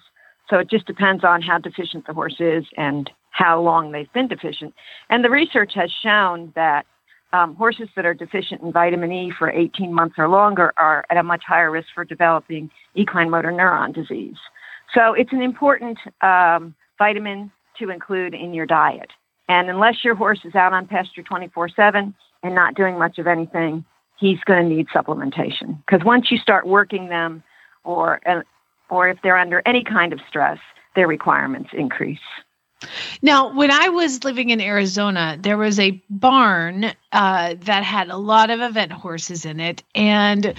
So 0.49 0.57
it 0.57 0.69
just 0.69 0.87
depends 0.87 1.23
on 1.23 1.41
how 1.41 1.59
deficient 1.59 2.07
the 2.07 2.13
horse 2.13 2.37
is 2.39 2.65
and 2.75 3.09
how 3.29 3.61
long 3.61 3.91
they've 3.91 4.11
been 4.13 4.27
deficient. 4.27 4.73
And 5.09 5.23
the 5.23 5.29
research 5.29 5.73
has 5.75 5.91
shown 5.91 6.51
that 6.55 6.85
um, 7.33 7.55
horses 7.55 7.89
that 7.95 8.05
are 8.05 8.13
deficient 8.13 8.61
in 8.61 8.71
vitamin 8.71 9.11
E 9.11 9.33
for 9.37 9.49
18 9.49 9.93
months 9.93 10.15
or 10.17 10.29
longer 10.29 10.71
are 10.77 11.03
at 11.09 11.17
a 11.17 11.23
much 11.23 11.43
higher 11.45 11.71
risk 11.71 11.87
for 11.93 12.05
developing 12.05 12.69
equine 12.95 13.29
motor 13.29 13.51
neuron 13.51 13.93
disease. 13.93 14.37
So 14.93 15.13
it's 15.13 15.33
an 15.33 15.41
important 15.41 15.97
um, 16.21 16.75
vitamin 16.97 17.51
to 17.79 17.89
include 17.89 18.35
in 18.35 18.53
your 18.53 18.67
diet. 18.67 19.09
And 19.49 19.69
unless 19.69 20.03
your 20.03 20.15
horse 20.15 20.39
is 20.45 20.55
out 20.55 20.73
on 20.73 20.87
pasture 20.87 21.23
24 21.23 21.69
7 21.69 22.13
and 22.43 22.55
not 22.55 22.75
doing 22.75 22.97
much 22.97 23.17
of 23.17 23.27
anything, 23.27 23.83
he's 24.17 24.39
going 24.45 24.69
to 24.69 24.75
need 24.75 24.87
supplementation. 24.87 25.83
Because 25.85 26.05
once 26.05 26.31
you 26.31 26.37
start 26.37 26.67
working 26.67 27.09
them, 27.09 27.43
or, 27.83 28.21
uh, 28.27 28.41
or 28.89 29.09
if 29.09 29.17
they're 29.23 29.37
under 29.37 29.61
any 29.65 29.83
kind 29.83 30.13
of 30.13 30.19
stress, 30.29 30.59
their 30.95 31.07
requirements 31.07 31.71
increase. 31.73 32.19
Now, 33.21 33.53
when 33.53 33.71
I 33.71 33.89
was 33.89 34.23
living 34.23 34.49
in 34.49 34.61
Arizona, 34.61 35.37
there 35.39 35.57
was 35.57 35.79
a 35.79 36.03
barn 36.09 36.91
uh, 37.11 37.55
that 37.59 37.83
had 37.83 38.09
a 38.09 38.17
lot 38.17 38.49
of 38.49 38.61
event 38.61 38.91
horses 38.91 39.45
in 39.45 39.59
it, 39.59 39.83
and 39.95 40.53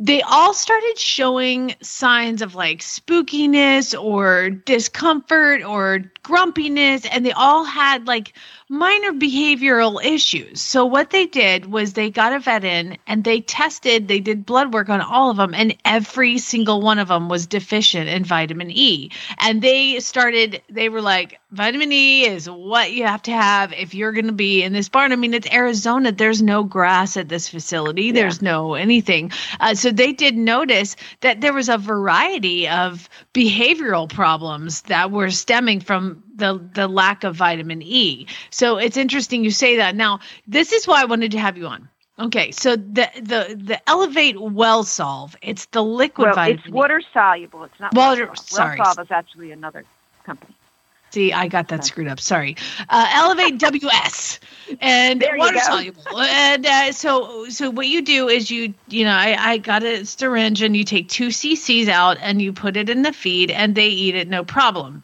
they 0.00 0.22
all 0.22 0.54
started 0.54 0.96
showing 0.96 1.74
signs 1.82 2.40
of 2.40 2.54
like 2.54 2.80
spookiness 2.80 4.00
or 4.00 4.50
discomfort 4.50 5.64
or 5.64 6.04
grumpiness, 6.22 7.04
and 7.06 7.26
they 7.26 7.32
all 7.32 7.64
had 7.64 8.06
like 8.06 8.34
minor 8.68 9.12
behavioral 9.12 10.02
issues. 10.04 10.60
So, 10.60 10.84
what 10.84 11.10
they 11.10 11.26
did 11.26 11.66
was 11.66 11.92
they 11.92 12.10
got 12.10 12.32
a 12.32 12.38
vet 12.38 12.64
in 12.64 12.98
and 13.06 13.24
they 13.24 13.40
tested, 13.40 14.08
they 14.08 14.20
did 14.20 14.46
blood 14.46 14.72
work 14.72 14.88
on 14.88 15.00
all 15.00 15.30
of 15.30 15.36
them, 15.36 15.54
and 15.54 15.76
every 15.84 16.38
single 16.38 16.80
one 16.80 16.98
of 16.98 17.08
them 17.08 17.28
was 17.28 17.46
deficient 17.46 18.08
in 18.08 18.24
vitamin 18.24 18.70
E. 18.70 19.10
And 19.38 19.62
they 19.62 20.00
started, 20.00 20.62
they 20.68 20.88
were 20.88 21.00
like, 21.00 21.40
vitamin 21.50 21.92
E 21.92 22.26
is 22.26 22.48
what 22.48 22.92
you 22.92 23.04
have 23.04 23.22
to 23.22 23.32
have 23.32 23.72
if 23.72 23.94
you're 23.94 24.12
going 24.12 24.26
to 24.26 24.32
be 24.32 24.62
in 24.62 24.72
this 24.72 24.88
barn. 24.88 25.12
I 25.12 25.16
mean, 25.16 25.34
it's 25.34 25.50
Arizona, 25.50 26.12
there's 26.12 26.42
no 26.42 26.62
grass 26.62 27.16
at 27.16 27.28
this 27.28 27.48
facility, 27.48 28.04
yeah. 28.04 28.12
there's 28.12 28.42
no 28.42 28.74
anything. 28.74 29.32
Uh, 29.60 29.74
so, 29.74 29.87
they 29.90 30.12
did 30.12 30.36
notice 30.36 30.96
that 31.20 31.40
there 31.40 31.52
was 31.52 31.68
a 31.68 31.78
variety 31.78 32.68
of 32.68 33.08
behavioral 33.34 34.08
problems 34.08 34.82
that 34.82 35.10
were 35.10 35.30
stemming 35.30 35.80
from 35.80 36.22
the 36.34 36.60
the 36.74 36.88
lack 36.88 37.24
of 37.24 37.36
vitamin 37.36 37.82
E. 37.82 38.26
So 38.50 38.78
it's 38.78 38.96
interesting 38.96 39.44
you 39.44 39.50
say 39.50 39.76
that. 39.76 39.96
Now, 39.96 40.20
this 40.46 40.72
is 40.72 40.86
why 40.86 41.02
I 41.02 41.04
wanted 41.04 41.32
to 41.32 41.38
have 41.38 41.56
you 41.56 41.66
on. 41.66 41.88
Okay, 42.18 42.50
so 42.50 42.74
the 42.74 43.08
the 43.14 43.54
the 43.56 43.80
Elevate 43.88 44.40
Well 44.40 44.82
Solve, 44.82 45.36
it's 45.40 45.66
the 45.66 45.82
liquid 45.82 46.26
well, 46.26 46.34
vitamin. 46.34 46.62
It's 46.64 46.72
water 46.72 47.00
soluble. 47.12 47.64
It's 47.64 47.78
not 47.78 47.94
water. 47.94 48.26
Well 48.26 48.36
sorry, 48.36 48.78
Well 48.78 48.94
Solve 48.94 49.06
is 49.06 49.10
actually 49.12 49.52
another 49.52 49.84
company. 50.24 50.54
See, 51.10 51.32
I 51.32 51.48
got 51.48 51.68
that 51.68 51.84
screwed 51.84 52.08
up. 52.08 52.20
Sorry. 52.20 52.56
Uh, 52.88 53.10
Elevate 53.14 53.58
WS 53.58 54.40
and 54.80 55.24
water 55.36 55.58
soluble. 55.58 56.18
And 56.18 56.66
uh, 56.66 56.92
so, 56.92 57.48
so 57.48 57.70
what 57.70 57.86
you 57.86 58.02
do 58.02 58.28
is 58.28 58.50
you, 58.50 58.74
you 58.88 59.04
know, 59.04 59.12
I, 59.12 59.52
I 59.52 59.58
got 59.58 59.82
a 59.82 60.04
syringe 60.04 60.62
and 60.62 60.76
you 60.76 60.84
take 60.84 61.08
two 61.08 61.28
cc's 61.28 61.88
out 61.88 62.18
and 62.20 62.42
you 62.42 62.52
put 62.52 62.76
it 62.76 62.90
in 62.90 63.02
the 63.02 63.12
feed 63.12 63.50
and 63.50 63.74
they 63.74 63.88
eat 63.88 64.14
it 64.14 64.28
no 64.28 64.44
problem. 64.44 65.02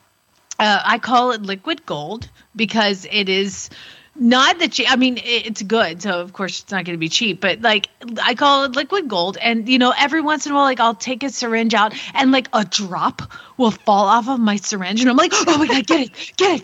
Uh, 0.58 0.82
I 0.84 0.98
call 0.98 1.32
it 1.32 1.42
liquid 1.42 1.84
gold 1.86 2.28
because 2.54 3.06
it 3.10 3.28
is 3.28 3.70
not 4.16 4.59
that 4.61 4.72
cheap. 4.72 4.90
I 4.90 4.96
mean, 4.96 5.18
it's 5.22 5.62
good, 5.62 6.03
so 6.03 6.20
of 6.20 6.33
course 6.33 6.62
it's 6.62 6.70
not 6.70 6.85
going 6.85 6.94
to 6.94 6.98
be 6.98 7.09
cheap. 7.09 7.40
But 7.40 7.61
like, 7.62 7.88
I 8.22 8.35
call 8.35 8.64
it 8.64 8.77
liquid 8.77 9.09
gold, 9.09 9.37
and 9.40 9.68
you 9.68 9.79
know, 9.79 9.92
every 9.96 10.20
once 10.20 10.46
in 10.46 10.53
a 10.53 10.55
while, 10.55 10.64
like 10.64 10.81
I'll 10.81 10.94
take 10.94 11.22
a 11.22 11.31
syringe 11.31 11.74
out, 11.74 11.94
and 12.14 12.31
like 12.31 12.48
a 12.53 12.64
drop 12.64 13.22
will 13.57 13.72
fall 13.72 14.07
off 14.07 14.29
of 14.29 14.38
my 14.38 14.57
syringe, 14.57 15.00
and 15.00 15.11
I'm 15.11 15.16
like, 15.16 15.33
oh 15.35 15.59
my 15.59 15.66
god, 15.66 15.87
get 15.87 16.00
it, 16.00 16.33
get 16.37 16.62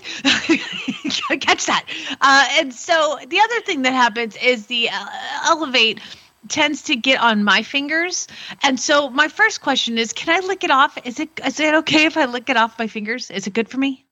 it, 0.49 1.41
catch 1.41 1.67
that. 1.67 1.85
Uh, 2.21 2.49
and 2.59 2.73
so 2.73 3.19
the 3.29 3.41
other 3.41 3.61
thing 3.63 3.83
that 3.83 3.93
happens 3.93 4.37
is 4.37 4.67
the 4.67 4.89
uh, 4.91 5.07
elevate 5.47 6.01
tends 6.49 6.83
to 6.83 6.97
get 6.97 7.21
on 7.21 7.45
my 7.45 7.63
fingers. 7.63 8.27
And 8.63 8.79
so 8.79 9.11
my 9.11 9.29
first 9.29 9.61
question 9.61 9.99
is, 9.99 10.13
can 10.13 10.43
I 10.43 10.47
lick 10.47 10.65
it 10.65 10.71
off? 10.71 10.99
Is 11.05 11.21
it 11.21 11.29
is 11.45 11.61
it 11.61 11.75
okay 11.75 12.07
if 12.07 12.17
I 12.17 12.27
lick 12.27 12.49
it 12.49 12.57
off 12.57 12.79
my 12.79 12.87
fingers? 12.87 13.31
Is 13.31 13.47
it 13.47 13.53
good 13.53 13.69
for 13.69 13.79
me? 13.79 14.07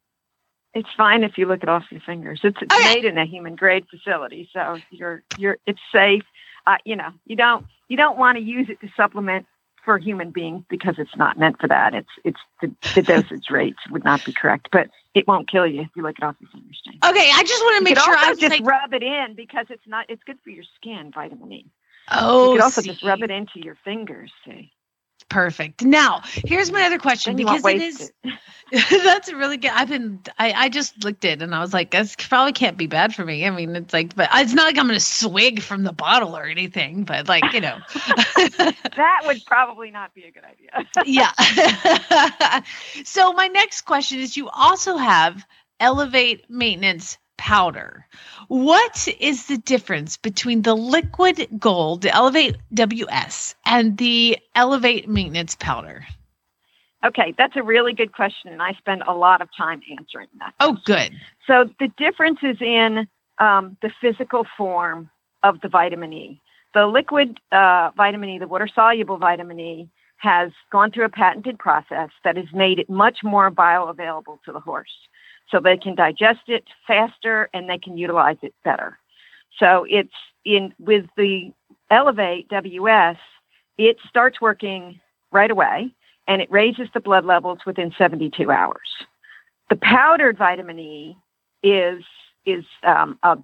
It's 0.74 0.88
fine 0.96 1.24
if 1.24 1.38
you 1.38 1.46
lick 1.46 1.62
it 1.62 1.68
off 1.68 1.84
your 1.90 2.00
fingers. 2.00 2.40
It's, 2.44 2.58
it's 2.60 2.74
okay. 2.74 2.94
made 2.94 3.04
in 3.04 3.18
a 3.18 3.24
human 3.24 3.56
grade 3.56 3.86
facility, 3.90 4.48
so 4.52 4.78
you're 4.90 5.22
you're 5.36 5.58
it's 5.66 5.80
safe. 5.92 6.24
Uh, 6.66 6.76
you 6.84 6.96
know, 6.96 7.10
you 7.26 7.36
don't 7.36 7.66
you 7.88 7.96
don't 7.96 8.18
want 8.18 8.36
to 8.36 8.44
use 8.44 8.68
it 8.68 8.80
to 8.80 8.88
supplement 8.96 9.46
for 9.84 9.96
human 9.96 10.30
beings 10.30 10.62
because 10.68 10.96
it's 10.98 11.16
not 11.16 11.38
meant 11.38 11.58
for 11.58 11.68
that. 11.68 11.94
It's 11.94 12.10
it's 12.22 12.40
the, 12.60 12.70
the 12.94 13.02
dosage 13.14 13.48
rates 13.50 13.78
would 13.90 14.04
not 14.04 14.22
be 14.24 14.32
correct, 14.32 14.68
but 14.70 14.90
it 15.14 15.26
won't 15.26 15.50
kill 15.50 15.66
you 15.66 15.80
if 15.80 15.88
you 15.96 16.02
lick 16.02 16.18
it 16.18 16.24
off 16.24 16.36
your 16.40 16.50
fingers. 16.50 16.80
Jane. 16.84 16.98
Okay, 17.02 17.30
I 17.32 17.42
just 17.42 17.62
want 17.62 17.78
to 17.78 17.84
make 17.84 17.96
you 17.96 18.02
sure 18.02 18.16
I 18.16 18.28
was 18.28 18.38
just 18.38 18.60
like... 18.60 18.66
rub 18.66 18.92
it 18.92 19.02
in 19.02 19.34
because 19.34 19.66
it's 19.70 19.86
not 19.86 20.04
it's 20.10 20.22
good 20.24 20.38
for 20.44 20.50
your 20.50 20.64
skin, 20.76 21.10
vitamin 21.14 21.52
E. 21.52 21.66
Oh, 22.10 22.52
you 22.52 22.58
could 22.58 22.64
also 22.64 22.82
see. 22.82 22.90
just 22.90 23.02
rub 23.02 23.22
it 23.22 23.30
into 23.30 23.60
your 23.60 23.76
fingers. 23.84 24.30
See. 24.44 24.72
Perfect. 25.28 25.82
Now, 25.82 26.22
here's 26.24 26.72
my 26.72 26.84
other 26.84 26.98
question 26.98 27.36
because 27.36 27.64
it 27.64 27.82
is 27.82 28.12
that's 28.90 29.32
really 29.32 29.56
good. 29.56 29.70
I've 29.70 29.88
been 29.88 30.20
I, 30.38 30.52
I 30.52 30.68
just 30.68 31.04
looked 31.04 31.24
at 31.24 31.32
it 31.32 31.42
and 31.42 31.54
I 31.54 31.60
was 31.60 31.72
like, 31.72 31.90
this 31.90 32.16
probably 32.16 32.52
can't 32.52 32.76
be 32.76 32.86
bad 32.86 33.14
for 33.14 33.24
me. 33.24 33.46
I 33.46 33.50
mean, 33.50 33.76
it's 33.76 33.92
like, 33.92 34.14
but 34.14 34.28
it's 34.34 34.54
not 34.54 34.64
like 34.64 34.78
I'm 34.78 34.86
gonna 34.86 35.00
swig 35.00 35.62
from 35.62 35.82
the 35.82 35.92
bottle 35.92 36.36
or 36.36 36.44
anything, 36.44 37.04
but 37.04 37.28
like, 37.28 37.52
you 37.52 37.60
know. 37.60 37.78
that 37.94 39.20
would 39.24 39.44
probably 39.46 39.90
not 39.90 40.14
be 40.14 40.24
a 40.24 40.30
good 40.30 40.44
idea. 40.44 40.86
yeah. 42.10 42.62
so 43.04 43.32
my 43.32 43.48
next 43.48 43.82
question 43.82 44.20
is 44.20 44.36
you 44.36 44.48
also 44.48 44.96
have 44.96 45.46
elevate 45.80 46.48
maintenance 46.48 47.18
powder. 47.38 48.06
What 48.48 49.08
is 49.18 49.46
the 49.46 49.56
difference 49.56 50.16
between 50.16 50.62
the 50.62 50.74
liquid 50.74 51.48
gold, 51.58 52.02
the 52.02 52.14
Elevate 52.14 52.56
WS, 52.74 53.54
and 53.64 53.96
the 53.96 54.38
Elevate 54.54 55.08
maintenance 55.08 55.54
powder? 55.54 56.06
Okay, 57.04 57.32
that's 57.38 57.56
a 57.56 57.62
really 57.62 57.94
good 57.94 58.12
question, 58.12 58.52
and 58.52 58.60
I 58.60 58.72
spend 58.72 59.02
a 59.06 59.14
lot 59.14 59.40
of 59.40 59.48
time 59.56 59.80
answering 59.98 60.26
that. 60.40 60.52
Oh, 60.60 60.76
good. 60.84 61.12
So 61.46 61.70
the 61.78 61.88
difference 61.96 62.40
is 62.42 62.56
in 62.60 63.06
um, 63.38 63.76
the 63.82 63.90
physical 64.00 64.44
form 64.56 65.08
of 65.42 65.60
the 65.60 65.68
vitamin 65.68 66.12
E. 66.12 66.40
The 66.74 66.86
liquid 66.86 67.38
uh, 67.52 67.92
vitamin 67.96 68.30
E, 68.30 68.38
the 68.38 68.48
water 68.48 68.68
soluble 68.74 69.16
vitamin 69.16 69.60
E, 69.60 69.88
has 70.16 70.50
gone 70.72 70.90
through 70.90 71.04
a 71.04 71.08
patented 71.08 71.58
process 71.58 72.10
that 72.24 72.36
has 72.36 72.46
made 72.52 72.80
it 72.80 72.90
much 72.90 73.18
more 73.22 73.50
bioavailable 73.50 74.42
to 74.44 74.52
the 74.52 74.60
horse 74.60 74.90
so 75.50 75.60
they 75.60 75.76
can 75.76 75.94
digest 75.94 76.48
it 76.48 76.64
faster 76.86 77.48
and 77.52 77.68
they 77.68 77.78
can 77.78 77.96
utilize 77.96 78.36
it 78.42 78.54
better. 78.64 78.98
So 79.58 79.86
it's 79.88 80.12
in 80.44 80.74
with 80.78 81.06
the 81.16 81.52
Elevate 81.90 82.48
WS, 82.48 83.16
it 83.78 83.96
starts 84.08 84.40
working 84.40 85.00
right 85.32 85.50
away 85.50 85.94
and 86.26 86.42
it 86.42 86.50
raises 86.50 86.88
the 86.92 87.00
blood 87.00 87.24
levels 87.24 87.58
within 87.66 87.92
72 87.96 88.50
hours. 88.50 88.88
The 89.70 89.76
powdered 89.76 90.38
vitamin 90.38 90.78
E 90.78 91.16
is 91.62 92.02
is 92.46 92.64
um, 92.82 93.18
a, 93.22 93.36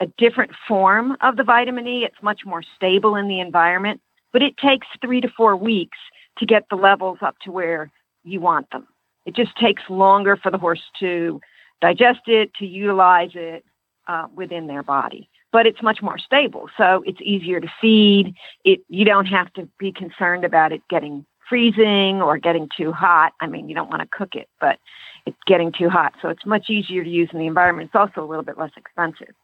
a 0.00 0.06
different 0.18 0.52
form 0.68 1.16
of 1.22 1.36
the 1.36 1.44
vitamin 1.44 1.86
E. 1.86 2.04
It's 2.04 2.22
much 2.22 2.42
more 2.44 2.62
stable 2.76 3.16
in 3.16 3.26
the 3.28 3.40
environment, 3.40 4.00
but 4.32 4.42
it 4.42 4.56
takes 4.56 4.86
three 5.00 5.20
to 5.20 5.28
four 5.28 5.56
weeks 5.56 5.98
to 6.38 6.46
get 6.46 6.66
the 6.70 6.76
levels 6.76 7.18
up 7.20 7.36
to 7.40 7.50
where 7.50 7.90
you 8.24 8.40
want 8.40 8.70
them. 8.70 8.86
It 9.26 9.34
just 9.34 9.56
takes 9.56 9.82
longer 9.88 10.36
for 10.36 10.50
the 10.50 10.58
horse 10.58 10.82
to 11.00 11.40
digest 11.80 12.22
it, 12.26 12.52
to 12.54 12.66
utilize 12.66 13.30
it 13.34 13.64
uh, 14.08 14.26
within 14.34 14.66
their 14.66 14.82
body. 14.82 15.28
But 15.52 15.66
it's 15.66 15.82
much 15.82 16.00
more 16.00 16.18
stable, 16.18 16.70
so 16.78 17.02
it's 17.06 17.20
easier 17.20 17.60
to 17.60 17.68
feed. 17.80 18.34
It 18.64 18.80
you 18.88 19.04
don't 19.04 19.26
have 19.26 19.52
to 19.54 19.68
be 19.78 19.92
concerned 19.92 20.44
about 20.44 20.72
it 20.72 20.82
getting 20.88 21.26
freezing 21.48 22.22
or 22.22 22.38
getting 22.38 22.68
too 22.74 22.92
hot. 22.92 23.34
I 23.40 23.46
mean, 23.46 23.68
you 23.68 23.74
don't 23.74 23.90
want 23.90 24.00
to 24.00 24.08
cook 24.08 24.34
it, 24.34 24.48
but 24.58 24.78
it's 25.26 25.36
getting 25.46 25.70
too 25.70 25.90
hot, 25.90 26.14
so 26.22 26.30
it's 26.30 26.46
much 26.46 26.70
easier 26.70 27.04
to 27.04 27.10
use 27.10 27.28
in 27.32 27.38
the 27.38 27.46
environment. 27.46 27.90
It's 27.92 27.94
also 27.94 28.24
a 28.24 28.28
little 28.28 28.44
bit 28.44 28.56
less 28.56 28.70
expensive. 28.76 29.34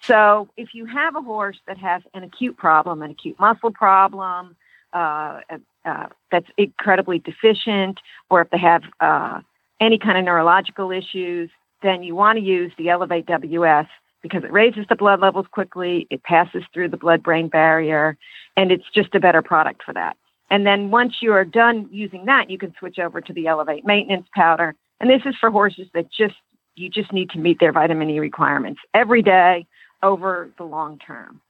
So 0.00 0.48
if 0.56 0.74
you 0.74 0.84
have 0.86 1.14
a 1.14 1.22
horse 1.22 1.58
that 1.68 1.78
has 1.78 2.02
an 2.12 2.24
acute 2.24 2.56
problem, 2.56 3.02
an 3.02 3.12
acute 3.12 3.38
muscle 3.38 3.70
problem, 3.70 4.56
uh, 4.92 5.40
uh, 5.84 6.06
that's 6.30 6.46
incredibly 6.56 7.18
deficient, 7.18 7.98
or 8.30 8.40
if 8.40 8.50
they 8.50 8.58
have 8.58 8.82
uh, 9.00 9.40
any 9.80 9.98
kind 9.98 10.18
of 10.18 10.24
neurological 10.24 10.90
issues, 10.90 11.50
then 11.82 12.02
you 12.02 12.14
want 12.14 12.38
to 12.38 12.44
use 12.44 12.72
the 12.78 12.88
Elevate 12.88 13.26
WS 13.26 13.86
because 14.22 14.44
it 14.44 14.52
raises 14.52 14.86
the 14.88 14.94
blood 14.94 15.20
levels 15.20 15.46
quickly, 15.50 16.06
it 16.10 16.22
passes 16.22 16.62
through 16.72 16.88
the 16.88 16.96
blood 16.96 17.22
brain 17.22 17.48
barrier, 17.48 18.16
and 18.56 18.70
it's 18.70 18.84
just 18.94 19.14
a 19.14 19.20
better 19.20 19.42
product 19.42 19.82
for 19.84 19.92
that. 19.92 20.16
And 20.48 20.66
then 20.66 20.90
once 20.90 21.16
you 21.20 21.32
are 21.32 21.44
done 21.44 21.88
using 21.90 22.26
that, 22.26 22.50
you 22.50 22.58
can 22.58 22.72
switch 22.78 22.98
over 22.98 23.20
to 23.20 23.32
the 23.32 23.46
Elevate 23.48 23.84
maintenance 23.84 24.28
powder. 24.34 24.74
And 25.00 25.10
this 25.10 25.22
is 25.24 25.34
for 25.40 25.50
horses 25.50 25.88
that 25.94 26.12
just 26.12 26.34
you 26.74 26.88
just 26.88 27.12
need 27.12 27.30
to 27.30 27.38
meet 27.38 27.58
their 27.58 27.72
vitamin 27.72 28.08
E 28.10 28.20
requirements 28.20 28.80
every 28.94 29.22
day 29.22 29.66
over 30.02 30.50
the 30.58 30.64
long 30.64 30.98
term. 30.98 31.40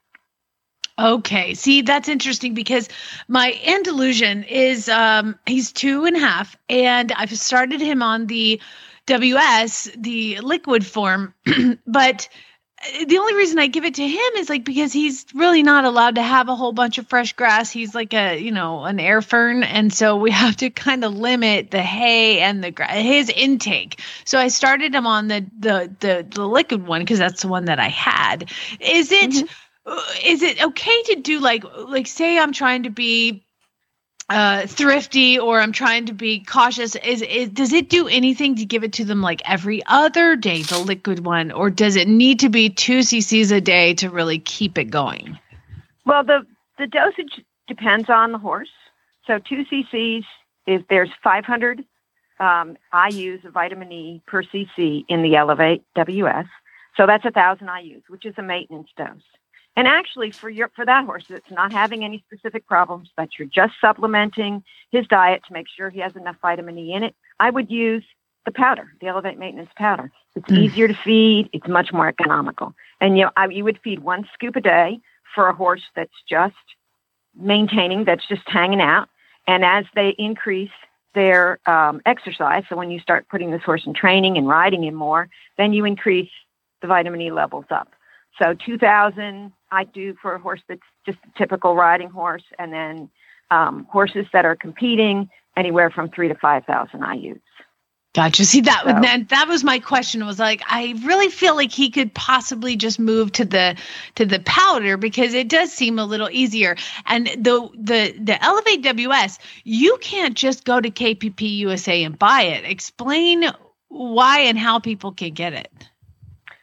Okay. 1.02 1.54
See, 1.54 1.82
that's 1.82 2.08
interesting 2.08 2.54
because 2.54 2.88
my 3.28 3.58
Andalusian 3.66 4.44
is 4.44 4.88
um 4.88 5.38
he's 5.46 5.72
two 5.72 6.04
and 6.04 6.16
a 6.16 6.20
half, 6.20 6.56
and 6.68 7.10
I've 7.12 7.36
started 7.38 7.80
him 7.80 8.02
on 8.02 8.26
the 8.28 8.60
WS, 9.06 9.90
the 9.96 10.40
liquid 10.40 10.86
form, 10.86 11.34
but 11.86 12.28
the 13.06 13.18
only 13.18 13.34
reason 13.34 13.58
I 13.60 13.68
give 13.68 13.84
it 13.84 13.94
to 13.96 14.06
him 14.06 14.32
is 14.36 14.48
like 14.48 14.64
because 14.64 14.92
he's 14.92 15.26
really 15.34 15.62
not 15.62 15.84
allowed 15.84 16.16
to 16.16 16.22
have 16.22 16.48
a 16.48 16.56
whole 16.56 16.72
bunch 16.72 16.98
of 16.98 17.08
fresh 17.08 17.32
grass. 17.32 17.70
He's 17.70 17.94
like 17.94 18.14
a 18.14 18.38
you 18.38 18.52
know 18.52 18.84
an 18.84 19.00
air 19.00 19.22
fern, 19.22 19.64
and 19.64 19.92
so 19.92 20.16
we 20.16 20.30
have 20.42 20.56
to 20.58 20.70
kind 20.70 21.04
of 21.04 21.14
limit 21.14 21.72
the 21.72 21.82
hay 21.82 22.40
and 22.40 22.62
the 22.62 22.70
gra- 22.70 22.88
his 22.88 23.28
intake. 23.28 24.00
So 24.24 24.38
I 24.38 24.48
started 24.48 24.94
him 24.94 25.06
on 25.08 25.28
the 25.28 25.46
the 25.58 25.96
the, 26.00 26.26
the 26.30 26.46
liquid 26.46 26.86
one 26.86 27.00
because 27.02 27.18
that's 27.18 27.42
the 27.42 27.48
one 27.48 27.64
that 27.66 27.80
I 27.80 27.88
had. 27.88 28.50
Is 28.80 29.10
it? 29.10 29.30
Mhm. 29.32 29.48
Is 30.24 30.42
it 30.42 30.62
okay 30.62 31.02
to 31.04 31.16
do 31.16 31.40
like 31.40 31.64
like 31.64 32.06
say 32.06 32.38
I'm 32.38 32.52
trying 32.52 32.84
to 32.84 32.90
be 32.90 33.44
uh 34.28 34.66
thrifty 34.66 35.38
or 35.38 35.60
I'm 35.60 35.72
trying 35.72 36.06
to 36.06 36.12
be 36.12 36.40
cautious 36.40 36.94
is, 36.94 37.22
is 37.22 37.48
does 37.48 37.72
it 37.72 37.88
do 37.88 38.06
anything 38.06 38.54
to 38.56 38.64
give 38.64 38.84
it 38.84 38.92
to 38.94 39.04
them 39.04 39.20
like 39.20 39.42
every 39.44 39.82
other 39.86 40.36
day 40.36 40.62
the 40.62 40.78
liquid 40.78 41.24
one 41.24 41.50
or 41.50 41.70
does 41.70 41.96
it 41.96 42.06
need 42.06 42.38
to 42.40 42.48
be 42.48 42.70
2 42.70 43.00
cc's 43.00 43.50
a 43.50 43.60
day 43.60 43.94
to 43.94 44.08
really 44.08 44.38
keep 44.38 44.78
it 44.78 44.84
going 44.84 45.36
Well, 46.06 46.22
the 46.22 46.46
the 46.78 46.86
dosage 46.86 47.44
depends 47.68 48.08
on 48.08 48.32
the 48.32 48.38
horse. 48.38 48.70
So 49.26 49.38
two 49.38 49.64
cc's 49.70 50.24
if 50.66 50.82
there's 50.88 51.10
500 51.22 51.84
um, 52.38 52.76
IU's 53.10 53.44
of 53.44 53.52
vitamin 53.52 53.92
E 53.92 54.22
per 54.26 54.42
cc 54.42 55.04
in 55.08 55.22
the 55.22 55.36
Elevate 55.36 55.82
WS. 55.96 56.46
So 56.96 57.06
that's 57.06 57.24
a 57.24 57.30
thousand 57.30 57.68
IU's, 57.82 58.02
which 58.08 58.26
is 58.26 58.34
a 58.36 58.42
maintenance 58.42 58.88
dose. 58.96 59.08
And 59.76 59.88
actually, 59.88 60.30
for 60.32 60.50
your 60.50 60.70
for 60.76 60.84
that 60.84 61.06
horse 61.06 61.24
that's 61.28 61.50
not 61.50 61.72
having 61.72 62.04
any 62.04 62.22
specific 62.26 62.66
problems, 62.66 63.08
that 63.16 63.30
you're 63.38 63.48
just 63.48 63.74
supplementing 63.80 64.62
his 64.90 65.06
diet 65.06 65.42
to 65.46 65.52
make 65.52 65.66
sure 65.74 65.88
he 65.88 66.00
has 66.00 66.14
enough 66.14 66.36
vitamin 66.42 66.78
E 66.78 66.92
in 66.92 67.02
it, 67.02 67.14
I 67.40 67.50
would 67.50 67.70
use 67.70 68.04
the 68.44 68.52
powder, 68.52 68.92
the 69.00 69.06
Elevate 69.06 69.38
Maintenance 69.38 69.70
powder. 69.76 70.10
It's 70.34 70.48
Mm. 70.48 70.58
easier 70.58 70.88
to 70.88 70.94
feed. 70.94 71.48
It's 71.52 71.68
much 71.68 71.92
more 71.92 72.08
economical. 72.08 72.74
And 73.00 73.16
you 73.16 73.24
know, 73.24 73.30
I, 73.36 73.46
you 73.46 73.64
would 73.64 73.78
feed 73.82 74.00
one 74.00 74.28
scoop 74.34 74.56
a 74.56 74.60
day 74.60 75.00
for 75.34 75.48
a 75.48 75.54
horse 75.54 75.82
that's 75.94 76.22
just 76.28 76.54
maintaining, 77.34 78.04
that's 78.04 78.26
just 78.26 78.42
hanging 78.46 78.80
out. 78.80 79.08
And 79.46 79.64
as 79.64 79.84
they 79.94 80.10
increase 80.18 80.70
their 81.14 81.58
um, 81.66 82.00
exercise, 82.06 82.64
so 82.68 82.76
when 82.76 82.90
you 82.90 83.00
start 83.00 83.26
putting 83.30 83.50
this 83.50 83.62
horse 83.62 83.82
in 83.86 83.94
training 83.94 84.36
and 84.36 84.48
riding 84.48 84.84
him 84.84 84.94
more, 84.94 85.28
then 85.56 85.72
you 85.72 85.84
increase 85.84 86.30
the 86.80 86.88
vitamin 86.88 87.20
E 87.20 87.30
levels 87.30 87.66
up. 87.70 87.88
So 88.40 88.54
2,000 88.54 89.52
I 89.72 89.84
do 89.84 90.14
for 90.20 90.34
a 90.34 90.38
horse 90.38 90.60
that's 90.68 90.80
just 91.06 91.18
a 91.24 91.38
typical 91.38 91.74
riding 91.74 92.10
horse, 92.10 92.44
and 92.58 92.72
then 92.72 93.08
um, 93.50 93.86
horses 93.90 94.26
that 94.32 94.44
are 94.44 94.54
competing 94.56 95.28
anywhere 95.56 95.90
from 95.90 96.10
three 96.10 96.28
to 96.28 96.34
5,000 96.34 97.00
IUs. 97.00 97.40
gotcha 98.14 98.44
see 98.44 98.60
that 98.62 98.82
So- 98.84 99.00
that, 99.00 99.28
that 99.30 99.48
was 99.48 99.64
my 99.64 99.78
question 99.78 100.24
was 100.26 100.38
like 100.38 100.60
i 100.68 100.94
really 101.04 101.28
feel 101.28 101.54
like 101.56 101.72
he 101.72 101.88
could 101.90 102.12
possibly 102.14 102.76
just 102.76 102.98
move 102.98 103.32
to 103.32 103.44
the 103.44 103.76
to 104.14 104.24
the 104.26 104.40
powder 104.40 104.96
because 104.98 105.32
it 105.34 105.48
does 105.48 105.72
seem 105.72 105.98
a 105.98 106.04
little 106.04 106.28
easier. 106.30 106.76
And 107.06 107.26
the 107.26 107.68
the 107.74 108.14
the 108.18 108.42
elevate 108.44 108.82
ws 108.82 109.38
you 109.64 109.96
can't 110.00 110.34
just 110.34 110.64
go 110.64 110.80
to 110.80 110.90
kpp 110.90 111.40
usa 111.40 112.04
and 112.04 112.18
buy 112.18 112.42
it. 112.42 112.64
Explain 112.64 113.50
why 113.88 114.40
and 114.40 114.58
how 114.58 114.78
people 114.78 115.12
can 115.12 115.32
get 115.34 115.52
it. 115.54 115.72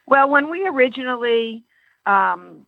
Well, 0.06 0.28
when 0.28 0.50
we 0.50 0.66
originally 0.66 1.64
um, 2.06 2.66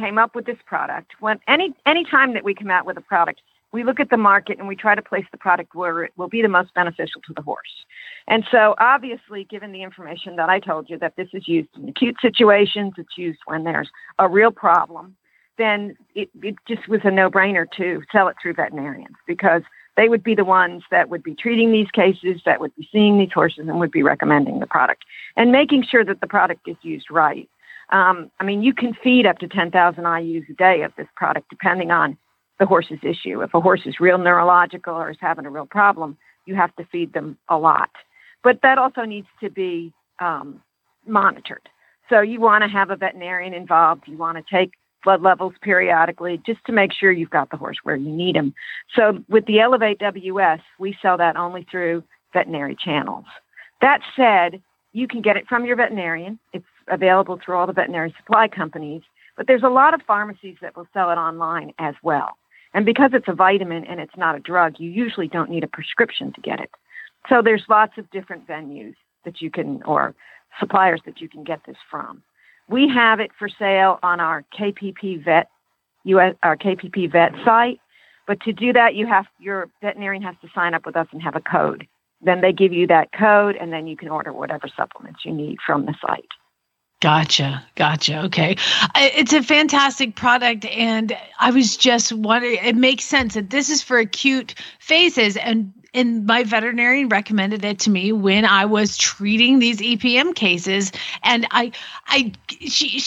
came 0.00 0.18
up 0.18 0.34
with 0.34 0.46
this 0.46 0.58
product, 0.66 1.12
when 1.20 1.38
any 1.46 1.74
any 1.86 2.04
time 2.04 2.32
that 2.34 2.44
we 2.44 2.54
come 2.54 2.70
out 2.70 2.86
with 2.86 2.96
a 2.96 3.02
product, 3.02 3.40
we 3.72 3.84
look 3.84 4.00
at 4.00 4.10
the 4.10 4.16
market 4.16 4.58
and 4.58 4.66
we 4.66 4.74
try 4.74 4.94
to 4.94 5.02
place 5.02 5.26
the 5.30 5.38
product 5.38 5.74
where 5.74 6.04
it 6.04 6.12
will 6.16 6.28
be 6.28 6.42
the 6.42 6.48
most 6.48 6.74
beneficial 6.74 7.20
to 7.26 7.32
the 7.34 7.42
horse. 7.42 7.84
And 8.26 8.44
so, 8.50 8.74
obviously, 8.78 9.44
given 9.44 9.72
the 9.72 9.82
information 9.82 10.36
that 10.36 10.48
I 10.48 10.58
told 10.58 10.90
you 10.90 10.98
that 10.98 11.16
this 11.16 11.28
is 11.32 11.46
used 11.46 11.68
in 11.76 11.88
acute 11.88 12.16
situations, 12.20 12.94
it's 12.96 13.16
used 13.16 13.40
when 13.46 13.64
there's 13.64 13.90
a 14.18 14.28
real 14.28 14.50
problem, 14.50 15.16
then 15.58 15.96
it, 16.14 16.30
it 16.42 16.56
just 16.66 16.88
was 16.88 17.00
a 17.04 17.10
no-brainer 17.10 17.66
to 17.76 18.02
sell 18.10 18.28
it 18.28 18.36
through 18.40 18.54
veterinarians 18.54 19.16
because 19.26 19.62
they 19.96 20.08
would 20.08 20.22
be 20.22 20.34
the 20.34 20.44
ones 20.44 20.82
that 20.90 21.10
would 21.10 21.22
be 21.22 21.34
treating 21.34 21.72
these 21.72 21.90
cases, 21.90 22.40
that 22.46 22.60
would 22.60 22.74
be 22.76 22.88
seeing 22.90 23.18
these 23.18 23.32
horses, 23.32 23.68
and 23.68 23.78
would 23.78 23.90
be 23.90 24.02
recommending 24.02 24.60
the 24.60 24.66
product 24.66 25.04
and 25.36 25.52
making 25.52 25.84
sure 25.84 26.04
that 26.04 26.20
the 26.20 26.26
product 26.26 26.66
is 26.66 26.76
used 26.82 27.10
right. 27.10 27.48
Um, 27.90 28.30
I 28.38 28.44
mean, 28.44 28.62
you 28.62 28.72
can 28.72 28.94
feed 29.02 29.26
up 29.26 29.38
to 29.38 29.48
10,000 29.48 30.04
IUs 30.04 30.48
a 30.48 30.52
day 30.54 30.82
of 30.82 30.92
this 30.96 31.08
product 31.16 31.48
depending 31.50 31.90
on 31.90 32.16
the 32.58 32.66
horse's 32.66 33.00
issue. 33.02 33.42
If 33.42 33.54
a 33.54 33.60
horse 33.60 33.82
is 33.86 34.00
real 34.00 34.18
neurological 34.18 34.94
or 34.94 35.10
is 35.10 35.16
having 35.20 35.46
a 35.46 35.50
real 35.50 35.66
problem, 35.66 36.16
you 36.46 36.54
have 36.54 36.74
to 36.76 36.84
feed 36.92 37.12
them 37.12 37.38
a 37.48 37.56
lot. 37.56 37.90
But 38.44 38.60
that 38.62 38.78
also 38.78 39.02
needs 39.02 39.26
to 39.42 39.50
be 39.50 39.92
um, 40.20 40.62
monitored. 41.06 41.68
So 42.08 42.20
you 42.20 42.40
want 42.40 42.62
to 42.62 42.68
have 42.68 42.90
a 42.90 42.96
veterinarian 42.96 43.54
involved. 43.54 44.02
You 44.06 44.16
want 44.16 44.36
to 44.38 44.44
take 44.56 44.72
blood 45.04 45.22
levels 45.22 45.54
periodically 45.62 46.40
just 46.44 46.60
to 46.66 46.72
make 46.72 46.92
sure 46.92 47.10
you've 47.10 47.30
got 47.30 47.50
the 47.50 47.56
horse 47.56 47.78
where 47.82 47.96
you 47.96 48.10
need 48.10 48.36
him. 48.36 48.52
So 48.94 49.24
with 49.28 49.46
the 49.46 49.60
Elevate 49.60 49.98
WS, 49.98 50.60
we 50.78 50.96
sell 51.00 51.16
that 51.16 51.36
only 51.36 51.66
through 51.70 52.04
veterinary 52.32 52.76
channels. 52.76 53.24
That 53.80 54.00
said, 54.14 54.60
you 54.92 55.08
can 55.08 55.22
get 55.22 55.36
it 55.36 55.46
from 55.48 55.64
your 55.64 55.76
veterinarian. 55.76 56.38
It's 56.52 56.66
available 56.90 57.38
through 57.42 57.56
all 57.56 57.66
the 57.66 57.72
veterinary 57.72 58.14
supply 58.18 58.48
companies, 58.48 59.02
but 59.36 59.46
there's 59.46 59.62
a 59.62 59.68
lot 59.68 59.94
of 59.94 60.02
pharmacies 60.06 60.56
that 60.60 60.76
will 60.76 60.86
sell 60.92 61.10
it 61.10 61.16
online 61.16 61.72
as 61.78 61.94
well. 62.02 62.36
And 62.74 62.84
because 62.84 63.10
it's 63.14 63.28
a 63.28 63.32
vitamin 63.32 63.84
and 63.84 64.00
it's 64.00 64.16
not 64.16 64.36
a 64.36 64.40
drug, 64.40 64.74
you 64.78 64.90
usually 64.90 65.28
don't 65.28 65.50
need 65.50 65.64
a 65.64 65.68
prescription 65.68 66.32
to 66.32 66.40
get 66.40 66.60
it. 66.60 66.70
So 67.28 67.42
there's 67.42 67.64
lots 67.68 67.94
of 67.98 68.10
different 68.10 68.46
venues 68.46 68.94
that 69.24 69.40
you 69.40 69.50
can, 69.50 69.82
or 69.82 70.14
suppliers 70.58 71.00
that 71.06 71.20
you 71.20 71.28
can 71.28 71.44
get 71.44 71.60
this 71.66 71.76
from. 71.90 72.22
We 72.68 72.88
have 72.88 73.18
it 73.20 73.30
for 73.38 73.48
sale 73.48 73.98
on 74.02 74.20
our 74.20 74.44
KPP 74.56 75.24
Vet, 75.24 75.48
US, 76.04 76.34
our 76.42 76.56
KPP 76.56 77.10
Vet 77.10 77.32
site. 77.44 77.80
But 78.26 78.40
to 78.42 78.52
do 78.52 78.72
that, 78.72 78.94
you 78.94 79.06
have 79.06 79.26
your 79.38 79.68
veterinarian 79.82 80.22
has 80.22 80.36
to 80.42 80.48
sign 80.54 80.72
up 80.74 80.86
with 80.86 80.96
us 80.96 81.08
and 81.10 81.20
have 81.22 81.34
a 81.34 81.40
code. 81.40 81.86
Then 82.22 82.42
they 82.42 82.52
give 82.52 82.72
you 82.72 82.86
that 82.86 83.12
code, 83.12 83.56
and 83.56 83.72
then 83.72 83.86
you 83.86 83.96
can 83.96 84.08
order 84.08 84.32
whatever 84.32 84.68
supplements 84.76 85.20
you 85.24 85.32
need 85.32 85.58
from 85.66 85.86
the 85.86 85.94
site. 86.06 86.28
Gotcha. 87.00 87.64
Gotcha. 87.76 88.24
Okay. 88.24 88.56
It's 88.94 89.32
a 89.32 89.42
fantastic 89.42 90.14
product. 90.16 90.66
And 90.66 91.16
I 91.38 91.50
was 91.50 91.78
just 91.78 92.12
wondering, 92.12 92.58
it 92.62 92.76
makes 92.76 93.04
sense 93.04 93.34
that 93.34 93.48
this 93.48 93.70
is 93.70 93.82
for 93.82 93.98
acute 93.98 94.54
phases. 94.78 95.38
And 95.38 95.72
and 95.92 96.26
my 96.26 96.44
veterinarian 96.44 97.08
recommended 97.08 97.64
it 97.64 97.80
to 97.80 97.90
me 97.90 98.12
when 98.12 98.44
I 98.44 98.66
was 98.66 98.96
treating 98.96 99.58
these 99.58 99.78
EPM 99.78 100.34
cases. 100.34 100.92
And 101.22 101.46
I, 101.50 101.72
I, 102.06 102.32
she, 102.48 103.02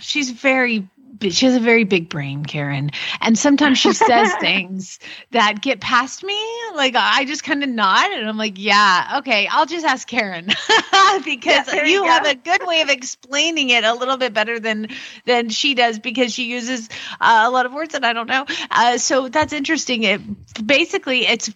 she's 0.00 0.30
very, 0.30 0.86
she 1.22 1.46
has 1.46 1.56
a 1.56 1.60
very 1.60 1.84
big 1.84 2.08
brain, 2.08 2.44
Karen. 2.44 2.90
And 3.20 3.38
sometimes 3.38 3.78
she 3.78 3.92
says 3.92 4.32
things 4.40 4.98
that 5.32 5.60
get 5.62 5.80
past 5.80 6.22
me. 6.22 6.38
Like 6.74 6.94
I 6.96 7.24
just 7.24 7.44
kind 7.44 7.62
of 7.62 7.68
nod 7.68 8.10
and 8.12 8.28
I'm 8.28 8.36
like, 8.36 8.54
yeah, 8.56 9.16
okay, 9.18 9.48
I'll 9.50 9.66
just 9.66 9.84
ask 9.84 10.06
Karen 10.06 10.46
because 11.24 11.66
there 11.66 11.86
you 11.86 11.96
you 11.96 12.04
have 12.04 12.26
a 12.26 12.34
good 12.34 12.66
way 12.66 12.82
of 12.82 12.88
explaining 12.90 13.70
it 13.70 13.84
a 13.84 13.94
little 13.94 14.16
bit 14.16 14.32
better 14.32 14.60
than 14.60 14.88
than 15.24 15.48
she 15.48 15.74
does 15.74 15.98
because 15.98 16.32
she 16.32 16.44
uses 16.44 16.88
uh, 17.20 17.44
a 17.46 17.50
lot 17.50 17.66
of 17.66 17.72
words 17.72 17.92
that 17.92 18.04
I 18.04 18.12
don't 18.12 18.28
know. 18.28 18.46
Uh, 18.70 18.98
so 18.98 19.28
that's 19.28 19.52
interesting. 19.52 20.02
It 20.04 20.20
basically 20.66 21.26
it's 21.26 21.50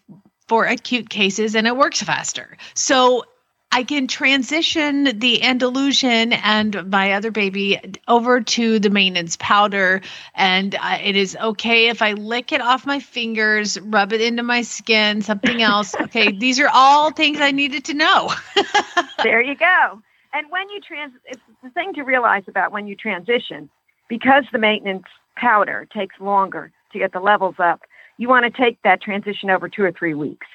for 0.49 0.65
acute 0.65 1.09
cases 1.09 1.55
and 1.55 1.67
it 1.67 1.77
works 1.77 2.03
faster. 2.03 2.57
So 2.75 3.25
I 3.73 3.85
can 3.85 4.09
transition 4.09 5.19
the 5.21 5.45
Andalusian 5.45 6.33
and 6.33 6.91
my 6.91 7.13
other 7.13 7.31
baby 7.31 7.79
over 8.09 8.41
to 8.41 8.81
the 8.81 8.91
maintenance 8.91 9.37
powder. 9.39 10.01
And 10.35 10.75
uh, 10.75 10.99
it 11.03 11.15
is 11.15 11.37
okay 11.41 11.89
if 11.89 12.03
I 12.03 12.15
lick 12.15 12.51
it 12.51 12.61
off 12.61 12.85
my 12.85 12.99
fingers, 12.99 13.79
rub 13.81 14.13
it 14.13 14.21
into 14.21 14.43
my 14.43 14.63
skin, 14.63 15.23
something 15.23 15.63
else. 15.63 15.95
Okay, 16.11 16.33
these 16.33 16.59
are 16.59 16.69
all 16.73 17.13
things 17.13 17.41
I 17.41 17.53
needed 17.53 17.85
to 17.85 17.95
know. 17.95 18.33
there 19.23 19.41
you 19.41 19.55
go. 19.55 20.03
And 20.33 20.51
when 20.51 20.69
you 20.71 20.81
trans, 20.81 21.13
it's 21.27 21.41
the 21.63 21.71
thing 21.71 21.93
to 21.95 22.03
realize 22.03 22.43
about 22.49 22.73
when 22.73 22.87
you 22.89 22.97
transition, 22.97 23.69
because 24.09 24.45
the 24.51 24.59
maintenance 24.59 25.05
powder 25.37 25.87
takes 25.93 26.19
longer 26.19 26.73
to 26.93 26.99
get 26.99 27.13
the 27.13 27.21
levels 27.21 27.57
up, 27.59 27.83
you 28.19 28.29
want 28.29 28.45
to 28.45 28.63
take 28.63 28.83
that 28.83 29.01
transition 29.03 29.51
over 29.51 29.69
two 29.69 29.85
or 29.85 29.93
three 29.93 30.15
weeks. 30.15 30.47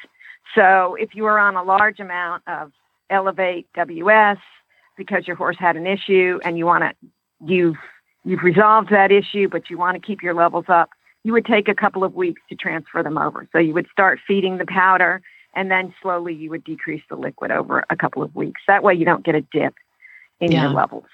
So 0.56 0.96
if 1.00 1.16
you 1.16 1.26
are 1.26 1.40
on 1.40 1.56
a 1.56 1.64
large 1.64 2.00
amount 2.00 2.44
of 2.48 2.72
Elevate 3.10 3.68
WS 3.76 4.38
because 4.98 5.28
your 5.28 5.36
horse 5.36 5.58
had 5.60 5.76
an 5.76 5.86
issue 5.88 6.40
and 6.44 6.58
you 6.58 6.66
want 6.66 6.84
to, 6.84 6.94
you've 7.46 7.76
you've 8.24 8.44
resolved 8.44 8.90
that 8.90 9.12
issue, 9.12 9.48
but 9.48 9.70
you 9.70 9.78
want 9.78 9.96
to 10.02 10.06
keep 10.06 10.24
your 10.24 10.34
levels 10.34 10.66
up, 10.68 10.90
you 11.24 11.32
would 11.32 11.46
take 11.46 11.68
a 11.68 11.76
couple 11.76 12.04
of 12.04 12.16
weeks 12.16 12.42
to 12.50 12.56
transfer 12.56 13.04
them 13.04 13.18
over. 13.18 13.48
So 13.52 13.60
you 13.60 13.74
would 13.74 13.88
start 13.92 14.20
feeding 14.28 14.58
the 14.58 14.66
powder, 14.66 15.22
and 15.54 15.72
then 15.72 15.94
slowly 16.02 16.34
you 16.34 16.50
would 16.50 16.64
decrease 16.64 17.04
the 17.10 17.16
liquid 17.16 17.52
over 17.52 17.84
a 17.90 17.96
couple 17.96 18.24
of 18.24 18.36
weeks. 18.36 18.62
That 18.68 18.84
way, 18.84 18.94
you 18.94 19.06
don't 19.06 19.24
get 19.24 19.36
a 19.36 19.42
dip 19.42 19.76
in 20.40 20.52
Yeah. 20.52 20.64
your 20.64 20.72
levels. 20.72 21.06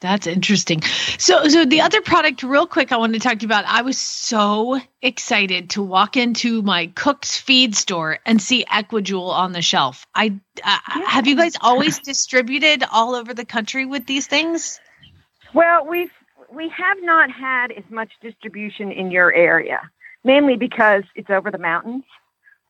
That's 0.00 0.26
interesting. 0.26 0.80
So, 1.18 1.46
so 1.48 1.66
the 1.66 1.82
other 1.82 2.00
product, 2.00 2.42
real 2.42 2.66
quick, 2.66 2.90
I 2.90 2.96
wanted 2.96 3.20
to 3.20 3.28
talk 3.28 3.38
to 3.38 3.42
you 3.42 3.48
about. 3.48 3.66
I 3.66 3.82
was 3.82 3.98
so 3.98 4.80
excited 5.02 5.70
to 5.70 5.82
walk 5.82 6.16
into 6.16 6.62
my 6.62 6.86
Cook's 6.86 7.36
feed 7.36 7.76
store 7.76 8.18
and 8.24 8.40
see 8.40 8.64
Equijewel 8.64 9.28
on 9.30 9.52
the 9.52 9.60
shelf. 9.60 10.06
I 10.14 10.40
uh, 10.64 10.78
have 10.86 11.26
you 11.26 11.36
guys 11.36 11.52
always 11.60 11.98
distributed 11.98 12.82
all 12.90 13.14
over 13.14 13.34
the 13.34 13.44
country 13.44 13.84
with 13.84 14.06
these 14.06 14.26
things? 14.26 14.80
Well, 15.52 15.86
we've 15.86 16.12
we 16.50 16.70
have 16.70 16.96
not 17.02 17.30
had 17.30 17.70
as 17.72 17.84
much 17.90 18.10
distribution 18.22 18.90
in 18.92 19.10
your 19.10 19.32
area, 19.34 19.80
mainly 20.24 20.56
because 20.56 21.04
it's 21.14 21.30
over 21.30 21.50
the 21.50 21.58
mountains 21.58 22.04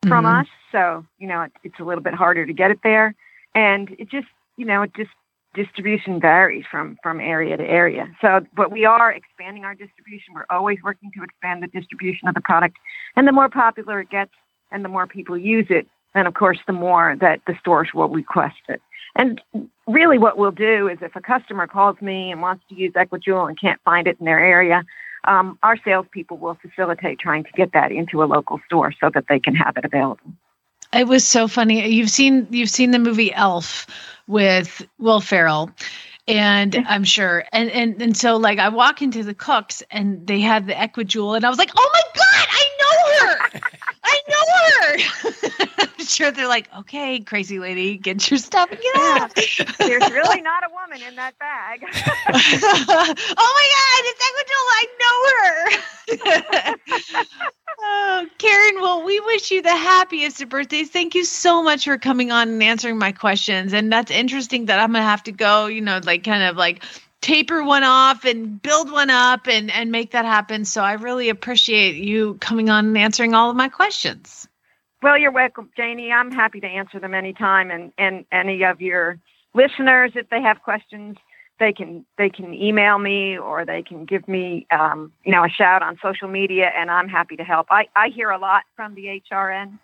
from 0.08 0.24
Mhm. 0.24 0.40
us. 0.40 0.46
So 0.72 1.06
you 1.18 1.28
know, 1.28 1.42
it, 1.42 1.52
it's 1.62 1.78
a 1.78 1.84
little 1.84 2.02
bit 2.02 2.14
harder 2.14 2.44
to 2.44 2.52
get 2.52 2.72
it 2.72 2.80
there, 2.82 3.14
and 3.54 3.88
it 3.98 4.08
just 4.08 4.28
you 4.56 4.66
know, 4.66 4.82
it 4.82 4.92
just 4.94 5.10
distribution 5.54 6.20
varies 6.20 6.64
from 6.70 6.96
from 7.02 7.20
area 7.20 7.56
to 7.56 7.64
area. 7.64 8.06
So, 8.20 8.40
but 8.56 8.70
we 8.70 8.84
are 8.84 9.12
expanding 9.12 9.64
our 9.64 9.74
distribution. 9.74 10.34
We're 10.34 10.46
always 10.50 10.78
working 10.84 11.10
to 11.16 11.22
expand 11.24 11.62
the 11.62 11.66
distribution 11.68 12.28
of 12.28 12.34
the 12.34 12.40
product, 12.40 12.76
and 13.16 13.26
the 13.26 13.32
more 13.32 13.48
popular 13.48 14.00
it 14.00 14.10
gets, 14.10 14.32
and 14.70 14.84
the 14.84 14.88
more 14.88 15.06
people 15.06 15.36
use 15.36 15.66
it, 15.70 15.86
and 16.14 16.28
of 16.28 16.34
course, 16.34 16.58
the 16.66 16.72
more 16.72 17.16
that 17.20 17.40
the 17.46 17.54
stores 17.60 17.90
will 17.94 18.08
request 18.08 18.62
it. 18.68 18.80
And 19.16 19.40
really, 19.86 20.18
what 20.18 20.38
we'll 20.38 20.52
do 20.52 20.88
is 20.88 20.98
if 21.02 21.16
a 21.16 21.20
customer 21.20 21.66
calls 21.66 22.00
me 22.00 22.30
and 22.30 22.40
wants 22.40 22.64
to 22.68 22.74
use 22.74 22.92
Equijewel 22.92 23.48
and 23.48 23.60
can't 23.60 23.80
find 23.84 24.06
it 24.06 24.16
in 24.20 24.26
their 24.26 24.40
area, 24.40 24.84
um, 25.24 25.58
our 25.62 25.76
salespeople 25.84 26.38
will 26.38 26.56
facilitate 26.62 27.18
trying 27.18 27.44
to 27.44 27.50
get 27.52 27.72
that 27.72 27.92
into 27.92 28.22
a 28.22 28.24
local 28.24 28.60
store 28.66 28.92
so 29.00 29.10
that 29.12 29.24
they 29.28 29.40
can 29.40 29.54
have 29.54 29.76
it 29.76 29.84
available. 29.84 30.32
It 30.92 31.06
was 31.06 31.26
so 31.26 31.46
funny. 31.48 31.88
You've 31.88 32.10
seen 32.10 32.46
you've 32.50 32.70
seen 32.70 32.90
the 32.90 32.98
movie 32.98 33.32
Elf 33.32 33.86
with 34.26 34.86
Will 34.98 35.20
Ferrell. 35.20 35.70
And 36.28 36.84
I'm 36.88 37.04
sure. 37.04 37.44
And, 37.52 37.70
and 37.70 38.00
and 38.00 38.16
so 38.16 38.36
like 38.36 38.58
I 38.58 38.68
walk 38.68 39.02
into 39.02 39.22
the 39.22 39.34
cooks 39.34 39.82
and 39.90 40.26
they 40.26 40.40
had 40.40 40.66
the 40.66 40.74
Equijewel 40.74 41.36
and 41.36 41.44
I 41.44 41.48
was 41.48 41.58
like, 41.58 41.70
"Oh 41.76 41.90
my 41.92 42.02
god, 42.14 42.46
I 42.50 42.64
know 42.80 43.26
her. 43.26 43.60
I 44.04 44.20
know 44.28 45.78
her." 45.78 45.86
I'm 46.00 46.06
sure 46.06 46.30
they're 46.30 46.48
like, 46.48 46.68
"Okay, 46.74 47.20
crazy 47.20 47.58
lady, 47.58 47.98
get 47.98 48.30
your 48.30 48.38
stuff 48.38 48.70
and 48.70 48.80
get 48.80 48.96
out." 48.96 49.34
There's 49.78 50.10
really 50.10 50.40
not 50.40 50.64
a 50.64 50.70
woman 50.72 51.02
in 51.06 51.14
that 51.16 51.38
bag. 51.38 51.82
oh 51.92 53.14
my 53.38 53.66
god, 53.76 54.02
it's 54.06 54.22
Equijewel. 54.26 54.68
I 54.72 54.86
know 55.00 55.16
her. 55.36 55.70
oh, 57.80 58.26
Karen, 58.38 58.80
well, 58.80 59.04
we 59.04 59.20
wish 59.20 59.50
you 59.50 59.60
the 59.60 59.76
happiest 59.76 60.40
of 60.40 60.48
birthdays. 60.48 60.88
Thank 60.88 61.14
you 61.14 61.24
so 61.24 61.62
much 61.62 61.84
for 61.84 61.98
coming 61.98 62.32
on 62.32 62.48
and 62.48 62.62
answering 62.62 62.98
my 62.98 63.12
questions. 63.12 63.74
And 63.74 63.92
that's 63.92 64.10
interesting 64.10 64.66
that 64.66 64.78
I'm 64.78 64.92
gonna 64.92 65.04
have 65.04 65.24
to 65.24 65.32
go, 65.32 65.66
you 65.66 65.82
know, 65.82 66.00
like 66.02 66.24
kind 66.24 66.44
of 66.44 66.56
like 66.56 66.82
taper 67.20 67.62
one 67.62 67.84
off 67.84 68.24
and 68.24 68.62
build 68.62 68.90
one 68.90 69.10
up 69.10 69.46
and 69.48 69.70
and 69.70 69.92
make 69.92 70.12
that 70.12 70.24
happen. 70.24 70.64
So 70.64 70.82
I 70.82 70.94
really 70.94 71.28
appreciate 71.28 71.96
you 71.96 72.38
coming 72.40 72.70
on 72.70 72.86
and 72.86 72.96
answering 72.96 73.34
all 73.34 73.50
of 73.50 73.56
my 73.56 73.68
questions. 73.68 74.48
Well, 75.02 75.16
you're 75.16 75.32
welcome, 75.32 75.70
Janie. 75.76 76.12
I'm 76.12 76.30
happy 76.30 76.60
to 76.60 76.66
answer 76.66 77.00
them 77.00 77.14
anytime, 77.14 77.70
and 77.70 77.92
and 77.96 78.24
any 78.32 78.62
of 78.64 78.80
your 78.80 79.18
listeners, 79.54 80.12
if 80.14 80.28
they 80.28 80.42
have 80.42 80.62
questions, 80.62 81.16
they 81.58 81.72
can 81.72 82.04
they 82.18 82.28
can 82.28 82.52
email 82.52 82.98
me 82.98 83.38
or 83.38 83.64
they 83.64 83.82
can 83.82 84.04
give 84.04 84.28
me 84.28 84.66
um, 84.70 85.12
you 85.24 85.32
know 85.32 85.44
a 85.44 85.48
shout 85.48 85.82
on 85.82 85.98
social 86.02 86.28
media, 86.28 86.70
and 86.76 86.90
I'm 86.90 87.08
happy 87.08 87.36
to 87.36 87.44
help. 87.44 87.68
I 87.70 87.86
I 87.96 88.08
hear 88.08 88.30
a 88.30 88.38
lot 88.38 88.64
from 88.76 88.94
the 88.94 89.22
HRN 89.30 89.78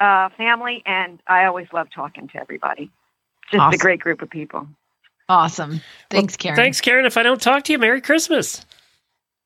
uh, 0.00 0.28
family, 0.36 0.82
and 0.84 1.20
I 1.26 1.46
always 1.46 1.68
love 1.72 1.88
talking 1.94 2.28
to 2.28 2.38
everybody. 2.38 2.90
Just 3.50 3.60
Awesome. 3.60 3.74
a 3.74 3.78
great 3.78 4.00
group 4.00 4.20
of 4.20 4.28
people. 4.28 4.68
Awesome. 5.30 5.80
Thanks, 6.10 6.36
Karen. 6.36 6.56
Thanks, 6.56 6.80
Karen. 6.80 7.06
If 7.06 7.16
I 7.16 7.22
don't 7.22 7.40
talk 7.40 7.64
to 7.64 7.72
you, 7.72 7.78
Merry 7.78 8.00
Christmas. 8.00 8.64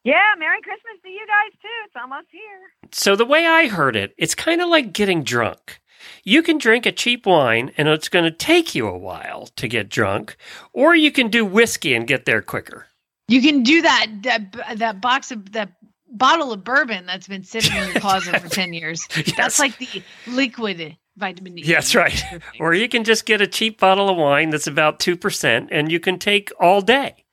Yeah, 0.04 0.34
Merry 0.38 0.60
Christmas 0.62 1.00
to 1.02 1.08
you 1.08 1.26
guys 1.26 1.52
too. 1.60 1.68
It's 1.86 1.94
almost 2.00 2.26
here. 2.30 2.90
So, 2.90 3.14
the 3.14 3.24
way 3.24 3.46
I 3.46 3.68
heard 3.68 3.94
it, 3.94 4.14
it's 4.18 4.34
kind 4.34 4.60
of 4.60 4.68
like 4.68 4.92
getting 4.92 5.22
drunk. 5.22 5.80
You 6.24 6.42
can 6.42 6.58
drink 6.58 6.86
a 6.86 6.92
cheap 6.92 7.26
wine 7.26 7.72
and 7.76 7.88
it's 7.88 8.08
going 8.08 8.24
to 8.24 8.32
take 8.32 8.74
you 8.74 8.88
a 8.88 8.98
while 8.98 9.46
to 9.56 9.68
get 9.68 9.88
drunk, 9.88 10.36
or 10.72 10.96
you 10.96 11.12
can 11.12 11.28
do 11.28 11.44
whiskey 11.44 11.94
and 11.94 12.06
get 12.06 12.24
there 12.24 12.42
quicker. 12.42 12.86
You 13.28 13.40
can 13.40 13.62
do 13.62 13.82
that 13.82 14.06
that 14.22 14.78
that 14.78 15.00
box 15.00 15.30
of 15.30 15.52
that 15.52 15.72
bottle 16.12 16.52
of 16.52 16.64
bourbon 16.64 17.06
that's 17.06 17.28
been 17.28 17.44
sitting 17.44 17.74
in 17.76 17.92
your 17.92 17.94
closet 18.00 18.40
for 18.40 18.48
10 18.48 18.72
years. 18.72 19.06
Yes. 19.16 19.32
That's 19.36 19.58
like 19.58 19.78
the 19.78 20.02
liquid 20.26 20.96
vitamin 21.16 21.54
D. 21.54 21.62
That's 21.62 21.94
right. 21.94 22.22
Or 22.60 22.74
you 22.74 22.88
can 22.88 23.04
just 23.04 23.24
get 23.24 23.40
a 23.40 23.46
cheap 23.46 23.80
bottle 23.80 24.10
of 24.10 24.16
wine 24.16 24.50
that's 24.50 24.66
about 24.66 24.98
2% 24.98 25.68
and 25.70 25.90
you 25.90 26.00
can 26.00 26.18
take 26.18 26.50
all 26.60 26.80
day. 26.80 27.24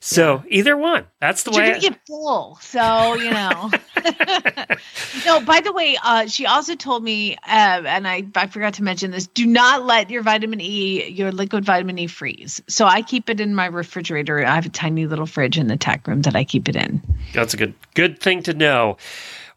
So, 0.00 0.42
either 0.48 0.76
one. 0.76 1.06
That's 1.20 1.42
the 1.42 1.50
But 1.50 1.58
you're 1.58 1.66
gonna 1.66 1.80
get 1.80 2.06
full, 2.06 2.58
so 2.62 3.14
you 3.14 3.30
know. 3.30 3.70
no, 5.26 5.40
by 5.40 5.60
the 5.60 5.72
way, 5.74 5.98
uh, 6.02 6.26
she 6.26 6.46
also 6.46 6.74
told 6.74 7.04
me, 7.04 7.36
uh, 7.46 7.82
and 7.84 8.08
I, 8.08 8.24
I 8.34 8.46
forgot 8.46 8.74
to 8.74 8.82
mention 8.82 9.10
this: 9.10 9.26
do 9.26 9.44
not 9.44 9.84
let 9.84 10.08
your 10.08 10.22
vitamin 10.22 10.60
E, 10.60 11.08
your 11.08 11.32
liquid 11.32 11.64
vitamin 11.64 11.98
E, 11.98 12.06
freeze. 12.06 12.62
So 12.66 12.86
I 12.86 13.02
keep 13.02 13.28
it 13.28 13.40
in 13.40 13.54
my 13.54 13.66
refrigerator. 13.66 14.44
I 14.44 14.54
have 14.54 14.66
a 14.66 14.70
tiny 14.70 15.06
little 15.06 15.26
fridge 15.26 15.58
in 15.58 15.66
the 15.66 15.76
tech 15.76 16.06
room 16.06 16.22
that 16.22 16.34
I 16.34 16.44
keep 16.44 16.68
it 16.68 16.76
in. 16.76 17.02
That's 17.34 17.52
a 17.52 17.58
good 17.58 17.74
good 17.94 18.20
thing 18.20 18.42
to 18.44 18.54
know. 18.54 18.96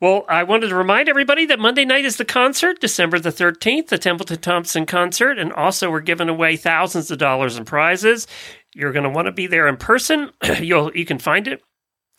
Well, 0.03 0.25
I 0.27 0.43
wanted 0.43 0.67
to 0.67 0.75
remind 0.75 1.07
everybody 1.07 1.45
that 1.45 1.59
Monday 1.59 1.85
night 1.85 2.03
is 2.03 2.17
the 2.17 2.25
concert, 2.25 2.81
December 2.81 3.19
the 3.19 3.29
13th, 3.29 3.87
the 3.87 3.97
Templeton 3.97 4.41
Thompson 4.41 4.85
concert, 4.85 5.39
and 5.39 5.53
also 5.53 5.89
we're 5.89 6.01
giving 6.01 6.27
away 6.27 6.57
thousands 6.57 7.09
of 7.09 7.19
dollars 7.19 7.55
in 7.55 7.63
prizes. 7.63 8.27
You're 8.75 8.91
going 8.91 9.03
to 9.03 9.09
want 9.09 9.27
to 9.27 9.31
be 9.31 9.47
there 9.47 9.67
in 9.67 9.77
person. 9.77 10.31
You'll 10.59 10.95
you 10.95 11.05
can 11.05 11.19
find 11.19 11.47
it 11.47 11.61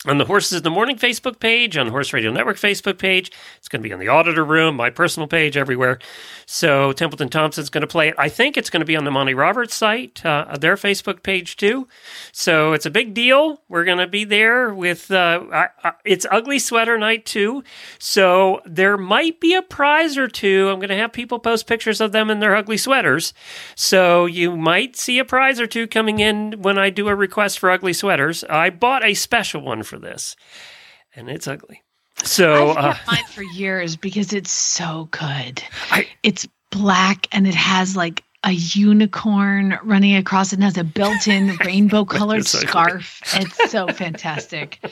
on 0.07 0.17
the 0.17 0.25
Horses 0.25 0.57
in 0.57 0.63
the 0.63 0.69
Morning 0.69 0.97
Facebook 0.97 1.39
page, 1.39 1.77
on 1.77 1.87
Horse 1.87 2.13
Radio 2.13 2.31
Network 2.31 2.57
Facebook 2.57 2.97
page. 2.97 3.31
It's 3.57 3.67
going 3.67 3.81
to 3.81 3.87
be 3.87 3.93
on 3.93 3.99
the 3.99 4.07
Auditor 4.07 4.43
Room, 4.43 4.75
my 4.75 4.89
personal 4.89 5.27
page, 5.27 5.57
everywhere. 5.57 5.99
So 6.45 6.91
Templeton 6.93 7.29
Thompson's 7.29 7.69
going 7.69 7.81
to 7.81 7.87
play 7.87 8.09
it. 8.09 8.15
I 8.17 8.29
think 8.29 8.57
it's 8.57 8.69
going 8.69 8.81
to 8.81 8.85
be 8.85 8.95
on 8.95 9.03
the 9.03 9.11
Monty 9.11 9.33
Roberts 9.33 9.73
site, 9.73 10.25
uh, 10.25 10.57
their 10.59 10.75
Facebook 10.75 11.23
page 11.23 11.57
too. 11.57 11.87
So 12.31 12.73
it's 12.73 12.85
a 12.85 12.91
big 12.91 13.13
deal. 13.13 13.61
We're 13.67 13.85
going 13.85 13.97
to 13.97 14.07
be 14.07 14.23
there 14.23 14.73
with, 14.73 15.09
uh, 15.11 15.43
I, 15.51 15.67
I, 15.83 15.93
it's 16.03 16.25
Ugly 16.29 16.59
Sweater 16.59 16.97
Night 16.97 17.25
too. 17.25 17.63
So 17.99 18.61
there 18.65 18.97
might 18.97 19.39
be 19.39 19.55
a 19.55 19.61
prize 19.61 20.17
or 20.17 20.27
two. 20.27 20.69
I'm 20.69 20.79
going 20.79 20.89
to 20.89 20.97
have 20.97 21.13
people 21.13 21.39
post 21.39 21.67
pictures 21.67 21.99
of 22.01 22.11
them 22.11 22.29
in 22.29 22.39
their 22.39 22.55
ugly 22.55 22.77
sweaters. 22.77 23.33
So 23.75 24.25
you 24.25 24.55
might 24.55 24.95
see 24.95 25.19
a 25.19 25.25
prize 25.25 25.59
or 25.59 25.67
two 25.67 25.87
coming 25.87 26.19
in 26.19 26.61
when 26.61 26.77
I 26.77 26.89
do 26.89 27.07
a 27.07 27.15
request 27.15 27.59
for 27.59 27.71
ugly 27.71 27.93
sweaters. 27.93 28.43
I 28.43 28.69
bought 28.69 29.03
a 29.03 29.13
special 29.13 29.61
one 29.61 29.83
for 29.83 29.94
this, 30.01 30.35
and 31.15 31.29
it's 31.29 31.47
ugly. 31.47 31.81
So 32.23 32.71
I've 32.71 32.77
uh, 32.77 32.93
had 32.93 33.07
mine 33.07 33.25
for 33.25 33.43
years 33.43 33.95
because 33.95 34.33
it's 34.33 34.51
so 34.51 35.07
good. 35.11 35.63
I- 35.91 36.07
it's 36.23 36.47
black 36.71 37.27
and 37.31 37.47
it 37.47 37.55
has 37.55 37.95
like 37.95 38.23
a 38.45 38.51
unicorn 38.51 39.77
running 39.83 40.15
across 40.15 40.53
it 40.53 40.57
and 40.57 40.63
has 40.63 40.77
a 40.77 40.83
built-in 40.83 41.57
rainbow 41.65 42.05
colored 42.05 42.39
It's 42.41 42.55
ugly. 42.55 42.67
scarf. 42.67 43.21
It's 43.33 43.71
so 43.71 43.87
fantastic. 43.87 44.79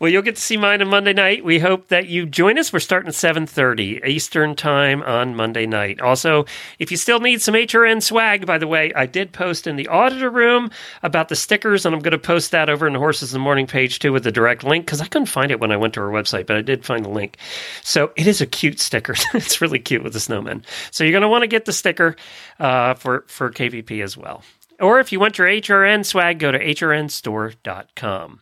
Well, 0.00 0.10
you'll 0.10 0.22
get 0.22 0.34
to 0.34 0.42
see 0.42 0.56
mine 0.56 0.82
on 0.82 0.88
Monday 0.88 1.12
night. 1.12 1.44
We 1.44 1.60
hope 1.60 1.86
that 1.88 2.08
you 2.08 2.26
join 2.26 2.58
us. 2.58 2.72
We're 2.72 2.80
starting 2.80 3.08
at 3.08 3.14
7.30 3.14 4.04
Eastern 4.04 4.56
Time 4.56 5.02
on 5.04 5.36
Monday 5.36 5.66
night. 5.66 6.00
Also, 6.00 6.46
if 6.80 6.90
you 6.90 6.96
still 6.96 7.20
need 7.20 7.40
some 7.40 7.54
HRN 7.54 8.02
swag, 8.02 8.44
by 8.44 8.58
the 8.58 8.66
way, 8.66 8.92
I 8.94 9.06
did 9.06 9.32
post 9.32 9.68
in 9.68 9.76
the 9.76 9.86
auditor 9.86 10.30
room 10.30 10.70
about 11.04 11.28
the 11.28 11.36
stickers, 11.36 11.86
and 11.86 11.94
I'm 11.94 12.00
going 12.00 12.10
to 12.10 12.18
post 12.18 12.50
that 12.50 12.68
over 12.68 12.88
in 12.88 12.92
the 12.92 12.98
Horses 12.98 13.32
in 13.32 13.38
the 13.38 13.44
Morning 13.44 13.68
page, 13.68 14.00
too, 14.00 14.12
with 14.12 14.24
the 14.24 14.32
direct 14.32 14.64
link, 14.64 14.84
because 14.84 15.00
I 15.00 15.06
couldn't 15.06 15.26
find 15.26 15.52
it 15.52 15.60
when 15.60 15.70
I 15.70 15.76
went 15.76 15.94
to 15.94 16.00
our 16.00 16.10
website, 16.10 16.46
but 16.46 16.56
I 16.56 16.62
did 16.62 16.84
find 16.84 17.04
the 17.04 17.10
link. 17.10 17.36
So 17.82 18.10
it 18.16 18.26
is 18.26 18.40
a 18.40 18.46
cute 18.46 18.80
sticker. 18.80 19.14
it's 19.34 19.60
really 19.60 19.78
cute 19.78 20.02
with 20.02 20.12
the 20.14 20.20
snowman. 20.20 20.64
So 20.90 21.04
you're 21.04 21.12
going 21.12 21.22
to 21.22 21.28
want 21.28 21.42
to 21.42 21.48
get 21.48 21.66
the 21.66 21.72
sticker 21.72 22.16
uh, 22.58 22.63
for, 22.94 23.24
for 23.28 23.50
KVP 23.50 24.02
as 24.02 24.16
well. 24.16 24.42
Or 24.80 25.00
if 25.00 25.12
you 25.12 25.20
want 25.20 25.38
your 25.38 25.46
HRN 25.46 26.04
swag, 26.04 26.38
go 26.38 26.50
to 26.50 26.58
hrnstore.com. 26.58 28.40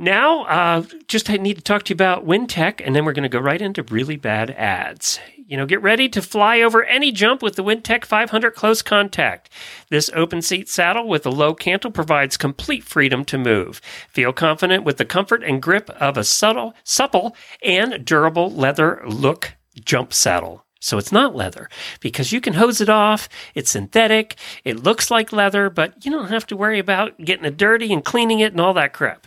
Now, 0.00 0.44
uh, 0.44 0.84
just 1.08 1.28
I 1.28 1.38
need 1.38 1.56
to 1.56 1.62
talk 1.62 1.82
to 1.84 1.90
you 1.90 1.94
about 1.94 2.24
Wintec, 2.24 2.80
and 2.84 2.94
then 2.94 3.04
we're 3.04 3.12
going 3.12 3.24
to 3.24 3.28
go 3.28 3.40
right 3.40 3.60
into 3.60 3.82
really 3.82 4.16
bad 4.16 4.52
ads. 4.52 5.18
You 5.36 5.56
know, 5.56 5.66
get 5.66 5.82
ready 5.82 6.08
to 6.10 6.22
fly 6.22 6.60
over 6.60 6.84
any 6.84 7.10
jump 7.10 7.42
with 7.42 7.56
the 7.56 7.64
Wintec 7.64 8.04
500 8.04 8.54
Close 8.54 8.80
Contact. 8.80 9.50
This 9.90 10.08
open 10.14 10.40
seat 10.40 10.68
saddle 10.68 11.08
with 11.08 11.26
a 11.26 11.30
low 11.30 11.52
cantle 11.52 11.90
provides 11.90 12.36
complete 12.36 12.84
freedom 12.84 13.24
to 13.24 13.38
move. 13.38 13.80
Feel 14.08 14.32
confident 14.32 14.84
with 14.84 14.98
the 14.98 15.04
comfort 15.04 15.42
and 15.42 15.60
grip 15.60 15.90
of 15.90 16.16
a 16.16 16.22
subtle, 16.22 16.74
supple 16.84 17.34
and 17.62 18.04
durable 18.04 18.52
leather 18.52 19.02
look 19.04 19.54
jump 19.84 20.12
saddle. 20.12 20.64
So 20.80 20.98
it's 20.98 21.12
not 21.12 21.34
leather 21.34 21.68
because 22.00 22.32
you 22.32 22.40
can 22.40 22.54
hose 22.54 22.80
it 22.80 22.88
off. 22.88 23.28
It's 23.54 23.70
synthetic. 23.70 24.36
It 24.64 24.82
looks 24.82 25.10
like 25.10 25.32
leather, 25.32 25.70
but 25.70 26.04
you 26.04 26.10
don't 26.12 26.28
have 26.28 26.46
to 26.48 26.56
worry 26.56 26.78
about 26.78 27.18
getting 27.18 27.44
it 27.44 27.56
dirty 27.56 27.92
and 27.92 28.04
cleaning 28.04 28.40
it 28.40 28.52
and 28.52 28.60
all 28.60 28.74
that 28.74 28.92
crap. 28.92 29.26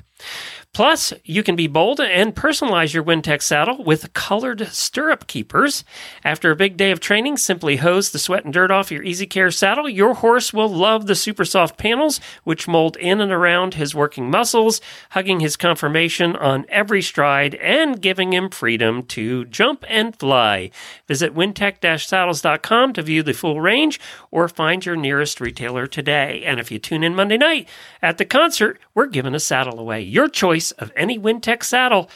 Plus, 0.73 1.11
you 1.25 1.43
can 1.43 1.57
be 1.57 1.67
bold 1.67 1.99
and 1.99 2.33
personalize 2.33 2.93
your 2.93 3.03
Wintec 3.03 3.41
saddle 3.41 3.83
with 3.83 4.13
colored 4.13 4.67
stirrup 4.67 5.27
keepers. 5.27 5.83
After 6.23 6.49
a 6.49 6.55
big 6.55 6.77
day 6.77 6.91
of 6.91 7.01
training, 7.01 7.35
simply 7.35 7.75
hose 7.75 8.11
the 8.11 8.19
sweat 8.19 8.45
and 8.45 8.53
dirt 8.53 8.71
off 8.71 8.89
your 8.89 9.03
Easy 9.03 9.25
Care 9.25 9.51
saddle. 9.51 9.89
Your 9.89 10.13
horse 10.13 10.53
will 10.53 10.69
love 10.69 11.07
the 11.07 11.15
super 11.15 11.43
soft 11.43 11.77
panels, 11.77 12.21
which 12.45 12.69
mold 12.69 12.95
in 12.95 13.19
and 13.19 13.33
around 13.33 13.73
his 13.73 13.93
working 13.93 14.31
muscles, 14.31 14.79
hugging 15.09 15.41
his 15.41 15.57
conformation 15.57 16.37
on 16.37 16.65
every 16.69 17.01
stride 17.01 17.55
and 17.55 18.01
giving 18.01 18.31
him 18.31 18.49
freedom 18.49 19.03
to 19.07 19.43
jump 19.45 19.83
and 19.89 20.17
fly. 20.17 20.71
Visit 21.05 21.35
wintec-saddles.com 21.35 22.93
to 22.93 23.01
view 23.01 23.23
the 23.23 23.33
full 23.33 23.59
range 23.59 23.99
or 24.31 24.47
find 24.47 24.85
your 24.85 24.95
nearest 24.95 25.41
retailer 25.41 25.85
today. 25.85 26.43
And 26.45 26.61
if 26.61 26.71
you 26.71 26.79
tune 26.79 27.03
in 27.03 27.13
Monday 27.13 27.37
night 27.37 27.67
at 28.01 28.17
the 28.17 28.25
concert, 28.25 28.79
we're 28.93 29.07
giving 29.07 29.35
a 29.35 29.39
saddle 29.39 29.77
away. 29.77 30.01
Your 30.11 30.27
choice 30.27 30.71
of 30.71 30.91
any 30.97 31.17
Wintec 31.17 31.63
saddle. 31.63 32.09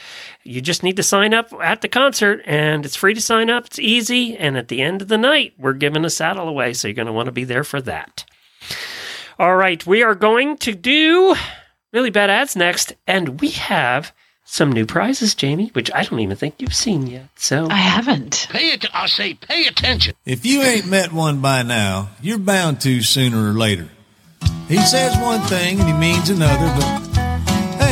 You 0.43 0.59
just 0.59 0.83
need 0.83 0.97
to 0.97 1.03
sign 1.03 1.33
up 1.33 1.53
at 1.61 1.81
the 1.81 1.87
concert, 1.87 2.41
and 2.45 2.85
it's 2.85 2.97
free 2.97 3.13
to 3.13 3.21
sign 3.21 3.49
up. 3.49 3.67
It's 3.67 3.79
easy. 3.79 4.35
And 4.35 4.57
at 4.57 4.67
the 4.67 4.81
end 4.81 5.01
of 5.01 5.07
the 5.07 5.17
night, 5.17 5.53
we're 5.57 5.73
giving 5.73 6.03
a 6.03 6.09
saddle 6.09 6.49
away. 6.49 6.73
So 6.73 6.89
you're 6.89 6.95
going 6.95 7.05
to 7.07 7.13
want 7.13 7.27
to 7.27 7.31
be 7.31 7.45
there 7.45 7.63
for 7.63 7.81
that. 7.81 8.25
All 9.39 9.55
right, 9.55 9.85
we 9.85 10.03
are 10.03 10.15
going 10.15 10.57
to 10.57 10.75
do 10.75 11.35
really 11.93 12.09
bad 12.09 12.29
ads 12.29 12.55
next, 12.55 12.93
and 13.07 13.39
we 13.39 13.51
have 13.51 14.13
some 14.43 14.71
new 14.71 14.85
prizes, 14.85 15.33
Jamie, 15.33 15.69
which 15.73 15.89
I 15.93 16.03
don't 16.03 16.19
even 16.19 16.35
think 16.35 16.55
you've 16.59 16.75
seen 16.75 17.07
yet. 17.07 17.29
So 17.35 17.67
I 17.69 17.77
haven't. 17.77 18.47
Pay 18.49 18.71
it. 18.71 18.85
I 18.93 19.07
say, 19.07 19.33
pay 19.35 19.67
attention. 19.67 20.15
If 20.25 20.45
you 20.45 20.61
ain't 20.61 20.87
met 20.87 21.13
one 21.13 21.39
by 21.41 21.63
now, 21.63 22.09
you're 22.21 22.37
bound 22.37 22.81
to 22.81 23.01
sooner 23.01 23.49
or 23.49 23.53
later. 23.53 23.89
He 24.67 24.77
says 24.77 25.17
one 25.17 25.41
thing 25.41 25.79
and 25.79 25.87
he 25.87 25.93
means 25.93 26.29
another, 26.29 26.67
but 26.79 27.24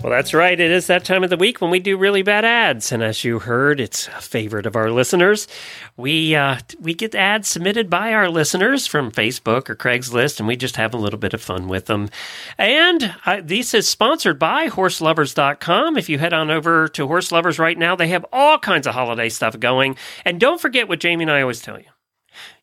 Well, 0.00 0.12
that's 0.12 0.32
right. 0.32 0.58
It 0.58 0.70
is 0.70 0.86
that 0.86 1.04
time 1.04 1.24
of 1.24 1.30
the 1.30 1.36
week 1.36 1.60
when 1.60 1.72
we 1.72 1.80
do 1.80 1.96
really 1.96 2.22
bad 2.22 2.44
ads, 2.44 2.92
and 2.92 3.02
as 3.02 3.24
you 3.24 3.40
heard, 3.40 3.80
it's 3.80 4.06
a 4.06 4.20
favorite 4.20 4.64
of 4.64 4.76
our 4.76 4.92
listeners. 4.92 5.48
We 5.96 6.36
uh, 6.36 6.60
we 6.78 6.94
get 6.94 7.16
ads 7.16 7.48
submitted 7.48 7.90
by 7.90 8.12
our 8.12 8.30
listeners 8.30 8.86
from 8.86 9.10
Facebook 9.10 9.68
or 9.68 9.74
Craigslist, 9.74 10.38
and 10.38 10.46
we 10.46 10.54
just 10.54 10.76
have 10.76 10.94
a 10.94 10.98
little 10.98 11.18
bit 11.18 11.34
of 11.34 11.42
fun 11.42 11.66
with 11.66 11.86
them. 11.86 12.10
And 12.56 13.12
uh, 13.26 13.40
this 13.42 13.74
is 13.74 13.88
sponsored 13.88 14.38
by 14.38 14.68
Horseloverz.com. 14.68 15.96
If 15.96 16.08
you 16.08 16.18
head 16.18 16.32
on 16.32 16.48
over 16.48 16.86
to 16.88 17.08
Horseloverz 17.08 17.58
right 17.58 17.76
now, 17.76 17.96
they 17.96 18.08
have 18.08 18.24
all 18.32 18.56
kinds 18.60 18.86
of 18.86 18.94
holiday 18.94 19.28
stuff 19.28 19.58
going. 19.58 19.96
And 20.24 20.38
don't 20.38 20.60
forget 20.60 20.88
what 20.88 21.00
Jamie 21.00 21.24
and 21.24 21.30
I 21.30 21.42
always 21.42 21.60
tell 21.60 21.78
you: 21.78 21.90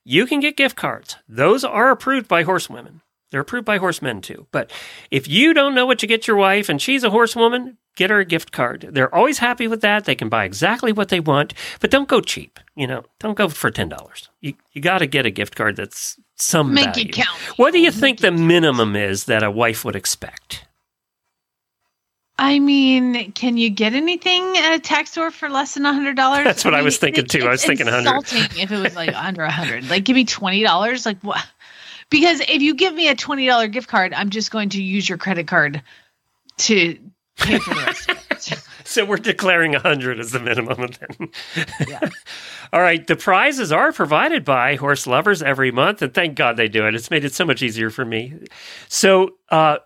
you 0.06 0.26
can 0.26 0.40
get 0.40 0.56
gift 0.56 0.78
cards; 0.78 1.18
those 1.28 1.66
are 1.66 1.92
approved 1.92 2.30
by 2.30 2.44
horsewomen. 2.44 3.02
They're 3.36 3.42
approved 3.42 3.66
by 3.66 3.80
horsemen 3.80 4.22
too. 4.22 4.48
But 4.54 4.72
if 5.12 5.28
you 5.28 5.54
don't 5.54 5.76
know 5.76 5.86
what 5.86 6.02
you 6.02 6.08
get 6.08 6.26
your 6.26 6.38
wife 6.38 6.70
and 6.70 6.82
she's 6.82 7.04
a 7.04 7.10
horsewoman, 7.10 7.78
get 7.98 8.10
her 8.10 8.20
a 8.20 8.24
gift 8.24 8.54
card. 8.54 8.88
They're 8.94 9.14
always 9.14 9.40
happy 9.40 9.68
with 9.68 9.82
that. 9.82 10.06
They 10.06 10.16
can 10.16 10.30
buy 10.30 10.46
exactly 10.46 10.94
what 10.94 11.10
they 11.10 11.20
want, 11.20 11.54
but 11.82 11.92
don't 11.92 12.08
go 12.08 12.22
cheap. 12.22 12.62
You 12.78 12.88
know, 12.88 13.04
don't 13.20 13.38
go 13.38 13.50
for 13.50 13.72
ten 13.72 13.90
dollars. 13.90 14.30
You 14.40 14.54
you 14.72 14.82
got 14.82 15.00
to 15.00 15.06
get 15.06 15.26
a 15.26 15.32
gift 15.32 15.54
card 15.54 15.76
that's 15.76 16.18
some 16.36 16.74
Make 16.74 16.86
value. 16.86 17.10
it 17.10 17.12
count. 17.12 17.38
What 17.58 17.74
do 17.74 17.80
you 17.80 17.92
think 17.92 18.22
the 18.22 18.32
minimum 18.32 18.96
is 18.96 19.26
that 19.26 19.44
a 19.44 19.52
wife 19.52 19.84
would 19.84 19.98
expect? 19.98 20.66
I 22.40 22.60
mean, 22.60 23.34
can 23.34 23.58
you 23.58 23.70
get 23.70 23.92
anything 23.94 24.58
at 24.60 24.76
a 24.76 24.80
tax 24.80 25.12
store 25.12 25.30
for 25.30 25.50
less 25.50 25.74
than 25.74 25.84
hundred 25.84 26.16
dollars? 26.16 26.46
That's 26.46 26.64
what 26.64 26.74
I 26.74 26.84
was 26.84 26.98
thinking, 26.98 27.26
too. 27.26 27.46
I 27.46 27.50
was 27.50 27.66
thinking 27.66 27.86
100. 27.88 28.10
Insulting 28.16 28.62
if 28.62 28.72
it 28.72 28.78
was 28.80 28.96
like 28.96 29.14
under 29.14 29.44
a 29.44 29.52
hundred. 29.52 29.90
Like, 29.90 30.06
give 30.06 30.16
me 30.16 30.24
twenty 30.24 30.64
dollars. 30.64 31.06
Like 31.06 31.20
what? 31.22 31.46
Because 32.10 32.40
if 32.42 32.62
you 32.62 32.76
give 32.76 32.94
me 32.94 33.08
a 33.10 33.16
twenty 33.16 33.46
dollar 33.48 33.68
gift 33.68 33.88
card, 33.88 34.14
I'm 34.14 34.30
just 34.30 34.52
going 34.52 34.70
to 34.70 34.82
use 34.82 35.08
your 35.08 35.18
credit 35.18 35.48
card 35.48 35.82
to 36.58 36.98
pay 37.38 37.60
for 37.60 37.74
the 37.74 37.82
rest. 37.82 38.10
of 38.10 38.18
it. 38.18 38.62
So 38.88 39.04
we're 39.04 39.18
declaring 39.18 39.74
a 39.74 39.80
100 39.80 40.20
as 40.20 40.32
the 40.32 40.40
minimum 40.40 40.90
then. 41.00 41.30
All 42.72 42.82
right, 42.82 43.06
the 43.06 43.16
prizes 43.16 43.72
are 43.72 43.92
provided 43.92 44.46
by 44.46 44.78
Horseloverz 44.78 45.42
every 45.42 45.72
month, 45.72 46.04
and 46.04 46.14
thank 46.14 46.36
God 46.36 46.56
they 46.56 46.68
do 46.68 46.86
it. 46.86 46.94
It's 46.94 47.10
made 47.10 47.26
it 47.26 47.34
so 47.34 47.46
much 47.46 47.64
easier 47.64 47.90
for 47.90 48.06
me. 48.06 48.36
So 48.88 49.32
uh, 49.50 49.80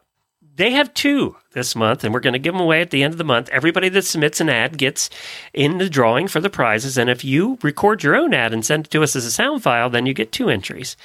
they 0.60 0.72
have 0.72 0.93
two 0.93 1.38
this 1.53 1.74
month, 1.74 2.03
and 2.03 2.14
we're 2.14 2.20
going 2.20 2.34
to 2.34 2.39
give 2.39 2.53
them 2.53 2.62
away 2.62 2.82
at 2.82 2.89
the 2.91 3.01
end 3.01 3.14
of 3.14 3.18
the 3.18 3.24
month. 3.24 3.47
Everybody 3.49 3.88
that 3.89 4.03
submits 4.03 4.41
an 4.41 4.49
ad 4.49 4.78
gets 4.78 5.10
in 5.53 5.78
the 5.78 5.89
drawing 5.89 6.28
for 6.28 6.41
the 6.41 6.49
prizes, 6.49 6.97
and 6.97 7.10
if 7.10 7.24
you 7.24 7.57
record 7.64 8.03
your 8.03 8.18
own 8.18 8.34
ad 8.34 8.51
and 8.51 8.66
send 8.66 8.86
it 8.86 8.91
to 8.91 9.01
us 9.01 9.16
as 9.16 9.26
a 9.26 9.32
sound 9.32 9.64
file, 9.64 9.89
then 9.89 10.05
you 10.05 10.14
get 10.14 10.34
two 10.34 10.49
entries. 10.49 10.97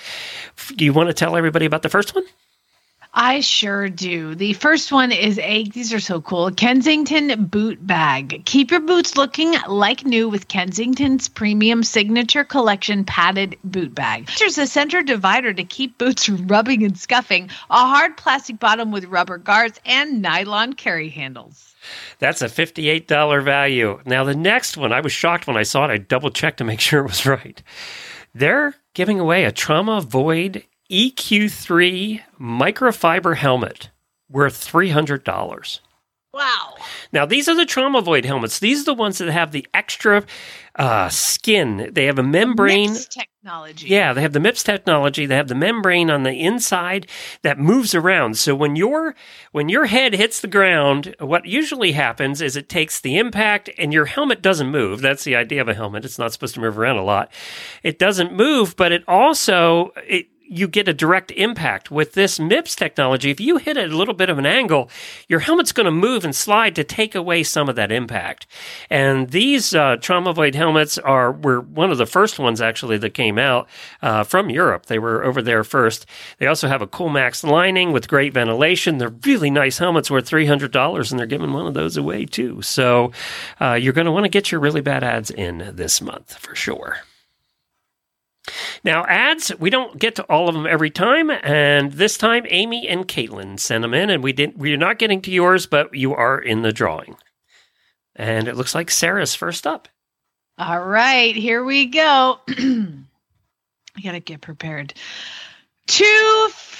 Do 0.74 0.84
you 0.84 0.92
want 0.92 1.08
to 1.08 1.14
tell 1.14 1.36
everybody 1.36 1.66
about 1.66 1.82
the 1.82 1.88
first 1.88 2.16
one? 2.16 2.24
I 3.16 3.40
sure 3.40 3.88
do. 3.88 4.34
The 4.34 4.54
first 4.54 4.90
one 4.90 5.12
is 5.12 5.38
a, 5.38 5.68
these 5.68 5.92
are 5.92 6.00
so 6.00 6.20
cool, 6.20 6.50
Kensington 6.50 7.44
boot 7.44 7.86
bag. 7.86 8.42
Keep 8.44 8.72
your 8.72 8.80
boots 8.80 9.16
looking 9.16 9.54
like 9.68 10.04
new 10.04 10.28
with 10.28 10.48
Kensington's 10.48 11.28
premium 11.28 11.84
signature 11.84 12.42
collection 12.42 13.04
padded 13.04 13.56
boot 13.62 13.94
bag. 13.94 14.28
There's 14.40 14.58
a 14.58 14.66
center 14.66 15.00
divider 15.00 15.52
to 15.52 15.62
keep 15.62 15.96
boots 15.96 16.24
from 16.24 16.48
rubbing 16.48 16.82
and 16.82 16.98
scuffing, 16.98 17.50
a 17.70 17.86
hard 17.86 18.16
plastic 18.16 18.58
bottom 18.58 18.90
with 18.90 19.04
rubber 19.04 19.38
guards, 19.38 19.78
and 19.86 20.20
nylon 20.20 20.72
carry 20.72 21.08
handles. 21.08 21.76
That's 22.18 22.42
a 22.42 22.46
$58 22.46 23.44
value. 23.44 24.00
Now, 24.04 24.24
the 24.24 24.34
next 24.34 24.76
one, 24.76 24.92
I 24.92 25.00
was 25.00 25.12
shocked 25.12 25.46
when 25.46 25.56
I 25.56 25.62
saw 25.62 25.84
it. 25.84 25.92
I 25.92 25.98
double 25.98 26.30
checked 26.30 26.58
to 26.58 26.64
make 26.64 26.80
sure 26.80 27.04
it 27.04 27.08
was 27.08 27.26
right. 27.26 27.62
They're 28.34 28.74
giving 28.94 29.20
away 29.20 29.44
a 29.44 29.52
Trauma 29.52 30.00
Void 30.00 30.64
EQ3 30.90 32.22
microfiber 32.38 33.36
helmet 33.36 33.90
worth 34.28 34.70
$300. 34.70 35.80
Wow. 36.34 36.74
Now, 37.12 37.26
these 37.26 37.48
are 37.48 37.54
the 37.54 37.64
Trauma 37.64 38.00
Void 38.00 38.24
helmets. 38.24 38.58
These 38.58 38.82
are 38.82 38.86
the 38.86 38.94
ones 38.94 39.18
that 39.18 39.30
have 39.30 39.52
the 39.52 39.64
extra 39.72 40.24
uh, 40.76 41.08
skin. 41.08 41.90
They 41.92 42.06
have 42.06 42.18
a 42.18 42.24
membrane. 42.24 42.90
MIPS 42.90 43.06
technology. 43.06 43.86
Yeah, 43.86 44.12
they 44.12 44.22
have 44.22 44.32
the 44.32 44.40
MIPS 44.40 44.64
technology. 44.64 45.26
They 45.26 45.36
have 45.36 45.46
the 45.46 45.54
membrane 45.54 46.10
on 46.10 46.24
the 46.24 46.32
inside 46.32 47.06
that 47.42 47.60
moves 47.60 47.94
around. 47.94 48.36
So 48.36 48.56
when 48.56 48.74
your 48.74 49.14
when 49.52 49.68
your 49.68 49.86
head 49.86 50.14
hits 50.14 50.40
the 50.40 50.48
ground, 50.48 51.14
what 51.20 51.46
usually 51.46 51.92
happens 51.92 52.40
is 52.40 52.56
it 52.56 52.68
takes 52.68 53.00
the 53.00 53.16
impact 53.16 53.70
and 53.78 53.92
your 53.92 54.06
helmet 54.06 54.42
doesn't 54.42 54.68
move. 54.68 55.00
That's 55.00 55.22
the 55.22 55.36
idea 55.36 55.60
of 55.60 55.68
a 55.68 55.74
helmet. 55.74 56.04
It's 56.04 56.18
not 56.18 56.32
supposed 56.32 56.54
to 56.54 56.60
move 56.60 56.76
around 56.76 56.96
a 56.96 57.04
lot. 57.04 57.30
It 57.84 58.00
doesn't 58.00 58.32
move, 58.32 58.74
but 58.74 58.90
it 58.90 59.04
also 59.06 59.92
it 60.08 60.26
you 60.46 60.68
get 60.68 60.88
a 60.88 60.94
direct 60.94 61.30
impact 61.32 61.90
with 61.90 62.12
this 62.12 62.38
MIPS 62.38 62.76
technology. 62.76 63.30
If 63.30 63.40
you 63.40 63.56
hit 63.56 63.76
it 63.76 63.90
a 63.90 63.96
little 63.96 64.14
bit 64.14 64.28
of 64.28 64.38
an 64.38 64.46
angle, 64.46 64.90
your 65.28 65.40
helmet's 65.40 65.72
going 65.72 65.86
to 65.86 65.90
move 65.90 66.24
and 66.24 66.34
slide 66.34 66.74
to 66.76 66.84
take 66.84 67.14
away 67.14 67.42
some 67.42 67.68
of 67.68 67.76
that 67.76 67.90
impact. 67.90 68.46
And 68.90 69.30
these 69.30 69.74
uh, 69.74 69.96
trauma 69.96 70.32
void 70.32 70.54
helmets 70.54 70.98
are 70.98 71.32
were 71.32 71.60
one 71.60 71.90
of 71.90 71.98
the 71.98 72.06
first 72.06 72.38
ones 72.38 72.60
actually 72.60 72.98
that 72.98 73.14
came 73.14 73.38
out 73.38 73.68
uh, 74.02 74.24
from 74.24 74.50
Europe. 74.50 74.86
They 74.86 74.98
were 74.98 75.24
over 75.24 75.40
there 75.40 75.64
first. 75.64 76.06
They 76.38 76.46
also 76.46 76.68
have 76.68 76.82
a 76.82 76.86
Coolmax 76.86 77.42
lining 77.42 77.92
with 77.92 78.08
great 78.08 78.34
ventilation. 78.34 78.98
They're 78.98 79.14
really 79.24 79.50
nice 79.50 79.78
helmets 79.78 80.10
worth 80.10 80.26
three 80.26 80.46
hundred 80.46 80.72
dollars, 80.72 81.10
and 81.10 81.18
they're 81.18 81.26
giving 81.26 81.52
one 81.52 81.66
of 81.66 81.74
those 81.74 81.96
away 81.96 82.26
too. 82.26 82.62
So 82.62 83.12
uh, 83.60 83.74
you're 83.74 83.92
going 83.92 84.06
to 84.06 84.12
want 84.12 84.24
to 84.24 84.30
get 84.30 84.52
your 84.52 84.60
really 84.60 84.80
bad 84.82 85.02
ads 85.02 85.30
in 85.30 85.72
this 85.74 86.00
month 86.00 86.34
for 86.34 86.54
sure. 86.54 86.98
Now, 88.84 89.04
ads, 89.06 89.52
we 89.58 89.70
don't 89.70 89.98
get 89.98 90.16
to 90.16 90.22
all 90.24 90.48
of 90.48 90.54
them 90.54 90.66
every 90.66 90.90
time, 90.90 91.30
and 91.30 91.92
this 91.92 92.18
time 92.18 92.44
Amy 92.48 92.86
and 92.86 93.08
Caitlin 93.08 93.58
sent 93.58 93.82
them 93.82 93.94
in, 93.94 94.10
and 94.10 94.22
we 94.22 94.32
didn't. 94.32 94.58
We're 94.58 94.76
not 94.76 94.98
getting 94.98 95.22
to 95.22 95.30
yours, 95.30 95.66
but 95.66 95.94
you 95.94 96.14
are 96.14 96.38
in 96.38 96.62
the 96.62 96.72
drawing. 96.72 97.16
And 98.16 98.46
it 98.46 98.56
looks 98.56 98.74
like 98.74 98.90
Sarah's 98.90 99.34
first 99.34 99.66
up. 99.66 99.88
All 100.58 100.84
right, 100.84 101.34
here 101.34 101.64
we 101.64 101.86
go. 101.86 102.38
I 102.48 104.00
gotta 104.02 104.20
get 104.20 104.40
prepared. 104.40 104.94
Two, 105.86 106.04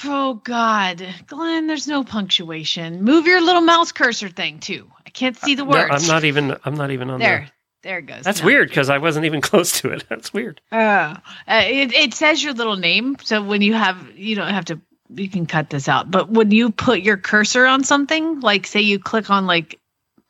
oh 0.05 0.41
God, 0.45 1.07
Glenn, 1.27 1.67
there's 1.67 1.89
no 1.89 2.05
punctuation. 2.05 3.03
Move 3.03 3.27
your 3.27 3.41
little 3.43 3.63
mouse 3.63 3.93
cursor 3.93 4.29
thing 4.29 4.61
too. 4.61 4.91
I 5.07 5.11
can't 5.11 5.37
see 5.37 5.55
the 5.55 5.65
No, 5.65 5.71
words. 5.71 5.91
I'm 5.91 6.07
not 6.09 6.25
even. 6.25 6.57
I'm 6.65 6.75
not 6.75 6.91
even 6.91 7.11
on 7.11 7.21
there. 7.21 7.41
There 7.41 7.51
it 7.85 8.07
goes. 8.07 8.23
That's 8.25 8.41
No. 8.41 8.47
weird 8.47 8.69
because 8.69 8.91
I 8.91 8.99
wasn't 8.99 9.27
even 9.27 9.41
close 9.51 9.81
to 9.81 9.91
it. 9.91 10.05
That's 10.09 10.33
weird. 10.33 10.61
Oh, 10.73 10.79
uh, 10.79 11.17
it, 11.49 11.93
it 11.93 12.15
says 12.15 12.43
your 12.43 12.53
little 12.55 12.77
name. 12.77 13.17
So 13.23 13.43
when 13.43 13.63
you 13.63 13.75
have, 13.75 13.97
you 14.17 14.35
don't 14.37 14.53
have 14.53 14.65
to, 14.67 14.81
you 15.15 15.29
can 15.29 15.47
cut 15.47 15.71
this 15.71 15.89
out. 15.89 16.11
But 16.11 16.31
when 16.31 16.51
you 16.51 16.71
put 16.71 17.01
your 17.01 17.17
cursor 17.17 17.67
on 17.67 17.85
something, 17.85 18.41
like 18.41 18.67
say 18.67 18.81
you 18.81 18.99
click 18.99 19.31
on 19.31 19.47
like, 19.47 19.79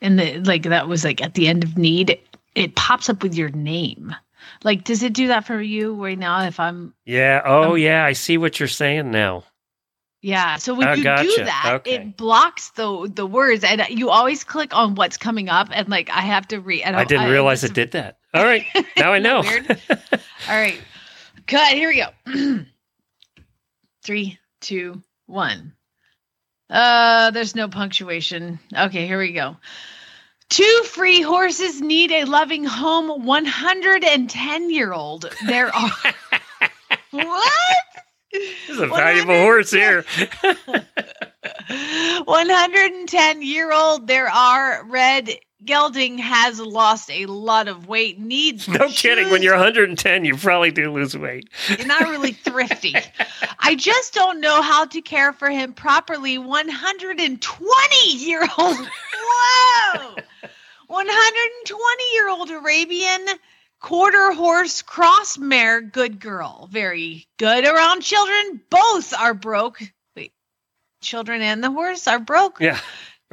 in 0.01 0.17
the, 0.17 0.39
like 0.41 0.65
that 0.65 0.89
was 0.89 1.05
like 1.05 1.23
at 1.23 1.35
the 1.35 1.49
end 1.49 1.65
of 1.65 1.79
need, 1.79 2.19
it 2.55 2.77
pops 2.77 3.09
up 3.09 3.23
with 3.23 3.35
your 3.35 3.49
name. 3.51 4.15
Like, 4.63 4.85
does 4.85 5.03
it 5.03 5.13
do 5.15 5.29
that 5.29 5.47
for 5.47 5.61
you 5.61 5.95
right 6.03 6.19
now? 6.19 6.43
If 6.45 6.61
I'm 6.61 6.95
Yeah. 7.05 7.41
Oh, 7.45 7.75
yeah. 7.75 8.05
I 8.05 8.13
see 8.13 8.37
what 8.39 8.59
you're 8.61 8.69
saying 8.69 9.11
now. 9.11 9.45
Yeah, 10.25 10.57
so 10.57 10.73
when 10.73 10.89
Oh, 10.89 10.93
you 10.95 11.03
gotcha. 11.03 11.29
do 11.29 11.45
that, 11.45 11.71
Okay. 11.81 11.97
it 11.97 12.17
blocks 12.17 12.71
the 12.71 13.11
the 13.15 13.27
words, 13.27 13.63
and 13.63 13.85
you 13.91 14.09
always 14.09 14.43
click 14.43 14.75
on 14.75 14.95
what's 14.95 15.19
coming 15.19 15.51
up, 15.51 15.69
and 15.71 15.87
like 15.91 16.09
I 16.09 16.23
have 16.23 16.49
to 16.49 16.61
read. 16.61 16.83
I 16.85 17.05
didn't 17.05 17.29
realize 17.29 17.63
it 17.63 17.75
did 17.75 17.91
that. 17.91 18.17
All 18.33 18.43
right. 18.43 18.65
Now 18.97 19.13
I 19.13 19.19
know. 19.27 19.37
All 20.49 20.57
right, 20.57 20.81
cut. 21.47 21.75
Here 21.75 21.91
we 21.91 22.03
go. 22.33 22.65
Three, 24.03 24.39
two, 24.63 25.03
one. 25.27 25.75
Uh, 26.71 27.31
there's 27.31 27.55
no 27.55 27.69
punctuation. 27.69 28.59
Okay, 28.75 29.07
here 29.07 29.19
we 29.19 29.33
go. 29.33 29.59
Two 30.49 30.83
free 30.85 31.21
horses 31.21 31.83
need 31.83 32.11
a 32.13 32.25
loving 32.25 32.65
home. 32.65 33.27
110 33.27 34.71
year 34.71 34.91
old. 34.93 35.31
There 35.47 35.75
are. 35.75 35.91
what? 37.11 37.85
This 38.67 38.77
is 38.77 38.81
a 38.81 38.89
valuable 38.89 39.39
horse 39.39 39.71
here. 39.71 40.05
110 42.25 43.43
year 43.43 43.73
old. 43.73 44.09
There 44.09 44.29
are. 44.29 44.85
Red 44.87 45.31
gelding 45.65 46.19
has 46.19 46.61
lost 46.61 47.11
a 47.11 47.27
lot 47.27 47.69
of 47.69 47.89
weight. 47.89 48.19
Needs 48.19 48.69
No 48.81 48.89
kidding. 48.89 49.31
When 49.31 49.43
you're 49.43 49.55
110, 49.55 50.25
you 50.25 50.37
probably 50.37 50.71
do 50.71 50.93
lose 50.93 51.17
weight. 51.17 51.49
You're 51.69 51.87
not 51.87 52.03
really 52.03 52.33
thrifty. 52.33 52.95
I 53.61 53.75
just 53.77 54.15
don't 54.15 54.41
know 54.41 54.63
how 54.63 54.85
to 54.87 55.01
care 55.01 55.33
for 55.33 55.51
him 55.51 55.73
properly. 55.73 56.39
120 56.39 58.17
year 58.17 58.43
old. 58.59 58.77
Whoa! 58.77 60.17
120 60.89 62.05
year 62.13 62.29
old 62.29 62.51
Arabian 62.51 63.27
quarter 63.85 64.33
horse 64.33 64.81
cross 64.81 65.37
mare. 65.37 65.83
Good 65.83 66.19
girl. 66.19 66.69
Very 66.73 67.27
good 67.39 67.67
around 67.67 68.01
children. 68.01 68.63
Both 68.71 69.13
are 69.13 69.35
broke. 69.35 69.83
Wait, 70.17 70.33
children 71.03 71.43
and 71.43 71.63
the 71.63 71.71
horse 71.71 72.09
are 72.09 72.19
broke 72.19 72.61
Yeah. 72.61 72.81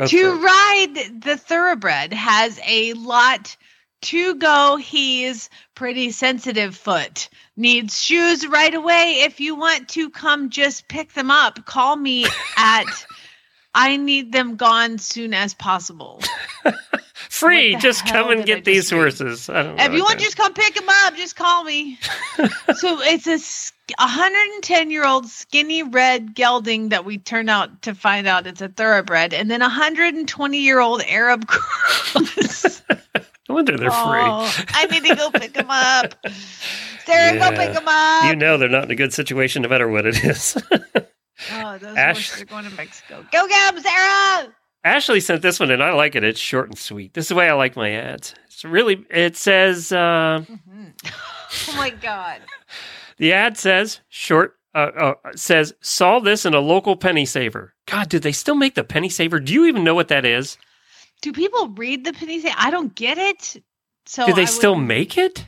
To 0.06 0.32
broke. 0.32 0.43
ride 0.43 1.22
the 1.22 1.38
thoroughbred 1.38 2.12
has 2.12 2.60
a 2.68 2.91
lot 2.93 3.56
to 4.02 4.36
go 4.36 4.76
he's 4.78 5.49
pretty 5.76 6.10
sensitive 6.12 6.76
foot 6.76 7.30
needs 7.56 8.02
shoes 8.02 8.45
right 8.47 8.74
away 8.74 9.22
if 9.22 9.39
you 9.39 9.56
want 9.56 9.89
to 9.89 10.10
come 10.10 10.49
just 10.49 10.88
pick 10.88 11.14
them 11.14 11.30
up 11.30 11.64
call 11.68 11.95
me 11.95 12.26
at 12.58 13.06
i 13.76 13.97
need 13.97 14.32
them 14.32 14.56
gone 14.56 14.97
soon 14.97 15.36
as 15.36 15.54
possible 15.54 16.20
Free. 17.32 17.75
Just 17.77 18.05
come 18.05 18.29
and 18.29 18.45
get 18.45 18.65
these 18.65 18.89
just 18.89 18.91
horses. 18.91 19.49
I 19.49 19.63
don't 19.63 19.75
know. 19.77 19.84
if 19.86 19.93
you 19.93 19.99
want 20.03 20.19
that- 20.19 20.23
just 20.23 20.36
come 20.38 20.53
pick 20.53 20.75
them 20.75 20.88
up 20.88 21.15
just 21.15 21.36
call 21.38 21.63
me 21.63 21.97
so 22.75 22.99
it's 23.01 23.25
a 23.25 23.39
110 23.97 24.91
year 24.91 25.05
old 25.05 25.27
skinny 25.27 25.82
red 25.82 26.36
gelding 26.36 26.89
that 26.89 27.05
we 27.05 27.17
turn 27.17 27.47
out 27.49 27.82
to 27.84 27.95
find 27.95 28.27
out 28.27 28.47
it's 28.47 28.61
a 28.61 28.67
thoroughbred 28.69 29.34
and 29.34 29.49
then 29.49 29.61
a 29.61 29.65
120 29.65 30.57
year 30.57 30.79
old 30.79 31.01
arab 31.07 31.47
cross 32.15 32.82
I 33.49 33.53
wonder 33.53 33.75
they're 33.77 33.89
free. 33.91 33.97
Oh, 33.99 34.53
I 34.69 34.86
need 34.86 35.03
to 35.05 35.15
go 35.15 35.29
pick 35.32 35.53
them 35.53 35.67
up. 35.69 36.13
Sarah, 37.05 37.34
go 37.38 37.49
Yeah. 37.49 37.65
pick 37.65 37.73
them 37.73 37.84
up. 37.88 38.25
You 38.29 38.36
know 38.36 38.57
they're 38.57 38.69
not 38.69 38.86
in 38.86 38.91
a 38.91 38.95
good 38.95 39.13
situation 39.13 39.61
no 39.63 39.67
matter 39.69 39.89
what 39.89 40.05
it 40.05 40.23
is. 40.23 40.55
oh, 41.53 41.77
those 41.77 41.97
Ash- 41.97 42.29
horses 42.29 42.41
are 42.43 42.45
going 42.45 42.63
to 42.63 42.71
Mexico. 42.77 43.25
Go 43.32 43.47
get 43.49 43.73
them, 43.75 43.84
Sarah. 43.84 44.47
Ashley 44.84 45.19
sent 45.19 45.41
this 45.41 45.59
one 45.59 45.69
and 45.71 45.84
I 45.84 45.93
like 45.93 46.15
it. 46.15 46.23
It's 46.23 46.39
short 46.39 46.69
and 46.69 46.77
sweet. 46.77 47.13
This 47.13 47.25
is 47.25 47.29
the 47.29 47.36
way 47.36 47.49
I 47.49 47.53
like 47.53 47.75
my 47.75 47.91
ads. 47.91 48.34
It's 48.45 48.65
really, 48.65 49.05
it 49.09 49.38
says, 49.38 49.91
uh, 49.91 50.43
Oh 50.47 51.75
my 51.75 51.89
God. 51.89 52.41
the 53.17 53.34
ad 53.34 53.57
says, 53.57 53.99
short, 54.09 54.55
uh, 54.73 54.89
uh, 54.97 55.13
says, 55.36 55.73
saw 55.82 56.19
this 56.19 56.45
in 56.45 56.53
a 56.53 56.59
local 56.59 56.95
penny 56.95 57.25
saver. 57.25 57.73
God, 57.86 58.09
do 58.09 58.19
they 58.19 58.32
still 58.32 58.55
make 58.55 58.75
the 58.75 58.84
penny 58.84 59.09
saver? 59.09 59.39
Do 59.39 59.53
you 59.53 59.65
even 59.65 59.84
know 59.84 59.95
what 59.95 60.07
that 60.07 60.25
is? 60.25 60.57
Do 61.21 61.32
people 61.34 61.69
read 61.69 62.03
the 62.05 62.13
penny 62.13 62.39
say? 62.39 62.53
I 62.57 62.71
don't 62.71 62.95
get 62.95 63.17
it. 63.17 63.61
So 64.07 64.25
do 64.25 64.34
they 64.34 64.43
I 64.43 64.45
still 64.45 64.75
would- 64.75 64.82
make 64.86 65.17
it? 65.17 65.45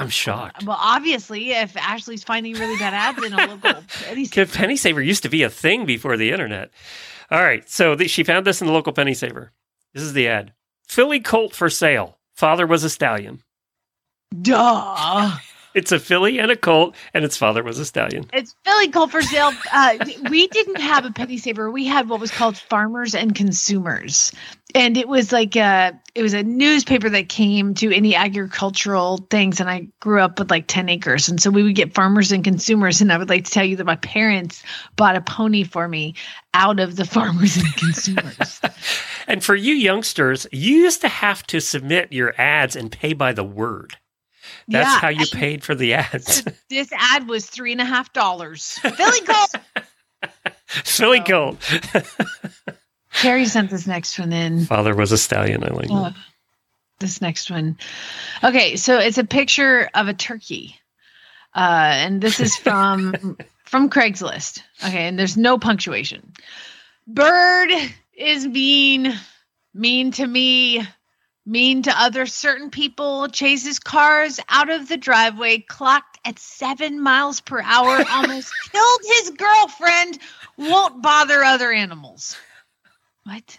I'm 0.00 0.08
shocked. 0.08 0.64
Well, 0.64 0.78
obviously, 0.80 1.50
if 1.52 1.76
Ashley's 1.76 2.24
finding 2.24 2.54
really 2.54 2.76
bad 2.78 2.94
ads 2.94 3.22
in 3.22 3.32
a 3.32 3.36
local 3.46 3.82
penny 4.04 4.24
Because 4.24 4.50
penny 4.50 4.76
saver 4.76 5.02
used 5.02 5.22
to 5.24 5.28
be 5.28 5.42
a 5.42 5.50
thing 5.50 5.86
before 5.86 6.16
the 6.16 6.30
internet. 6.30 6.70
All 7.30 7.42
right, 7.42 7.68
so 7.68 7.94
the, 7.94 8.08
she 8.08 8.24
found 8.24 8.46
this 8.46 8.60
in 8.60 8.66
the 8.66 8.72
local 8.72 8.92
penny 8.92 9.14
saver. 9.14 9.52
This 9.94 10.02
is 10.02 10.12
the 10.14 10.26
ad: 10.28 10.52
Philly 10.88 11.20
colt 11.20 11.54
for 11.54 11.68
sale. 11.70 12.18
Father 12.34 12.66
was 12.66 12.82
a 12.84 12.90
stallion. 12.90 13.42
duh. 14.42 15.36
It's 15.72 15.92
a 15.92 16.00
filly 16.00 16.40
and 16.40 16.50
a 16.50 16.56
colt, 16.56 16.96
and 17.14 17.24
its 17.24 17.36
father 17.36 17.62
was 17.62 17.78
a 17.78 17.84
stallion. 17.84 18.28
It's 18.32 18.56
Philly 18.64 18.88
colt 18.88 19.12
for 19.12 19.22
sale. 19.22 19.52
Uh, 19.72 19.98
we 20.28 20.48
didn't 20.48 20.80
have 20.80 21.04
a 21.04 21.12
penny 21.12 21.38
saver. 21.38 21.70
We 21.70 21.86
had 21.86 22.08
what 22.08 22.18
was 22.18 22.32
called 22.32 22.56
Farmers 22.58 23.14
and 23.14 23.36
Consumers, 23.36 24.32
and 24.74 24.96
it 24.96 25.08
was 25.08 25.32
like 25.32 25.56
a 25.56 25.98
it 26.14 26.22
was 26.22 26.34
a 26.34 26.42
newspaper 26.42 27.08
that 27.10 27.28
came 27.28 27.74
to 27.74 27.94
any 27.94 28.14
agricultural 28.14 29.18
things. 29.30 29.60
And 29.60 29.70
I 29.70 29.88
grew 30.00 30.20
up 30.20 30.38
with 30.38 30.50
like 30.50 30.66
ten 30.66 30.88
acres, 30.88 31.28
and 31.28 31.40
so 31.40 31.50
we 31.50 31.62
would 31.62 31.74
get 31.74 31.94
Farmers 31.94 32.32
and 32.32 32.42
Consumers. 32.44 33.00
And 33.00 33.12
I 33.12 33.18
would 33.18 33.28
like 33.28 33.44
to 33.44 33.50
tell 33.50 33.64
you 33.64 33.76
that 33.76 33.84
my 33.86 33.96
parents 33.96 34.62
bought 34.96 35.16
a 35.16 35.20
pony 35.20 35.64
for 35.64 35.88
me 35.88 36.14
out 36.54 36.80
of 36.80 36.96
the 36.96 37.04
Farmers 37.16 37.56
and 37.56 37.74
Consumers. 37.76 38.60
And 39.26 39.44
for 39.44 39.54
you 39.54 39.74
youngsters, 39.74 40.46
you 40.50 40.78
used 40.78 41.02
to 41.02 41.08
have 41.08 41.46
to 41.48 41.60
submit 41.60 42.12
your 42.12 42.34
ads 42.36 42.74
and 42.74 42.90
pay 42.90 43.12
by 43.12 43.32
the 43.32 43.44
word. 43.44 43.96
That's 44.66 44.88
Yeah, 44.88 44.98
how 44.98 45.08
you 45.08 45.26
paid 45.26 45.62
for 45.62 45.76
the 45.76 45.94
ads. 45.94 46.42
This 46.68 46.90
ad 46.92 47.28
was 47.28 47.46
three 47.46 47.70
and 47.70 47.80
a 47.80 47.84
half 47.84 48.12
dollars. 48.12 48.78
Philly 48.78 49.20
gold 49.24 49.50
Philly 50.66 51.20
colt. 51.20 51.58
Carrie 53.12 53.46
sent 53.46 53.70
this 53.70 53.86
next 53.86 54.18
one 54.18 54.32
in. 54.32 54.64
Father 54.64 54.94
was 54.94 55.12
a 55.12 55.18
stallion. 55.18 55.64
I 55.64 55.68
like. 55.68 55.88
Oh, 55.90 56.12
this 57.00 57.20
next 57.20 57.50
one. 57.50 57.76
Okay, 58.42 58.76
so 58.76 58.98
it's 58.98 59.18
a 59.18 59.24
picture 59.24 59.90
of 59.94 60.08
a 60.08 60.14
turkey. 60.14 60.76
Uh, 61.54 61.92
and 61.94 62.20
this 62.20 62.38
is 62.40 62.56
from 62.56 63.36
from 63.64 63.90
Craigslist. 63.90 64.62
Okay, 64.84 65.08
and 65.08 65.18
there's 65.18 65.36
no 65.36 65.58
punctuation. 65.58 66.32
Bird 67.06 67.70
is 68.14 68.46
mean, 68.46 69.12
mean 69.74 70.12
to 70.12 70.26
me, 70.26 70.86
mean 71.44 71.82
to 71.82 72.00
other 72.00 72.26
certain 72.26 72.70
people, 72.70 73.28
chases 73.28 73.78
cars 73.80 74.38
out 74.48 74.70
of 74.70 74.88
the 74.88 74.96
driveway, 74.96 75.58
clocked 75.58 76.18
at 76.24 76.38
seven 76.38 77.00
miles 77.00 77.40
per 77.40 77.60
hour, 77.60 78.04
almost 78.10 78.52
killed 78.72 79.00
his 79.06 79.30
girlfriend, 79.30 80.18
won't 80.56 81.02
bother 81.02 81.42
other 81.42 81.72
animals. 81.72 82.36
What? 83.24 83.58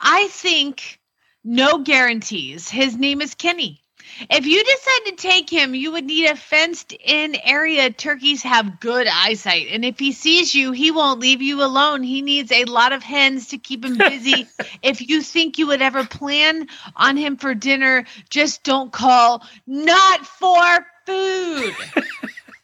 I 0.00 0.28
think 0.28 1.00
no 1.44 1.78
guarantees. 1.78 2.68
His 2.68 2.96
name 2.96 3.20
is 3.20 3.34
Kenny. 3.34 3.82
If 4.30 4.46
you 4.46 4.62
decide 4.64 5.04
to 5.06 5.16
take 5.16 5.50
him, 5.50 5.74
you 5.74 5.92
would 5.92 6.04
need 6.04 6.30
a 6.30 6.36
fenced 6.36 6.92
in 6.92 7.36
area. 7.42 7.90
Turkeys 7.90 8.42
have 8.42 8.80
good 8.80 9.06
eyesight. 9.06 9.68
And 9.70 9.84
if 9.84 9.98
he 9.98 10.12
sees 10.12 10.54
you, 10.54 10.72
he 10.72 10.90
won't 10.90 11.20
leave 11.20 11.42
you 11.42 11.62
alone. 11.62 12.02
He 12.02 12.22
needs 12.22 12.52
a 12.52 12.64
lot 12.64 12.92
of 12.92 13.02
hens 13.02 13.48
to 13.48 13.58
keep 13.58 13.84
him 13.84 13.96
busy. 13.96 14.46
if 14.82 15.06
you 15.06 15.22
think 15.22 15.58
you 15.58 15.66
would 15.66 15.82
ever 15.82 16.04
plan 16.04 16.68
on 16.94 17.16
him 17.16 17.36
for 17.36 17.54
dinner, 17.54 18.06
just 18.30 18.62
don't 18.62 18.92
call. 18.92 19.44
Not 19.66 20.26
for 20.26 20.86
food. 21.04 21.74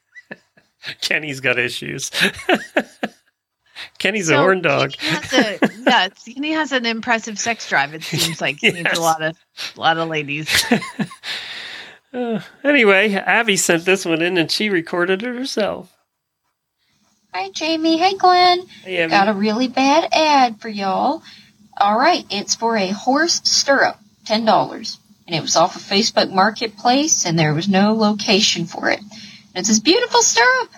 Kenny's 1.01 1.41
got 1.41 1.59
issues. 1.59 2.11
Kenny's 4.03 4.31
a 4.31 4.37
horn 4.37 4.63
dog. 4.63 4.93
He 4.99 5.07
has 5.07 5.33
a, 5.33 5.59
yeah, 5.87 6.09
Kenny 6.09 6.51
has 6.51 6.73
an 6.73 6.87
impressive 6.87 7.39
sex 7.39 7.69
drive. 7.69 7.95
It 7.95 8.03
seems 8.03 8.41
like 8.41 8.59
he 8.59 8.73
needs 8.73 8.99
a 8.99 9.01
lot 9.01 9.23
of 9.23 9.37
a 9.77 9.81
lot 9.81 9.97
of 9.97 10.09
ladies. 10.09 10.49
Uh, 12.15 12.43
anyway, 12.63 13.11
Abby 13.15 13.57
sent 13.57 13.87
this 13.87 14.05
one 14.05 14.21
in 14.21 14.37
and 14.37 14.51
she 14.51 14.69
recorded 14.69 15.23
it 15.23 15.35
herself. 15.35 15.97
Hi, 17.33 17.49
Jamie. 17.53 17.97
Hey, 17.97 18.15
Glenn. 18.19 18.67
Hey, 18.85 18.99
Abby. 18.99 19.11
Got 19.13 19.29
a 19.31 19.33
really 19.33 19.67
bad 19.67 20.11
ad 20.13 20.61
for 20.61 20.69
y'all. 20.69 21.23
All 21.81 21.99
right, 21.99 22.27
it's 22.29 22.55
for 22.55 22.77
a 22.77 22.89
horse 22.89 23.41
stirrup, 23.45 23.97
ten 24.27 24.45
dollars, 24.45 24.99
and 25.27 25.35
it 25.35 25.41
was 25.41 25.57
off 25.57 25.75
of 25.75 25.81
Facebook 25.81 26.31
Marketplace, 26.31 27.25
and 27.25 27.39
there 27.39 27.55
was 27.55 27.67
no 27.67 27.95
location 27.95 28.67
for 28.67 28.91
it. 28.91 29.01
And 29.01 29.61
it's 29.63 29.69
this 29.69 29.81
beautiful 29.81 30.21
stirrup, 30.21 30.69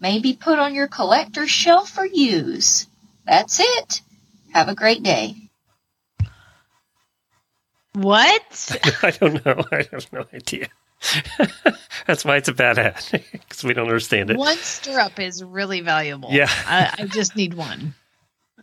maybe 0.00 0.32
put 0.32 0.58
on 0.58 0.74
your 0.74 0.88
collector's 0.88 1.50
shelf 1.50 1.90
for 1.90 2.04
use. 2.04 2.86
That's 3.26 3.60
it. 3.60 4.02
Have 4.52 4.68
a 4.68 4.74
great 4.74 5.02
day. 5.02 5.36
What? 7.92 8.78
I 9.02 9.10
don't 9.10 9.44
know. 9.44 9.64
I 9.72 9.86
have 9.92 10.12
no 10.12 10.24
idea. 10.32 10.68
That's 12.06 12.24
why 12.24 12.36
it's 12.36 12.48
a 12.48 12.52
bad 12.52 12.78
ad 12.78 13.02
because 13.32 13.64
we 13.64 13.72
don't 13.72 13.86
understand 13.86 14.30
it. 14.30 14.36
One 14.36 14.56
stirrup 14.58 15.18
is 15.18 15.42
really 15.42 15.80
valuable. 15.80 16.28
Yeah. 16.30 16.50
I, 16.66 16.94
I 16.98 17.06
just 17.06 17.36
need 17.36 17.54
one. 17.54 17.94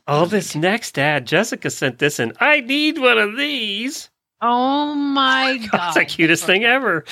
Oh, 0.07 0.25
this 0.25 0.55
next 0.55 0.97
ad, 0.97 1.27
Jessica 1.27 1.69
sent 1.69 1.99
this 1.99 2.19
in. 2.19 2.33
I 2.39 2.61
need 2.61 2.97
one 2.97 3.17
of 3.17 3.35
these. 3.35 4.09
Oh 4.39 4.93
my 4.93 5.57
god! 5.57 5.71
That's 5.71 5.95
the 5.95 6.05
cutest 6.05 6.45
thing 6.45 6.63
ever. 6.63 7.03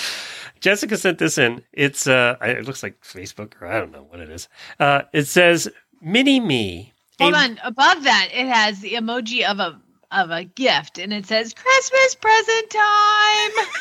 Jessica 0.66 0.98
sent 0.98 1.20
this 1.20 1.38
in. 1.38 1.62
It's 1.74 2.08
uh, 2.08 2.38
it 2.42 2.66
looks 2.66 2.82
like 2.82 3.00
Facebook 3.02 3.54
or 3.62 3.68
I 3.68 3.78
don't 3.80 3.92
know 3.92 4.08
what 4.10 4.20
it 4.20 4.32
is. 4.32 4.48
Uh, 4.80 5.04
it 5.14 5.28
says 5.28 5.70
mini 6.02 6.40
me. 6.40 6.92
Hold 7.20 7.36
a- 7.36 7.38
on. 7.38 7.60
Above 7.64 8.04
that, 8.04 8.30
it 8.34 8.48
has 8.48 8.80
the 8.80 8.94
emoji 8.94 9.48
of 9.48 9.60
a 9.60 9.80
of 10.10 10.32
a 10.32 10.44
gift, 10.44 10.98
and 10.98 11.14
it 11.14 11.28
says 11.28 11.54
Christmas 11.54 12.16
present 12.16 12.70
time. 12.72 13.66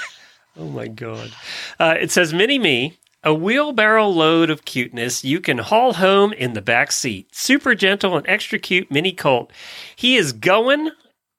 Oh 0.57 0.69
my 0.69 0.87
god! 0.87 1.33
Uh, 1.81 1.97
it 1.99 2.13
says 2.13 2.33
mini 2.33 2.61
me. 2.61 2.97
A 3.25 3.35
wheelbarrow 3.35 4.07
load 4.07 4.51
of 4.51 4.65
cuteness 4.67 5.25
you 5.25 5.41
can 5.41 5.59
haul 5.59 5.95
home 5.95 6.33
in 6.35 6.53
the 6.53 6.63
back 6.63 6.93
seat. 6.93 7.35
Super 7.35 7.75
gentle 7.75 8.17
and 8.17 8.25
extra 8.29 8.61
cute 8.61 8.89
mini 8.89 9.11
colt. 9.11 9.51
He 9.97 10.15
is 10.15 10.33
going 10.33 10.91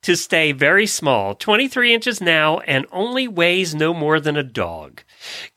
to 0.06 0.16
stay 0.16 0.52
very 0.52 0.86
small, 0.86 1.34
23 1.34 1.94
inches 1.94 2.22
now, 2.22 2.60
and 2.60 2.86
only 2.92 3.28
weighs 3.28 3.74
no 3.74 3.92
more 3.92 4.20
than 4.20 4.38
a 4.38 4.44
dog. 4.44 5.02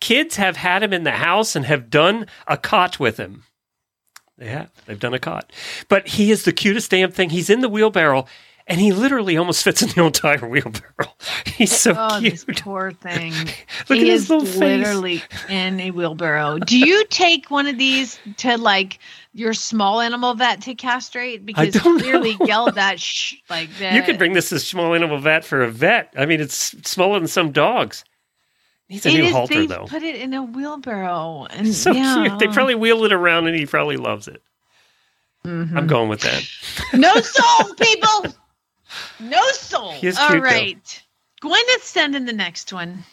Kids 0.01 0.37
have 0.37 0.57
had 0.57 0.83
him 0.83 0.95
in 0.95 1.05
the 1.05 1.13
house 1.13 1.55
and 1.55 1.67
have 1.67 1.91
done 1.91 2.27
a 2.47 2.57
cot 2.57 2.99
with 2.99 3.19
him. 3.19 3.45
They 4.39 4.49
have. 4.49 4.71
They've 4.87 4.99
done 4.99 5.13
a 5.13 5.19
cot. 5.19 5.53
But 5.89 6.09
he 6.09 6.31
is 6.31 6.45
the 6.45 6.53
cutest 6.53 6.91
damn 6.91 7.13
thing. 7.13 7.29
He's 7.29 7.51
in 7.51 7.61
the 7.61 7.69
wheelbarrow, 7.69 8.25
and 8.67 8.81
he 8.81 8.93
literally 8.93 9.37
almost 9.37 9.63
fits 9.65 9.83
in 9.83 9.91
the 9.91 10.03
entire 10.03 10.49
wheelbarrow. 10.49 11.13
He's 11.47 11.77
so 11.77 11.95
oh, 11.95 12.19
cute. 12.21 12.33
this 12.33 12.45
poor 12.63 12.93
thing. 12.93 13.33
Look 13.89 13.99
he 13.99 14.03
at 14.03 14.07
his 14.07 14.23
is 14.23 14.31
little 14.31 14.47
face. 14.47 14.59
literally 14.59 15.23
in 15.51 15.79
a 15.81 15.91
wheelbarrow. 15.91 16.59
Do 16.59 16.79
you 16.79 17.05
take 17.07 17.51
one 17.51 17.67
of 17.67 17.77
these 17.77 18.19
to 18.39 18.57
like 18.57 18.99
your 19.39 19.55
small 19.55 20.01
animal 20.01 20.35
vet 20.35 20.63
to 20.63 20.75
castrate? 20.75 21.47
Because 21.47 21.79
clearly 21.79 22.37
yelled 22.45 22.75
that 22.75 23.01
sh- 23.01 23.37
like 23.49 23.71
that. 23.79 23.93
You 23.95 24.03
could 24.03 24.19
bring 24.19 24.33
this 24.33 24.49
to 24.51 24.59
small 24.59 24.95
animal 24.95 25.19
vet 25.19 25.45
for 25.45 25.63
a 25.63 25.71
vet. 25.71 26.13
I 26.17 26.27
mean, 26.27 26.41
it's 26.41 26.55
smaller 26.89 27.19
than 27.19 27.29
some 27.29 27.53
dogs. 27.53 28.05
Needs 28.91 29.07
a 29.07 29.11
It 29.11 29.13
new 29.15 29.25
is- 29.25 29.33
halter 29.33 29.67
though. 29.67 29.87
Put 29.87 30.03
it 30.03 30.17
in 30.17 30.35
a 30.35 30.43
wheelbarrow, 30.43 31.47
and 31.51 31.73
so 31.75 31.93
yeah. 31.93 32.27
cute. 32.27 32.39
They 32.39 32.49
probably 32.49 32.75
wheel 32.75 33.05
it 33.05 33.13
around, 33.13 33.47
and 33.47 33.57
he 33.57 33.67
probably 33.67 33.97
loves 33.97 34.29
it. 34.29 34.43
Mm-hmm. 35.45 35.77
I'm 35.79 35.87
going 35.87 36.09
with 36.09 36.21
that. 36.23 36.45
no 36.99 37.15
soul, 37.21 37.75
people. 37.75 38.35
No 39.21 39.43
soul. 39.53 39.91
All 39.93 39.99
cute, 40.01 40.13
though. 40.13 41.49
Gwyneth 41.49 41.83
send 41.83 42.17
in 42.17 42.25
the 42.27 42.33
next 42.33 42.73
one. 42.73 43.05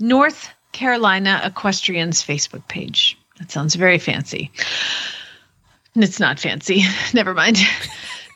North 0.00 0.48
Carolina 0.72 1.40
Equestrians 1.44 2.22
Facebook 2.22 2.66
page. 2.68 3.18
That 3.38 3.50
sounds 3.50 3.74
very 3.74 3.98
fancy. 3.98 4.50
It's 5.96 6.18
not 6.18 6.40
fancy. 6.40 6.82
Never 7.14 7.34
mind. 7.34 7.58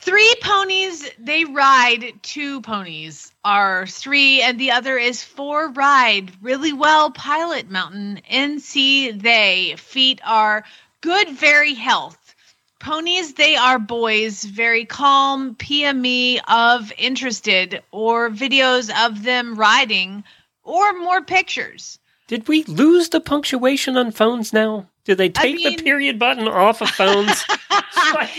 Three 0.01 0.35
ponies, 0.41 1.11
they 1.19 1.45
ride. 1.45 2.15
Two 2.23 2.61
ponies 2.61 3.33
are 3.45 3.87
three, 3.87 4.41
and 4.41 4.59
the 4.59 4.71
other 4.71 4.97
is 4.97 5.25
four 5.25 5.69
ride. 5.71 6.31
Really 6.41 6.73
well, 6.73 7.11
Pilot 7.11 7.69
Mountain. 7.69 8.21
NC, 8.31 9.21
they. 9.21 9.75
Feet 9.77 10.21
are 10.25 10.65
good, 11.01 11.29
very 11.31 11.75
health. 11.75 12.35
Ponies, 12.79 13.35
they 13.35 13.57
are 13.57 13.81
boys, 13.81 14.45
very 14.45 14.85
calm, 14.85 15.57
PME 15.57 16.41
of 16.47 16.93
interested, 16.97 17.83
or 17.91 18.31
videos 18.31 18.89
of 19.05 19.25
them 19.25 19.57
riding, 19.57 20.23
or 20.63 20.93
more 20.93 21.23
pictures. 21.23 21.98
Did 22.29 22.47
we 22.47 22.63
lose 22.65 23.09
the 23.09 23.21
punctuation 23.21 23.97
on 23.97 24.13
phones 24.13 24.53
now? 24.53 24.87
Did 25.05 25.17
they 25.17 25.31
take 25.31 25.57
the 25.57 25.71
mean- 25.71 25.83
period 25.83 26.19
button 26.19 26.47
off 26.47 26.83
of 26.83 26.91
phones? 26.91 27.43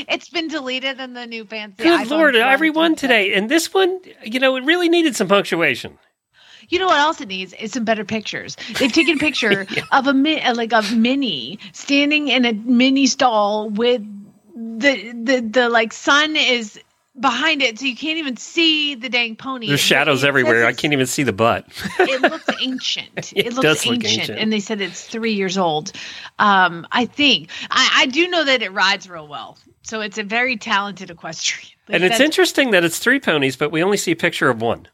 it's 0.07 0.29
been 0.29 0.47
deleted 0.47 0.99
in 0.99 1.13
the 1.13 1.25
new 1.25 1.43
fancy. 1.43 1.83
Good 1.83 2.07
lord, 2.07 2.35
everyone 2.35 2.95
today. 2.95 3.33
And 3.33 3.49
this 3.49 3.73
one, 3.73 3.99
you 4.23 4.39
know, 4.39 4.55
it 4.55 4.63
really 4.63 4.89
needed 4.89 5.15
some 5.15 5.27
punctuation. 5.27 5.97
You 6.69 6.77
know 6.77 6.85
what 6.85 6.99
else 6.99 7.19
it 7.19 7.29
needs? 7.29 7.53
Is 7.53 7.71
some 7.71 7.83
better 7.83 8.05
pictures. 8.05 8.55
They've 8.77 8.91
taken 8.91 9.15
a 9.15 9.19
picture 9.19 9.65
of 9.91 10.05
a 10.05 10.13
mi- 10.13 10.39
uh, 10.39 10.53
like 10.53 10.71
a 10.71 10.83
mini 10.93 11.57
standing 11.73 12.27
in 12.27 12.45
a 12.45 12.53
mini 12.53 13.07
stall 13.07 13.71
with 13.71 14.03
the 14.55 15.11
the 15.13 15.39
the 15.39 15.69
like 15.69 15.93
sun 15.93 16.35
is 16.35 16.79
behind 17.20 17.61
it, 17.61 17.80
so 17.80 17.86
you 17.86 17.95
can't 17.95 18.17
even 18.17 18.38
see 18.38 18.95
the 18.95 19.09
dang 19.09 19.36
pony. 19.36 19.67
There's 19.67 19.80
shadows 19.80 20.24
It 20.24 20.28
everywhere. 20.28 20.65
I 20.65 20.74
can't 20.74 20.93
even 20.93 21.05
see 21.05 21.24
the 21.24 21.34
butt. 21.34 21.65
it 21.99 22.22
looks 22.22 22.45
ancient. 22.61 23.09
It 23.17 23.34
It, 23.47 23.53
looks 23.53 23.61
does 23.61 23.86
look 23.86 23.95
ancient. 23.95 24.20
ancient. 24.22 24.39
and 24.39 24.51
they 24.53 24.59
said 24.59 24.82
it's 24.82 25.05
three 25.05 25.34
years 25.34 25.57
old. 25.57 25.91
Um, 26.39 26.88
I 26.91 27.05
think 27.05 27.49
I, 27.72 27.89
I 28.03 28.05
do 28.07 28.28
know 28.28 28.43
that 28.43 28.61
it 28.61 28.72
rides 28.74 29.09
real 29.09 29.28
well, 29.28 29.57
so 29.84 30.01
it's 30.01 30.17
a 30.17 30.24
very 30.24 30.57
talented 30.57 31.09
equestrian. 31.09 31.70
Like, 31.88 31.95
and 31.95 32.03
it's 32.03 32.20
interesting 32.20 32.72
that 32.72 32.84
it's 32.84 32.99
three 32.99 33.20
ponies, 33.20 33.55
but 33.55 33.72
we 33.72 33.84
only 33.84 33.97
see 33.97 34.11
a 34.11 34.15
picture 34.15 34.49
of 34.49 34.61
one. 34.61 34.88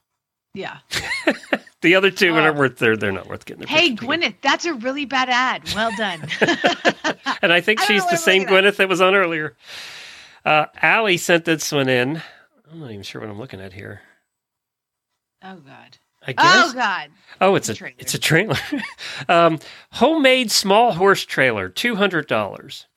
Yeah. 0.54 0.78
The 1.82 1.94
other 1.94 2.10
two 2.10 2.30
Oh. 2.34 2.40
aren't 2.40 2.58
worth. 2.58 2.78
They're 2.80 2.98
they're 2.98 3.12
not 3.12 3.28
worth 3.28 3.46
getting. 3.46 3.64
Their 3.68 3.78
Hey. 3.78 3.94
Gwyneth, 3.94 4.34
that's 4.42 4.66
a 4.66 4.74
really 4.74 5.06
bad 5.06 5.30
ad. 5.30 5.62
Well 5.76 5.92
done. 5.96 6.20
and 7.44 7.54
I 7.54 7.62
think 7.62 7.80
I 7.82 7.86
she's 7.86 8.04
the 8.08 8.16
same. 8.18 8.46
Gwyneth 8.46 8.78
that 8.78 8.90
was 8.90 9.02
on 9.02 9.14
earlier. 9.14 9.56
Uh, 10.46 10.66
Allie 10.82 11.18
sent 11.18 11.46
this 11.46 11.72
one 11.72 11.90
in. 11.90 12.22
I'm 12.72 12.80
not 12.80 12.92
even 12.92 13.04
sure 13.04 13.22
what 13.22 13.30
I'm 13.30 13.40
looking 13.40 13.62
at 13.62 13.74
here. 13.74 14.02
oh 15.44 15.56
God. 15.56 15.98
I 16.28 16.34
guess. 16.34 16.46
Oh 16.72 16.74
God. 16.74 17.10
Oh, 17.40 17.56
it's 17.56 17.70
a 17.70 17.76
Trailer. 17.76 17.96
it's 18.00 18.14
a 18.16 18.20
trailer. 18.20 18.58
um, 19.30 19.60
homemade 19.92 20.50
small 20.52 20.92
horse 20.94 21.24
trailer, 21.24 21.70
two 21.70 21.96
hundred 21.96 22.28
dollars. 22.28 22.88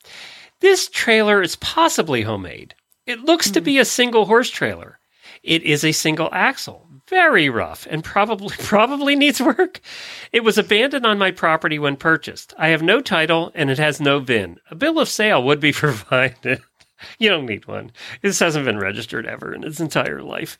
This 0.61 0.89
trailer 0.89 1.41
is 1.41 1.55
possibly 1.57 2.23
homemade. 2.23 2.73
It 3.05 3.19
looks 3.21 3.51
to 3.51 3.61
be 3.61 3.77
a 3.77 3.85
single 3.85 4.25
horse 4.25 4.49
trailer. 4.49 4.99
It 5.43 5.63
is 5.63 5.85
a 5.85 5.91
single 5.91 6.29
axle, 6.31 6.87
very 7.07 7.49
rough, 7.49 7.87
and 7.89 8.03
probably 8.03 8.55
probably 8.59 9.15
needs 9.15 9.39
work. 9.39 9.79
It 10.31 10.43
was 10.43 10.57
abandoned 10.57 11.05
on 11.05 11.17
my 11.19 11.29
property 11.31 11.77
when 11.79 11.97
purchased. 11.97 12.53
I 12.57 12.69
have 12.69 12.81
no 12.81 12.99
title 12.99 13.51
and 13.53 13.69
it 13.69 13.77
has 13.77 14.01
no 14.01 14.19
VIN. 14.19 14.59
A 14.71 14.75
bill 14.75 14.99
of 14.99 15.07
sale 15.07 15.43
would 15.43 15.59
be 15.59 15.71
provided. 15.73 16.61
You 17.19 17.29
don't 17.29 17.45
need 17.45 17.67
one. 17.67 17.91
This 18.21 18.39
hasn't 18.39 18.65
been 18.65 18.79
registered 18.79 19.25
ever 19.25 19.53
in 19.53 19.63
its 19.63 19.79
entire 19.79 20.21
life. 20.21 20.57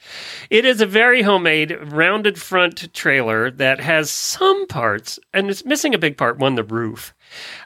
It 0.50 0.66
is 0.66 0.82
a 0.82 0.86
very 0.86 1.22
homemade, 1.22 1.72
rounded 1.92 2.40
front 2.40 2.94
trailer 2.94 3.50
that 3.52 3.80
has 3.80 4.10
some 4.12 4.68
parts, 4.68 5.20
and 5.34 5.50
it's 5.50 5.66
missing 5.66 5.94
a 5.94 5.98
big 5.98 6.18
part 6.18 6.38
one, 6.38 6.56
the 6.56 6.64
roof. 6.64 7.14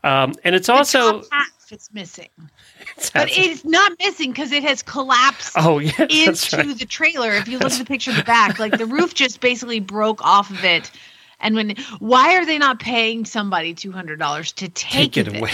Um, 0.04 0.34
and 0.44 0.56
it's 0.56 0.70
also. 0.70 1.24
half 1.32 1.48
is 1.74 1.90
missing, 1.94 2.30
it's 2.98 3.10
but 3.10 3.30
it's 3.32 3.66
not 3.66 3.92
missing 4.00 4.32
because 4.32 4.52
it 4.52 4.64
has 4.64 4.82
collapsed 4.84 5.54
oh, 5.58 5.80
yeah, 5.80 5.92
into 6.10 6.58
right. 6.58 6.78
the 6.78 6.86
trailer. 6.86 7.32
If 7.32 7.48
you 7.48 7.58
look 7.58 7.72
at 7.72 7.80
the 7.80 7.86
picture 7.86 8.12
of 8.12 8.18
the 8.18 8.24
back, 8.24 8.60
like 8.60 8.78
the 8.78 8.86
roof 8.86 9.14
just 9.14 9.42
basically 9.42 9.80
broke 9.80 10.24
off 10.24 10.50
of 10.50 10.64
it. 10.64 10.92
And 11.40 11.56
when 11.56 11.76
why 12.00 12.38
are 12.38 12.46
they 12.46 12.58
not 12.58 12.80
paying 12.80 13.26
somebody 13.26 13.74
two 13.74 13.92
hundred 13.92 14.20
dollars 14.20 14.52
to 14.54 14.70
take, 14.70 15.14
Take 15.14 15.28
it 15.28 15.38
away. 15.38 15.52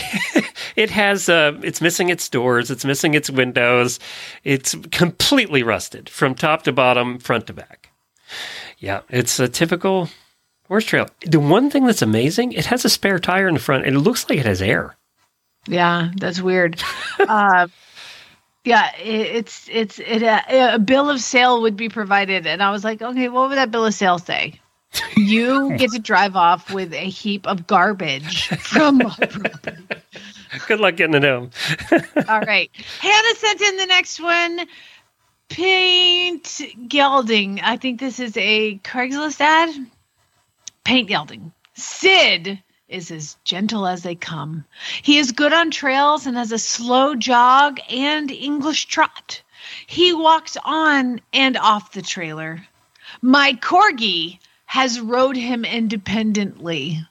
It 0.75 0.89
has. 0.89 1.29
Uh, 1.29 1.59
it's 1.63 1.81
missing 1.81 2.09
its 2.09 2.27
doors. 2.29 2.71
It's 2.71 2.85
missing 2.85 3.13
its 3.13 3.29
windows. 3.29 3.99
It's 4.43 4.75
completely 4.91 5.63
rusted 5.63 6.09
from 6.09 6.35
top 6.35 6.63
to 6.63 6.71
bottom, 6.71 7.19
front 7.19 7.47
to 7.47 7.53
back. 7.53 7.89
Yeah, 8.77 9.01
it's 9.09 9.39
a 9.39 9.47
typical 9.47 10.09
horse 10.67 10.85
trailer. 10.85 11.09
The 11.25 11.39
one 11.39 11.69
thing 11.69 11.85
that's 11.85 12.01
amazing, 12.01 12.53
it 12.53 12.65
has 12.67 12.85
a 12.85 12.89
spare 12.89 13.19
tire 13.19 13.47
in 13.47 13.55
the 13.55 13.59
front, 13.59 13.85
and 13.85 13.95
it 13.95 13.99
looks 13.99 14.29
like 14.29 14.39
it 14.39 14.45
has 14.45 14.61
air. 14.61 14.95
Yeah, 15.67 16.11
that's 16.15 16.41
weird. 16.41 16.81
uh, 17.19 17.67
yeah, 18.63 18.95
it, 18.97 19.35
it's 19.35 19.69
it's 19.71 19.99
it. 19.99 20.23
Uh, 20.23 20.41
a 20.73 20.79
bill 20.79 21.09
of 21.09 21.19
sale 21.19 21.61
would 21.61 21.75
be 21.75 21.89
provided, 21.89 22.45
and 22.47 22.61
I 22.61 22.71
was 22.71 22.83
like, 22.83 23.01
okay, 23.01 23.29
what 23.29 23.49
would 23.49 23.57
that 23.57 23.71
bill 23.71 23.85
of 23.85 23.93
sale 23.93 24.19
say? 24.19 24.59
You 25.15 25.77
get 25.77 25.91
to 25.91 25.99
drive 25.99 26.35
off 26.35 26.73
with 26.73 26.93
a 26.93 27.09
heap 27.09 27.47
of 27.47 27.67
garbage 27.67 28.47
from 28.59 28.97
my 28.97 29.15
property. 29.15 29.77
Good 30.67 30.79
luck 30.79 30.95
getting 30.95 31.15
it 31.15 31.23
home. 31.23 31.51
All 32.27 32.41
right, 32.41 32.69
Hannah 32.99 33.35
sent 33.35 33.61
in 33.61 33.77
the 33.77 33.85
next 33.85 34.19
one. 34.19 34.67
Paint 35.49 36.61
gelding. 36.87 37.59
I 37.61 37.77
think 37.77 37.99
this 37.99 38.19
is 38.19 38.37
a 38.37 38.77
Craigslist 38.79 39.41
ad. 39.41 39.73
Paint 40.83 41.09
gelding. 41.09 41.51
Sid 41.73 42.61
is 42.87 43.11
as 43.11 43.37
gentle 43.43 43.87
as 43.87 44.03
they 44.03 44.15
come. 44.15 44.65
He 45.01 45.17
is 45.17 45.31
good 45.31 45.53
on 45.53 45.71
trails 45.71 46.25
and 46.25 46.35
has 46.37 46.51
a 46.51 46.59
slow 46.59 47.15
jog 47.15 47.79
and 47.89 48.31
English 48.31 48.85
trot. 48.85 49.41
He 49.87 50.13
walks 50.13 50.57
on 50.65 51.21
and 51.33 51.57
off 51.57 51.91
the 51.91 52.01
trailer. 52.01 52.67
My 53.21 53.53
corgi 53.53 54.39
has 54.65 54.99
rode 54.99 55.35
him 55.35 55.65
independently, 55.65 57.05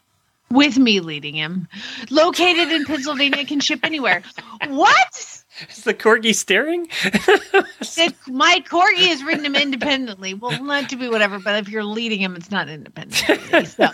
with 0.51 0.79
me 0.79 1.01
leading 1.01 1.35
him. 1.35 1.69
Located 2.11 2.73
in 2.73 2.85
Pennsylvania, 2.85 3.45
can 3.45 3.61
ship 3.61 3.81
anywhere. 3.83 4.23
What? 4.69 5.35
Is 5.71 5.83
the 5.83 5.95
corgi 5.95 6.35
steering? 6.35 6.87
It- 7.03 8.15
my 8.29 8.63
corgi 8.69 9.09
has 9.09 9.25
ridden 9.25 9.45
him 9.45 9.57
independently. 9.57 10.35
Well, 10.35 10.63
not 10.63 10.89
to 10.91 10.97
be 10.97 11.09
whatever, 11.09 11.39
but 11.41 11.57
if 11.57 11.69
you're 11.69 11.83
leading 11.85 12.21
him, 12.21 12.37
it's 12.37 12.51
not 12.51 12.69
independently. 12.69 13.65
So, 13.65 13.89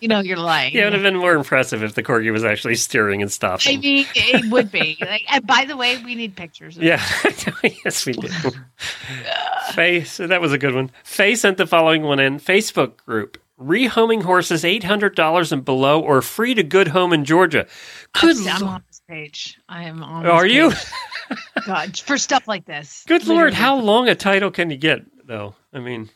you 0.00 0.08
know, 0.08 0.20
you're 0.20 0.38
lying. 0.38 0.74
Yeah, 0.74 0.82
it 0.82 0.84
would 0.84 0.92
have 0.94 1.02
been 1.02 1.16
more 1.16 1.34
impressive 1.34 1.82
if 1.82 1.94
the 1.94 2.02
corgi 2.02 2.32
was 2.32 2.42
actually 2.44 2.76
steering 2.76 3.20
and 3.20 3.30
stopping. 3.30 3.78
I 3.78 3.80
mean, 3.80 4.06
it 4.14 4.50
would 4.50 4.72
be. 4.72 4.96
Like, 5.00 5.24
and 5.28 5.46
by 5.46 5.66
the 5.66 5.76
way, 5.76 6.02
we 6.02 6.14
need 6.14 6.34
pictures. 6.36 6.76
Yeah, 6.78 7.02
yes, 7.84 8.06
we 8.06 8.12
do. 8.14 8.28
Faye, 9.72 10.04
so 10.04 10.26
that 10.26 10.40
was 10.40 10.52
a 10.52 10.58
good 10.58 10.74
one. 10.74 10.90
Faye 11.04 11.34
sent 11.34 11.58
the 11.58 11.66
following 11.66 12.02
one 12.02 12.18
in 12.20 12.38
Facebook 12.40 12.96
group: 13.04 13.36
rehoming 13.60 14.22
horses 14.22 14.64
eight 14.64 14.84
hundred 14.84 15.14
dollars 15.14 15.52
and 15.52 15.64
below, 15.64 16.00
or 16.00 16.22
free 16.22 16.54
to 16.54 16.62
good 16.62 16.88
home 16.88 17.12
in 17.12 17.24
Georgia. 17.24 17.66
Good, 18.20 18.36
I'm, 18.46 18.48
I'm 18.62 18.68
on 18.68 18.84
this 18.88 19.00
page. 19.08 19.58
I 19.68 19.84
am 19.84 20.02
on. 20.02 20.22
this 20.24 20.32
are 20.32 20.46
you? 20.46 20.72
God, 21.66 21.96
for 21.98 22.16
stuff 22.18 22.48
like 22.48 22.64
this. 22.64 23.04
Good 23.08 23.26
lord, 23.26 23.52
how 23.54 23.76
long 23.76 24.08
a 24.08 24.14
title 24.14 24.50
can 24.50 24.70
you 24.70 24.76
get 24.76 25.02
though? 25.26 25.54
I 25.72 25.80
mean, 25.80 26.08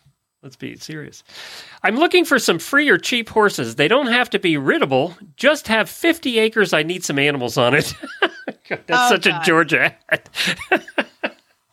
let's 0.43 0.57
be 0.57 0.77
serious. 0.77 1.23
I'm 1.83 1.97
looking 1.97 2.25
for 2.25 2.39
some 2.39 2.59
free 2.59 2.89
or 2.89 2.97
cheap 2.97 3.29
horses. 3.29 3.75
They 3.77 3.89
don't 3.89 4.07
have 4.07 4.31
to 4.31 4.39
be 4.39 4.55
riddable. 4.55 5.15
Just 5.37 5.69
have 5.69 5.91
50 5.91 6.39
acres. 6.39 6.73
I 6.73 6.83
need 6.83 7.05
some 7.05 7.19
animals 7.19 7.59
on 7.59 7.75
it. 7.75 7.93
God, 8.69 8.81
That's 8.87 9.13
Oh, 9.13 9.17
such 9.17 9.27
a 9.27 9.41
Georgia 9.45 9.95
ad. 10.09 10.31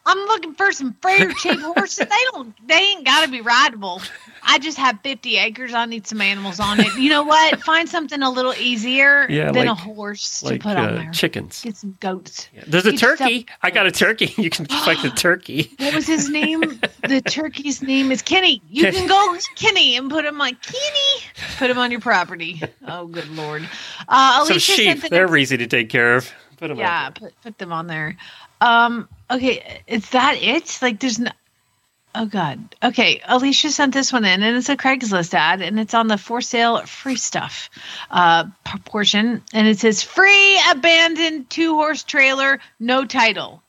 I'm 0.10 0.18
looking 0.28 0.54
for 0.56 0.72
some 0.72 0.96
free 1.02 1.22
or 1.22 1.32
cheap 1.34 1.60
horses. 1.60 2.00
They 2.08 2.16
don't. 2.32 2.54
They 2.68 2.76
ain't 2.76 3.06
got 3.06 3.26
to 3.26 3.32
be 3.32 3.42
rideable. 3.42 4.02
I 4.44 4.58
just 4.58 4.78
have 4.78 5.00
50 5.04 5.38
acres. 5.38 5.74
I 5.74 5.86
need 5.86 6.08
some 6.08 6.20
animals 6.22 6.60
on 6.60 6.80
it. 6.80 6.94
You 6.96 7.10
know 7.10 7.24
what? 7.24 7.62
Find 7.64 7.88
something 7.88 8.22
a 8.24 8.30
little 8.32 8.54
easier 8.56 9.28
Yeah, 9.30 9.52
than 9.52 9.68
like- 9.68 9.78
a 9.78 9.80
horse 9.80 10.42
like 10.42 10.62
to 10.62 10.68
put 10.68 10.78
on 10.78 10.90
uh, 10.90 10.96
there. 11.04 11.12
chickens. 11.12 11.62
Get 11.62 11.78
some 11.78 11.96
goats. 12.00 12.50
There's 12.66 12.86
a 12.88 12.92
Get 12.92 13.00
turkey. 13.00 13.46
I 13.62 13.70
got 13.72 13.86
a 13.86 13.92
turkey. 13.92 14.34
You 14.40 14.50
can 14.50 14.66
fight 14.66 15.02
the 15.04 15.10
turkey. 15.10 15.70
What 15.78 15.94
was 15.94 16.08
his 16.08 16.30
name? 16.30 16.62
the 17.08 17.22
turkey's 17.30 17.82
name 17.84 18.12
is 18.12 18.22
Kenny. 18.22 18.62
You 18.70 18.92
can 18.92 19.08
go 19.08 19.38
Kenny 19.56 19.96
and 19.98 20.10
put 20.10 20.26
him 20.26 20.40
on 20.42 20.56
Kenny. 20.56 21.24
Put 21.58 21.70
him 21.70 21.78
on 21.78 21.92
your 21.92 22.00
property. 22.00 22.64
Oh, 22.88 23.06
good 23.06 23.28
lord. 23.30 23.68
Uh, 24.08 24.40
Alicia 24.44 24.60
sheep. 24.60 25.02
the 25.02 25.10
They're 25.10 25.38
easy 25.38 25.58
to 25.58 25.68
take 25.68 25.90
care 25.90 26.16
of. 26.16 26.32
Put 26.58 26.70
them 26.70 26.78
yeah, 26.80 27.10
put 27.12 27.34
put 27.42 27.58
them 27.58 27.72
on 27.72 27.88
there. 27.88 28.18
Um, 28.62 29.08
okay, 29.32 29.82
is 29.88 30.10
that 30.12 30.38
it? 30.42 30.80
Like, 30.82 31.00
there's 31.00 31.20
no. 31.20 31.32
Oh 32.16 32.26
God. 32.26 32.76
Okay, 32.82 33.22
Alicia 33.28 33.70
sent 33.70 33.94
this 33.94 34.12
one 34.12 34.26
in, 34.26 34.42
and 34.42 34.58
it's 34.58 34.70
a 34.70 34.76
Craigslist 34.76 35.34
ad, 35.36 35.62
and 35.62 35.80
it's 35.80 35.94
on 35.94 36.08
the 36.08 36.18
for 36.18 36.42
sale 36.42 36.84
free 36.86 37.16
stuff 37.16 37.70
uh, 38.10 38.46
portion, 38.86 39.44
and 39.54 39.68
it 39.68 39.78
says 39.78 40.02
free 40.02 40.60
abandoned 40.72 41.50
two 41.52 41.76
horse 41.76 42.04
trailer, 42.04 42.60
no 42.80 43.06
title, 43.06 43.62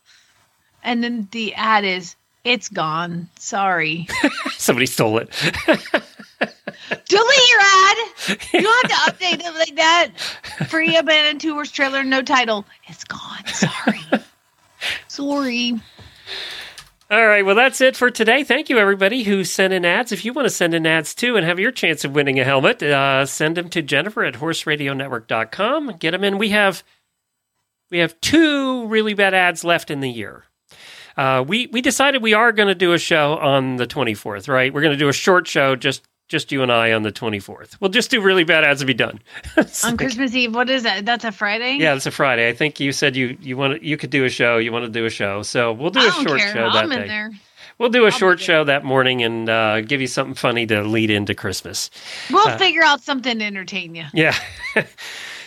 and 0.83 1.05
then 1.05 1.29
the 1.33 1.55
ad 1.55 1.85
is 1.85 2.17
it's 2.45 2.71
gone. 2.71 3.29
Sorry. 3.39 4.09
Somebody 4.53 4.87
stole 4.87 5.19
it. 5.19 5.29
Delete 7.09 7.51
your 7.51 7.61
ad. 7.61 7.97
You 8.53 8.63
don't 8.63 8.91
have 8.91 9.19
to 9.19 9.25
update 9.25 9.41
it 9.41 9.55
like 9.55 9.77
that. 9.77 10.11
Free 10.69 10.97
abandoned 10.97 11.41
two 11.41 11.53
horse 11.53 11.71
trailer, 11.71 12.03
no 12.05 12.23
title. 12.23 12.65
It's 12.87 13.05
gone. 13.05 13.45
Sorry. 13.47 14.01
Sorry. 15.09 15.81
All 17.11 17.27
right. 17.27 17.45
Well, 17.45 17.57
that's 17.57 17.81
it 17.81 17.97
for 17.97 18.09
today. 18.09 18.45
Thank 18.45 18.69
you, 18.69 18.79
everybody 18.79 19.25
who 19.25 19.43
sent 19.43 19.73
in 19.73 19.85
ads. 19.85 20.13
If 20.13 20.25
you 20.25 20.33
want 20.33 20.47
to 20.47 20.51
send 20.51 20.75
in 20.75 20.87
ads 20.87 21.13
too 21.13 21.37
and 21.37 21.45
have 21.45 21.59
your 21.59 21.73
chance 21.73 22.05
of 22.05 22.15
winning 22.15 22.39
a 22.39 22.45
helmet, 22.45 22.81
uh, 22.83 23.27
send 23.27 23.57
them 23.57 23.69
to 23.71 23.83
Jennifer 23.83 24.23
at 24.23 24.35
horseradionetwork.com. 24.35 25.97
Get 25.99 26.13
them 26.13 26.23
in. 26.23 26.39
We 26.39 26.51
have 26.51 26.85
we 27.91 27.99
have 27.99 28.21
two 28.21 28.87
really 28.87 29.15
bad 29.15 29.35
ads 29.35 29.65
left 29.65 29.91
in 29.91 29.99
the 29.99 30.11
year. 30.11 30.45
Uh, 31.17 31.45
we 31.47 31.67
we 31.67 31.83
decided 31.83 32.23
we 32.23 32.35
are 32.35 32.53
going 32.53 32.69
to 32.69 32.75
do 32.77 32.93
a 32.93 32.99
show 32.99 33.37
on 33.39 33.75
the 33.77 33.87
24th, 33.87 34.49
right? 34.49 34.73
We're 34.73 34.81
going 34.83 34.97
to 34.97 34.99
do 34.99 35.09
a 35.09 35.13
short 35.13 35.49
show, 35.49 35.75
just 35.75 36.07
just 36.31 36.51
you 36.53 36.63
and 36.63 36.73
I 36.73 36.93
on 36.93 37.03
the 37.03 37.13
24th. 37.13 37.77
We'll 37.81 37.91
just 37.91 38.11
do 38.11 38.23
really 38.23 38.45
bad 38.45 38.65
ads 38.65 38.81
and 38.81 38.87
be 38.87 38.95
done. 38.95 39.21
On 39.85 39.97
Christmas 39.99 40.35
Eve, 40.35 40.55
what 40.55 40.71
is 40.71 40.85
that? 40.85 41.05
That's 41.05 41.25
a 41.25 41.33
Friday? 41.33 41.77
Yeah, 41.79 41.95
it's 41.95 42.07
a 42.07 42.11
Friday. 42.11 42.49
I 42.49 42.55
think 42.55 42.81
you 42.81 42.93
said 42.93 43.17
you 43.17 43.37
you 43.43 43.57
want 43.59 43.83
you 43.83 43.99
could 43.99 44.09
do 44.11 44.25
a 44.25 44.31
show. 44.31 44.57
You 44.57 44.73
want 44.73 44.87
to 44.87 44.91
do 44.91 45.05
a 45.05 45.11
show, 45.11 45.43
so 45.43 45.73
we'll 45.75 45.91
do 45.91 46.01
I 46.01 46.07
a 46.09 46.13
short 46.13 46.39
care. 46.41 46.53
show 46.55 46.71
that 46.73 46.85
I'm 46.85 46.89
day. 46.91 47.03
in 47.03 47.09
there. 47.09 47.31
We'll 47.79 47.89
do 47.91 48.07
a 48.07 48.11
short 48.11 48.41
show 48.41 48.63
that 48.65 48.85
morning 48.85 49.23
and 49.23 49.49
uh, 49.49 49.81
give 49.81 50.01
you 50.01 50.07
something 50.07 50.35
funny 50.35 50.67
to 50.67 50.83
lead 50.83 51.11
into 51.11 51.35
Christmas. 51.35 51.91
We'll 52.31 52.47
Uh, 52.49 52.59
figure 52.59 52.83
out 52.83 53.01
something 53.03 53.39
to 53.39 53.45
entertain 53.45 53.95
you. 53.95 54.05
Yeah. 54.13 54.35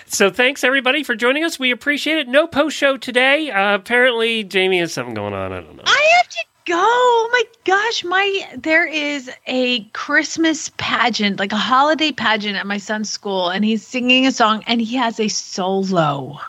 so 0.07 0.29
thanks 0.31 0.63
everybody 0.63 1.03
for 1.03 1.15
joining 1.15 1.43
us. 1.43 1.59
We 1.59 1.71
appreciate 1.71 2.17
it. 2.17 2.27
No 2.27 2.47
post 2.47 2.75
show 2.75 2.97
today. 2.97 3.51
Uh, 3.51 3.75
apparently, 3.75 4.43
Jamie 4.43 4.79
has 4.79 4.91
something 4.93 5.13
going 5.13 5.33
on. 5.33 5.51
I 5.53 5.61
don't 5.61 5.75
know. 5.75 5.83
I 5.85 6.13
have 6.17 6.29
to 6.29 6.37
go. 6.65 6.75
Oh 6.75 7.29
my 7.31 7.43
gosh, 7.65 8.03
my 8.03 8.49
there 8.55 8.87
is 8.87 9.29
a 9.47 9.83
Christmas 9.85 10.71
pageant, 10.77 11.39
like 11.39 11.51
a 11.51 11.57
holiday 11.57 12.11
pageant 12.11 12.57
at 12.57 12.65
my 12.65 12.77
son's 12.77 13.09
school, 13.09 13.49
and 13.49 13.63
he's 13.65 13.85
singing 13.85 14.25
a 14.25 14.31
song 14.31 14.63
and 14.67 14.81
he 14.81 14.95
has 14.95 15.19
a 15.19 15.27
solo. 15.27 16.39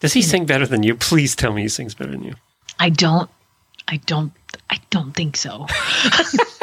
Does 0.00 0.12
he 0.12 0.22
sing 0.22 0.46
better 0.46 0.66
than 0.66 0.82
you? 0.82 0.96
Please 0.96 1.36
tell 1.36 1.52
me 1.52 1.62
he 1.62 1.68
sings 1.68 1.94
better 1.94 2.10
than 2.10 2.24
you. 2.24 2.34
I 2.78 2.90
don't 2.90 3.30
I 3.88 3.98
don't 4.06 4.32
I 4.70 4.78
don't 4.90 5.12
think 5.12 5.36
so. 5.36 5.66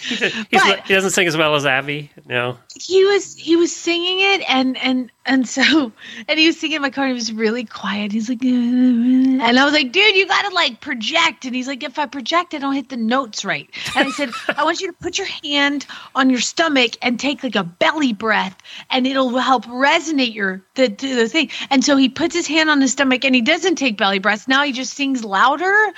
He's 0.08 0.62
But- 0.62 0.86
he 0.86 0.94
doesn't 0.94 1.10
sing 1.10 1.26
as 1.26 1.36
well 1.36 1.54
as 1.54 1.66
Abby. 1.66 2.10
No. 2.26 2.56
he 2.76 3.04
was 3.04 3.34
he 3.34 3.56
was 3.56 3.74
singing 3.74 4.18
it 4.20 4.42
and 4.48 4.76
and 4.78 5.10
and 5.26 5.48
so 5.48 5.92
and 6.28 6.38
he 6.38 6.46
was 6.46 6.58
singing 6.58 6.76
in 6.76 6.82
my 6.82 6.90
car 6.90 7.04
and 7.04 7.12
he 7.12 7.14
was 7.14 7.32
really 7.32 7.64
quiet 7.64 8.10
he's 8.12 8.28
like 8.28 8.42
uh, 8.42 8.46
and 8.48 9.42
i 9.58 9.64
was 9.64 9.72
like 9.74 9.92
dude 9.92 10.16
you 10.16 10.26
gotta 10.26 10.54
like 10.54 10.80
project 10.80 11.44
and 11.44 11.54
he's 11.54 11.66
like 11.68 11.82
if 11.82 11.98
i 11.98 12.06
project 12.06 12.54
i 12.54 12.58
don't 12.58 12.74
hit 12.74 12.88
the 12.88 12.96
notes 12.96 13.44
right 13.44 13.68
and 13.96 14.08
i 14.08 14.10
said 14.12 14.30
i 14.56 14.64
want 14.64 14.80
you 14.80 14.86
to 14.86 14.92
put 14.94 15.18
your 15.18 15.26
hand 15.44 15.86
on 16.14 16.30
your 16.30 16.40
stomach 16.40 16.92
and 17.02 17.20
take 17.20 17.42
like 17.42 17.56
a 17.56 17.64
belly 17.64 18.12
breath 18.12 18.56
and 18.90 19.06
it'll 19.06 19.36
help 19.38 19.64
resonate 19.66 20.34
your 20.34 20.62
the, 20.74 20.88
the, 20.88 21.14
the 21.14 21.28
thing 21.28 21.50
and 21.70 21.84
so 21.84 21.96
he 21.96 22.08
puts 22.08 22.34
his 22.34 22.46
hand 22.46 22.70
on 22.70 22.80
his 22.80 22.92
stomach 22.92 23.24
and 23.24 23.34
he 23.34 23.40
doesn't 23.42 23.76
take 23.76 23.96
belly 23.98 24.18
breaths 24.18 24.48
now 24.48 24.62
he 24.62 24.72
just 24.72 24.94
sings 24.94 25.24
louder 25.24 25.88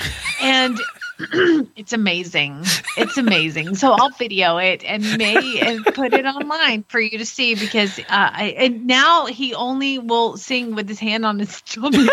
and 0.41 0.79
it's 1.77 1.93
amazing. 1.93 2.65
It's 2.97 3.17
amazing. 3.17 3.75
So 3.75 3.93
I'll 3.93 4.11
video 4.11 4.59
it 4.59 4.83
and 4.85 5.03
may 5.19 5.61
and 5.61 5.85
put 5.85 6.13
it 6.15 6.25
online 6.25 6.85
for 6.89 7.01
you 7.01 7.19
to 7.19 7.27
see 7.27 7.55
because 7.55 7.99
uh, 7.99 8.05
I 8.09 8.55
and 8.59 8.87
now 8.87 9.27
he 9.27 9.55
only 9.55 9.99
will 9.99 10.37
sing 10.37 10.75
with 10.75 10.89
his 10.89 10.99
hand 10.99 11.25
on 11.25 11.39
his 11.39 11.55
stomach. 11.65 12.11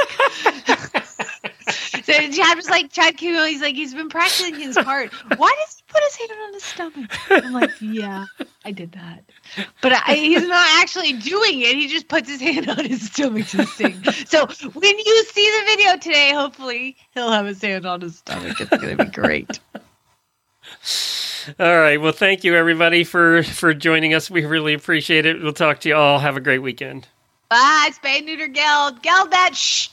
so 2.04 2.14
Chad 2.14 2.58
was 2.58 2.70
like, 2.70 2.92
Chad 2.92 3.18
came 3.18 3.36
out, 3.36 3.48
he's 3.48 3.62
like, 3.62 3.76
he's 3.76 3.94
been 3.94 4.10
practicing 4.10 4.56
his 4.56 4.76
part. 4.78 5.12
Why 5.38 5.56
does 5.66 5.78
he 5.78 5.84
put 5.88 6.04
his 6.04 6.16
hand 6.16 6.32
on 6.46 6.54
his 6.54 6.64
stomach? 6.64 7.12
I'm 7.30 7.54
like, 7.54 7.72
yeah, 7.82 8.26
I 8.66 8.72
did 8.72 8.92
that. 8.94 9.24
But 9.82 9.94
I, 9.94 10.14
he's 10.16 10.48
not 10.48 10.68
actually 10.82 11.14
doing 11.14 11.62
it. 11.62 11.76
He 11.76 11.88
just 11.88 12.08
puts 12.08 12.30
his 12.30 12.42
hand 12.42 12.70
on 12.70 12.84
his 12.86 13.08
stomach 13.12 13.48
to 13.48 13.66
sing. 13.66 14.04
So 14.28 14.46
when 14.74 14.98
you 15.00 15.24
see 15.26 15.50
the 15.60 15.66
video 15.66 15.98
today, 15.98 16.32
hopefully 16.34 16.98
he'll 17.14 17.32
have 17.32 17.46
his 17.46 17.62
hand 17.62 17.86
on 17.86 18.02
his 18.02 18.18
stomach. 18.18 18.60
It's 18.60 18.70
going 18.70 18.98
to 18.98 19.06
be 19.06 19.12
great. 19.12 19.60
All 21.60 21.78
right. 21.80 22.00
Well, 22.00 22.12
thank 22.12 22.44
you 22.44 22.56
everybody 22.56 23.04
for 23.04 23.44
for 23.44 23.74
joining 23.74 24.14
us. 24.14 24.30
We 24.30 24.46
really 24.46 24.74
appreciate 24.74 25.26
it. 25.26 25.42
We'll 25.42 25.54
talk 25.54 25.80
to 25.82 25.90
you 25.90 25.96
all. 25.96 26.20
Have 26.20 26.38
a 26.38 26.42
great 26.42 26.60
weekend. 26.60 27.08
Bye, 27.50 27.90
spay 27.92 28.24
neuter 28.24 28.48
geld. 28.48 29.02
Geld 29.02 29.32
that 29.32 29.56
shh. 29.56 29.90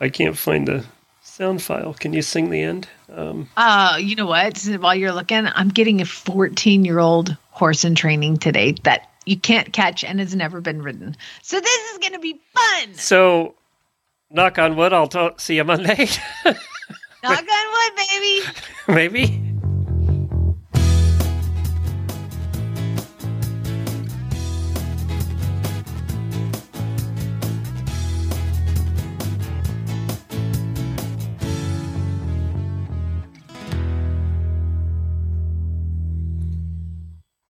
I 0.00 0.08
can't 0.08 0.38
find 0.38 0.68
the 0.68 0.84
sound 1.22 1.62
file. 1.62 1.94
Can 1.94 2.12
you 2.12 2.22
sing 2.22 2.50
the 2.50 2.62
end? 2.62 2.88
Um, 3.12 3.48
Uh, 3.56 3.96
you 4.00 4.14
know 4.14 4.26
what? 4.26 4.58
While 4.78 4.94
you're 4.94 5.12
looking, 5.12 5.46
I'm 5.54 5.68
getting 5.70 6.00
a 6.00 6.04
14 6.04 6.84
year 6.84 7.00
old 7.00 7.36
horse 7.60 7.84
in 7.84 7.94
training 7.94 8.38
today 8.38 8.72
that 8.82 9.08
you 9.26 9.36
can't 9.36 9.72
catch 9.72 10.02
and 10.02 10.18
has 10.18 10.34
never 10.34 10.60
been 10.60 10.82
ridden. 10.82 11.14
So 11.42 11.60
this 11.60 11.92
is 11.92 11.98
going 11.98 12.14
to 12.14 12.18
be 12.18 12.40
fun. 12.54 12.94
so, 12.94 13.54
knock 14.30 14.58
on 14.58 14.74
wood. 14.76 14.92
I'll 14.92 15.06
talk, 15.06 15.38
see 15.38 15.56
you 15.56 15.64
Monday. 15.64 16.08
Knock 17.22 17.38
on 17.38 17.72
wood, 17.72 18.06
baby. 18.08 18.40
Maybe. 18.88 19.49